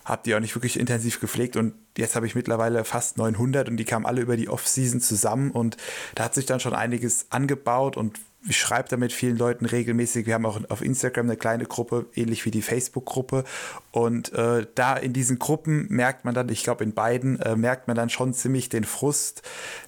[0.04, 3.76] habe die auch nicht wirklich intensiv gepflegt und jetzt habe ich mittlerweile fast 900 und
[3.76, 5.76] die kamen alle über die Off-Season zusammen und
[6.14, 10.26] da hat sich dann schon einiges angebaut und schreibe da mit vielen Leuten regelmäßig.
[10.26, 13.44] Wir haben auch auf Instagram eine kleine Gruppe, ähnlich wie die Facebook-Gruppe.
[13.90, 17.86] Und äh, da in diesen Gruppen merkt man dann, ich glaube in beiden, äh, merkt
[17.86, 19.42] man dann schon ziemlich den Frust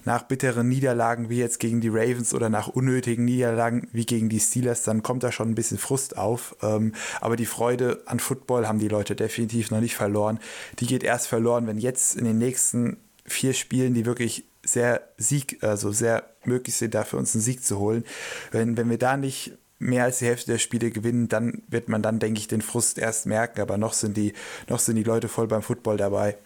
[0.05, 4.39] nach bitteren Niederlagen wie jetzt gegen die Ravens oder nach unnötigen Niederlagen wie gegen die
[4.39, 4.83] Steelers.
[4.83, 6.55] Dann kommt da schon ein bisschen Frust auf.
[6.61, 10.39] Ähm, aber die Freude an Football haben die Leute definitiv noch nicht verloren.
[10.79, 15.63] Die geht erst verloren, wenn jetzt in den nächsten vier Spielen, die wirklich sehr Sieg,
[15.63, 18.03] also sehr möglich sind, da für uns einen Sieg zu holen.
[18.51, 22.01] Wenn, wenn wir da nicht mehr als die Hälfte der Spiele gewinnen, dann wird man
[22.01, 24.33] dann, denke ich, den Frust erst merken, aber noch sind die,
[24.69, 26.37] noch sind die Leute voll beim Football dabei.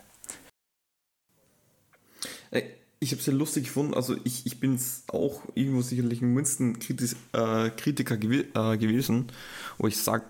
[2.99, 3.93] Ich habe es ja lustig gefunden.
[3.93, 9.27] Also ich, ich bin auch irgendwo sicherlich ein Winston-Kritiker äh, äh, gewesen,
[9.77, 10.23] wo ich sage,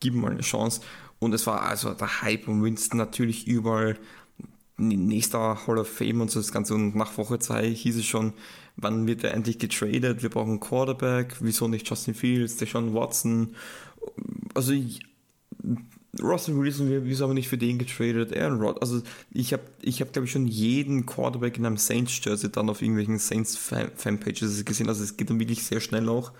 [0.00, 0.80] gib mal eine Chance.
[1.18, 3.98] Und es war also der Hype um Winston natürlich überall.
[4.78, 6.74] Nächster Hall of Fame und so das Ganze.
[6.74, 8.32] Und nach Woche 2 hieß es schon,
[8.76, 10.22] wann wird er endlich getradet?
[10.22, 11.36] Wir brauchen einen Quarterback.
[11.40, 13.54] Wieso nicht Justin Fields, Deshaun Watson?
[14.54, 15.00] Also ich,
[16.22, 18.36] Russell Wilson, wieso haben wir nicht für den getradet?
[18.36, 18.80] Aaron Rod.
[18.80, 22.80] Also ich habe, ich hab, glaube ich, schon jeden Quarterback in einem Saints-Jersey dann auf
[22.80, 24.88] irgendwelchen Saints-Fanpages gesehen.
[24.88, 26.32] Also es geht dann wirklich sehr schnell auch.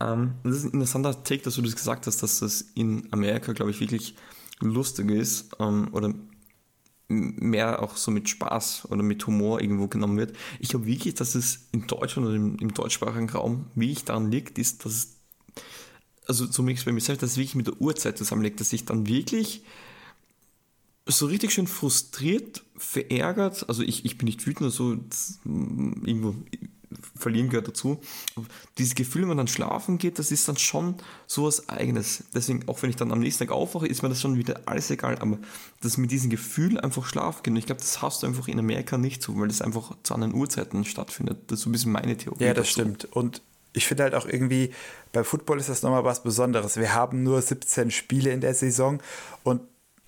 [0.00, 3.52] Ähm, das ist ein interessanter Take, dass du das gesagt hast, dass das in Amerika,
[3.52, 4.14] glaube ich, wirklich
[4.60, 6.12] lustig ist ähm, oder
[7.08, 10.36] mehr auch so mit Spaß oder mit Humor irgendwo genommen wird.
[10.60, 14.58] Ich glaube wirklich, dass es in Deutschland oder im, im deutschsprachigen Raum wirklich daran liegt,
[14.58, 15.18] ist, dass es
[16.26, 19.06] also zumindest bei mir selbst, dass es wirklich mit der Uhrzeit zusammenlegt, dass ich dann
[19.08, 19.62] wirklich
[21.06, 24.98] so richtig schön frustriert, verärgert, also ich, ich bin nicht wütend, so
[25.44, 26.34] mm, irgendwo
[27.16, 28.00] verlieren gehört dazu.
[28.78, 30.96] dieses Gefühl, wenn man dann schlafen geht, das ist dann schon
[31.26, 32.24] so was Eigenes.
[32.34, 34.90] Deswegen, auch wenn ich dann am nächsten Tag aufwache, ist mir das schon wieder alles
[34.90, 35.18] egal.
[35.18, 35.38] Aber
[35.80, 38.98] das mit diesem Gefühl einfach schlafen gehen, ich glaube, das hast du einfach in Amerika
[38.98, 41.38] nicht so, weil das einfach zu anderen Uhrzeiten stattfindet.
[41.48, 42.44] Das ist so ein bisschen meine Theorie.
[42.44, 42.80] Ja, das dazu.
[42.80, 43.04] stimmt.
[43.12, 43.42] Und
[43.72, 44.72] ich finde halt auch irgendwie,
[45.12, 46.76] bei Football ist das nochmal was Besonderes.
[46.76, 49.00] Wir haben nur 17 Spiele in der Saison
[49.44, 49.60] und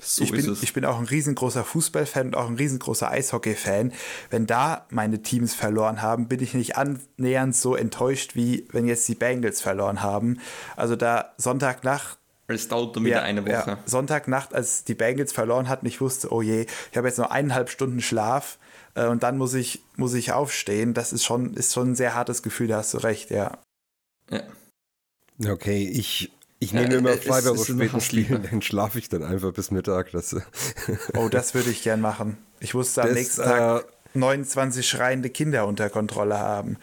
[0.03, 3.93] so ich, bin, ich bin auch ein riesengroßer Fußballfan und auch ein riesengroßer Eishockey-Fan.
[4.31, 9.09] Wenn da meine Teams verloren haben, bin ich nicht annähernd so enttäuscht, wie wenn jetzt
[9.09, 10.41] die Bengals verloren haben.
[10.77, 12.19] Also da Sonntagnacht.
[12.49, 13.53] Es dauert dann wieder ja, eine Woche.
[13.53, 17.31] Ja, Sonntagnacht, als die Bengals verloren hatten, ich wusste, oh je, ich habe jetzt noch
[17.31, 18.59] eineinhalb Stunden Schlaf
[18.95, 20.93] äh, und dann muss ich, muss ich aufstehen.
[20.95, 23.59] Das ist schon, ist schon ein sehr hartes Gefühl, da hast du recht, ja.
[24.31, 24.43] Ja.
[25.49, 29.53] Okay, ich ich nehme ja, immer frei bei späten Spielen, dann schlafe ich dann einfach
[29.53, 30.13] bis Mittag.
[30.13, 30.37] Das
[31.17, 32.37] oh, das würde ich gern machen.
[32.61, 33.85] Ich musste am das, nächsten Tag
[34.15, 36.77] äh, 29 schreiende Kinder unter Kontrolle haben.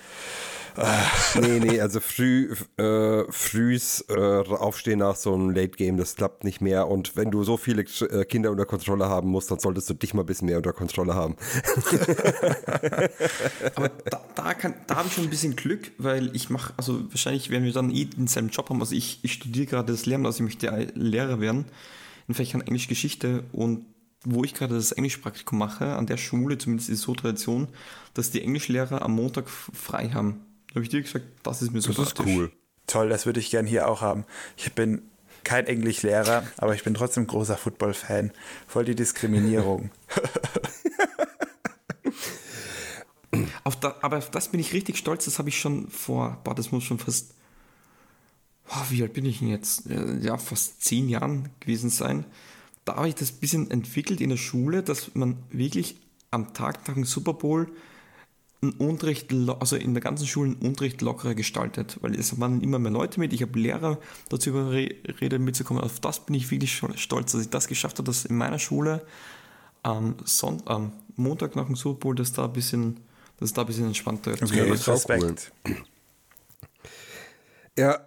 [1.42, 6.44] Nee, nee, also früh, äh, frühs äh, aufstehen nach so einem Late Game, das klappt
[6.44, 6.88] nicht mehr.
[6.88, 10.14] Und wenn du so viele äh, Kinder unter Kontrolle haben musst, dann solltest du dich
[10.14, 11.36] mal ein bisschen mehr unter Kontrolle haben.
[13.76, 17.10] Aber da, da, kann, da habe ich schon ein bisschen Glück, weil ich mache, also
[17.10, 18.80] wahrscheinlich werden wir dann eh denselben Job haben.
[18.80, 21.66] Also ich, ich studiere gerade das Lehramt, also ich möchte Lehrer werden
[22.28, 23.86] in Fächern Englisch Geschichte und
[24.24, 27.68] wo ich gerade das Englischpraktikum mache, an der Schule zumindest ist es so Tradition,
[28.14, 30.42] dass die Englischlehrer am Montag frei haben
[30.78, 32.52] habe ich dir gesagt, das ist mir so Das ist cool.
[32.86, 34.26] Toll, das würde ich gern hier auch haben.
[34.56, 35.02] Ich bin
[35.44, 38.32] kein Englischlehrer, aber ich bin trotzdem großer Football-Fan.
[38.68, 39.92] Voll die Diskriminierung.
[43.64, 45.26] auf da, aber auf das bin ich richtig stolz.
[45.26, 47.34] Das habe ich schon vor, boah, das muss schon fast,
[48.70, 49.84] oh, wie alt bin ich denn jetzt?
[50.22, 52.26] Ja, fast zehn Jahren gewesen sein.
[52.86, 55.98] Da habe ich das ein bisschen entwickelt in der Schule, dass man wirklich
[56.30, 57.68] am Tag nach dem Super Bowl
[58.62, 62.80] einen Unterricht, also in der ganzen Schule einen Unterricht lockerer gestaltet, weil es waren immer
[62.80, 65.84] mehr Leute mit, ich habe Lehrer dazu überredet mitzukommen.
[65.84, 69.06] Auf das bin ich wirklich stolz, dass ich das geschafft habe, dass in meiner Schule
[69.84, 73.00] am, Son am Montag nach dem Super Bowl, dass da ein bisschen,
[73.40, 75.52] dass da ein bisschen entspannter okay, okay, Respekt.
[75.68, 75.78] Cool.
[77.78, 78.00] Ja,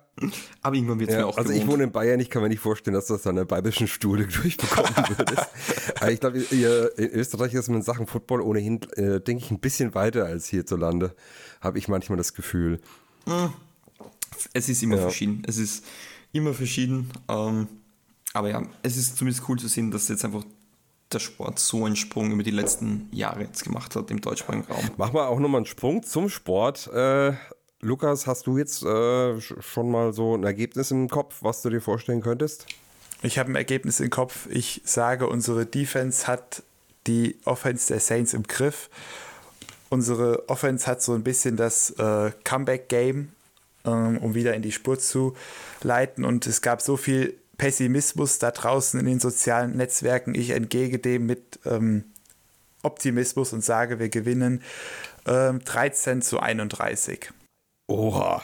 [0.62, 1.64] aber irgendwann wird es ja, mir auch Also gewohnt.
[1.64, 3.88] ich wohne in Bayern, ich kann mir nicht vorstellen, dass du das an der bayerischen
[3.88, 5.46] Stuhle durchbekommen würdest.
[6.00, 9.60] Aber ich glaube, in Österreich ist man in Sachen Football ohnehin, äh, denke ich, ein
[9.60, 11.14] bisschen weiter als hierzulande.
[11.60, 12.80] Habe ich manchmal das Gefühl.
[13.26, 13.52] Hm.
[14.52, 15.02] Es ist immer ja.
[15.02, 15.42] verschieden.
[15.46, 15.84] Es ist
[16.32, 17.10] immer verschieden.
[17.28, 17.68] Ähm,
[18.32, 20.44] aber ja, es ist zumindest cool zu sehen, dass jetzt einfach
[21.12, 24.90] der Sport so einen Sprung über die letzten Jahre jetzt gemacht hat im deutschsprachigen Raum.
[24.96, 26.86] Machen wir auch nochmal einen Sprung zum Sport.
[26.92, 27.32] Äh,
[27.82, 31.80] Lukas, hast du jetzt äh, schon mal so ein Ergebnis im Kopf, was du dir
[31.80, 32.66] vorstellen könntest?
[33.22, 34.46] Ich habe ein Ergebnis im Kopf.
[34.50, 36.62] Ich sage, unsere Defense hat
[37.06, 38.90] die Offense der Saints im Griff.
[39.88, 43.32] Unsere Offense hat so ein bisschen das äh, Comeback-Game,
[43.86, 45.34] ähm, um wieder in die Spur zu
[45.82, 46.24] leiten.
[46.26, 50.34] Und es gab so viel Pessimismus da draußen in den sozialen Netzwerken.
[50.34, 52.04] Ich entgege dem mit ähm,
[52.82, 54.62] Optimismus und sage, wir gewinnen
[55.26, 57.32] ähm, 13 zu 31.
[57.90, 58.42] Oha.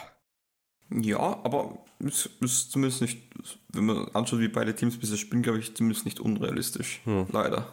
[0.89, 3.21] Ja, aber es ist zumindest nicht,
[3.69, 7.01] wenn man anschaut, wie beide Teams bisher spielen, glaube ich, zumindest nicht unrealistisch.
[7.05, 7.27] Hm.
[7.31, 7.65] Leider.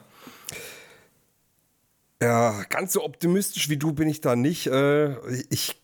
[2.22, 4.68] Ja, ganz so optimistisch wie du bin ich da nicht.
[4.68, 5.16] Äh,
[5.51, 5.82] ich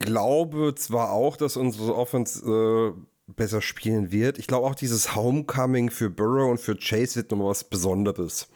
[0.00, 4.38] glaube zwar auch, dass unsere Offense äh, besser spielen wird.
[4.38, 8.48] Ich glaube auch dieses Homecoming für Burrow und für Chase wird nochmal was Besonderes.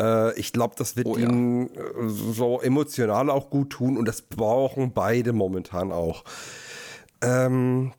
[0.00, 1.82] Äh, ich glaube, das wird oh, ihnen ja.
[1.82, 6.24] Äh, so emotional auch gut tun und das brauchen beide momentan auch.
[7.20, 7.92] Ähm,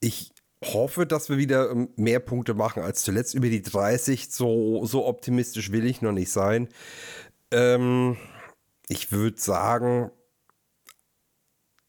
[0.00, 0.32] ich
[0.64, 4.30] hoffe, dass wir wieder ähm, mehr Punkte machen als zuletzt über die 30.
[4.30, 6.68] So, so optimistisch will ich noch nicht sein.
[7.50, 8.16] Ähm,
[8.88, 10.10] ich würde sagen,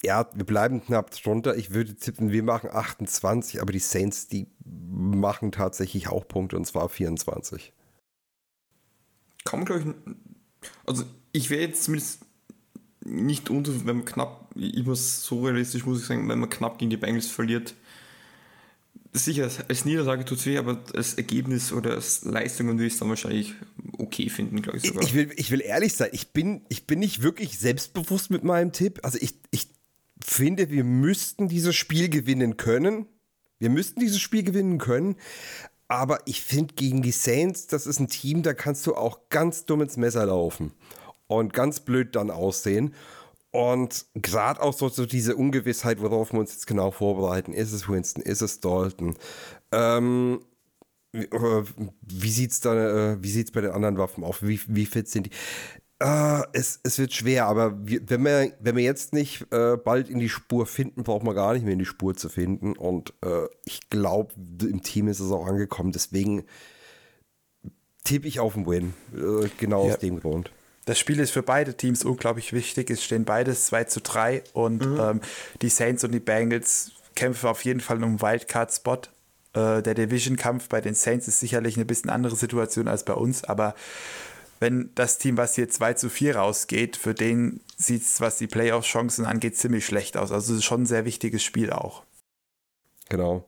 [0.04, 1.56] ja, wir bleiben knapp drunter.
[1.56, 6.66] Ich würde tippen, wir machen 28, aber die Saints, die machen tatsächlich auch Punkte und
[6.66, 7.74] zwar 24.
[9.48, 12.20] Kann man, glaube ich, also ich wäre jetzt zumindest
[13.00, 16.78] nicht unter, wenn man knapp, ich muss so realistisch muss ich sagen, wenn man knapp
[16.78, 17.74] gegen die Bengals verliert,
[19.14, 23.00] sicher, als Niederlage tut es weh, aber als Ergebnis oder als Leistung würde ich es
[23.00, 23.54] dann wahrscheinlich
[23.98, 25.02] okay finden, glaube ich sogar.
[25.04, 28.74] Ich will, ich will ehrlich sein, ich bin, ich bin nicht wirklich selbstbewusst mit meinem
[28.74, 29.00] Tipp.
[29.04, 29.70] Also ich, ich
[30.22, 33.06] finde, wir müssten dieses Spiel gewinnen können.
[33.60, 35.16] Wir müssten dieses Spiel gewinnen können.
[35.88, 39.66] Aber ich finde, gegen die Saints, das ist ein Team, da kannst du auch ganz
[39.66, 40.74] dumm ins Messer laufen
[41.28, 42.94] und ganz blöd dann aussehen.
[43.52, 47.54] Und gerade auch so, so, diese Ungewissheit, worauf wir uns jetzt genau vorbereiten.
[47.54, 48.22] Ist es Winston?
[48.22, 49.16] Ist es Dalton?
[49.72, 50.42] Ähm,
[51.14, 51.64] wie, äh,
[52.02, 54.44] wie sieht es äh, bei den anderen Waffen auf?
[54.44, 55.32] Wie, wie fit sind die?
[56.00, 60.10] Äh, es, es wird schwer, aber wir, wenn, wir, wenn wir jetzt nicht äh, bald
[60.10, 62.76] in die Spur finden, braucht man gar nicht mehr in die Spur zu finden.
[62.76, 65.92] Und äh, ich glaube, im Team ist es auch angekommen.
[65.92, 66.44] Deswegen
[68.04, 68.94] tippe ich auf den Win.
[69.14, 69.94] Äh, genau ja.
[69.94, 70.52] aus dem Grund.
[70.86, 72.90] Das Spiel ist für beide Teams unglaublich wichtig.
[72.90, 75.00] Es stehen beides 2 zu 3 und mhm.
[75.00, 75.22] ähm,
[75.62, 79.02] die Saints und die Bengals kämpfen auf jeden Fall um einen Wildcard-Spot.
[79.54, 83.44] Äh, der Division-Kampf bei den Saints ist sicherlich eine bisschen andere Situation als bei uns,
[83.44, 83.76] aber
[84.60, 88.48] wenn das Team, was hier 2 zu 4 rausgeht, für den sieht es, was die
[88.48, 90.32] Playoff-Chancen angeht, ziemlich schlecht aus.
[90.32, 92.04] Also es ist schon ein sehr wichtiges Spiel auch.
[93.10, 93.48] Genau.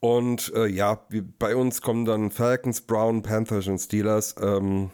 [0.00, 1.06] Und äh, ja,
[1.38, 4.34] bei uns kommen dann Falcons, Brown, Panthers und Steelers.
[4.40, 4.90] Ähm,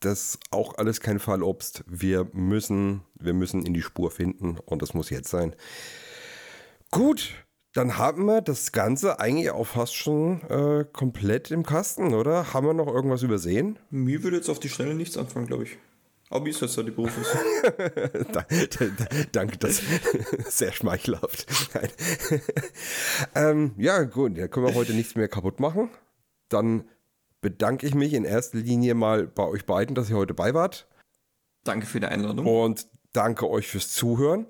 [0.00, 1.84] das auch alles kein Fallobst.
[1.86, 5.54] Wir müssen, wir müssen in die Spur finden und das muss jetzt sein.
[6.90, 7.34] Gut,
[7.78, 12.52] dann haben wir das Ganze eigentlich auch fast schon äh, komplett im Kasten, oder?
[12.52, 13.78] Haben wir noch irgendwas übersehen?
[13.90, 15.78] Mir würde jetzt auf die Schnelle nichts anfangen, glaube ich.
[16.28, 17.22] Aber wie ist das da die Berufung?
[19.30, 19.80] Danke, das
[20.48, 21.46] sehr schmeichelhaft.
[23.36, 25.88] ähm, ja, gut, da können wir heute nichts mehr kaputt machen.
[26.48, 26.82] Dann
[27.40, 30.88] bedanke ich mich in erster Linie mal bei euch beiden, dass ihr heute bei wart.
[31.62, 32.44] Danke für die Einladung.
[32.44, 34.46] Und danke euch fürs Zuhören.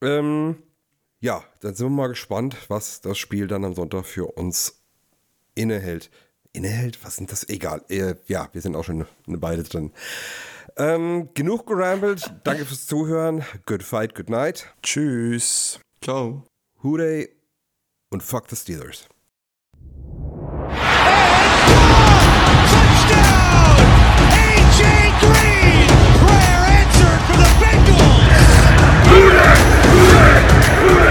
[0.00, 0.62] Ähm,
[1.26, 4.80] ja, dann sind wir mal gespannt, was das Spiel dann am Sonntag für uns
[5.56, 6.08] innehält.
[6.52, 7.04] Innehält?
[7.04, 7.48] Was sind das?
[7.48, 7.82] Egal.
[7.88, 9.90] Äh, ja, wir sind auch schon eine Weile drin.
[10.76, 12.32] Ähm, genug gerambelt.
[12.44, 13.44] Danke fürs Zuhören.
[13.66, 14.72] Good fight, good night.
[14.84, 15.80] Tschüss.
[16.00, 16.44] Ciao.
[16.84, 17.28] Hooray
[18.10, 19.08] und fuck the Steelers.
[29.08, 29.56] Hooray!
[29.96, 30.46] Hooray!
[30.82, 31.05] Hooray!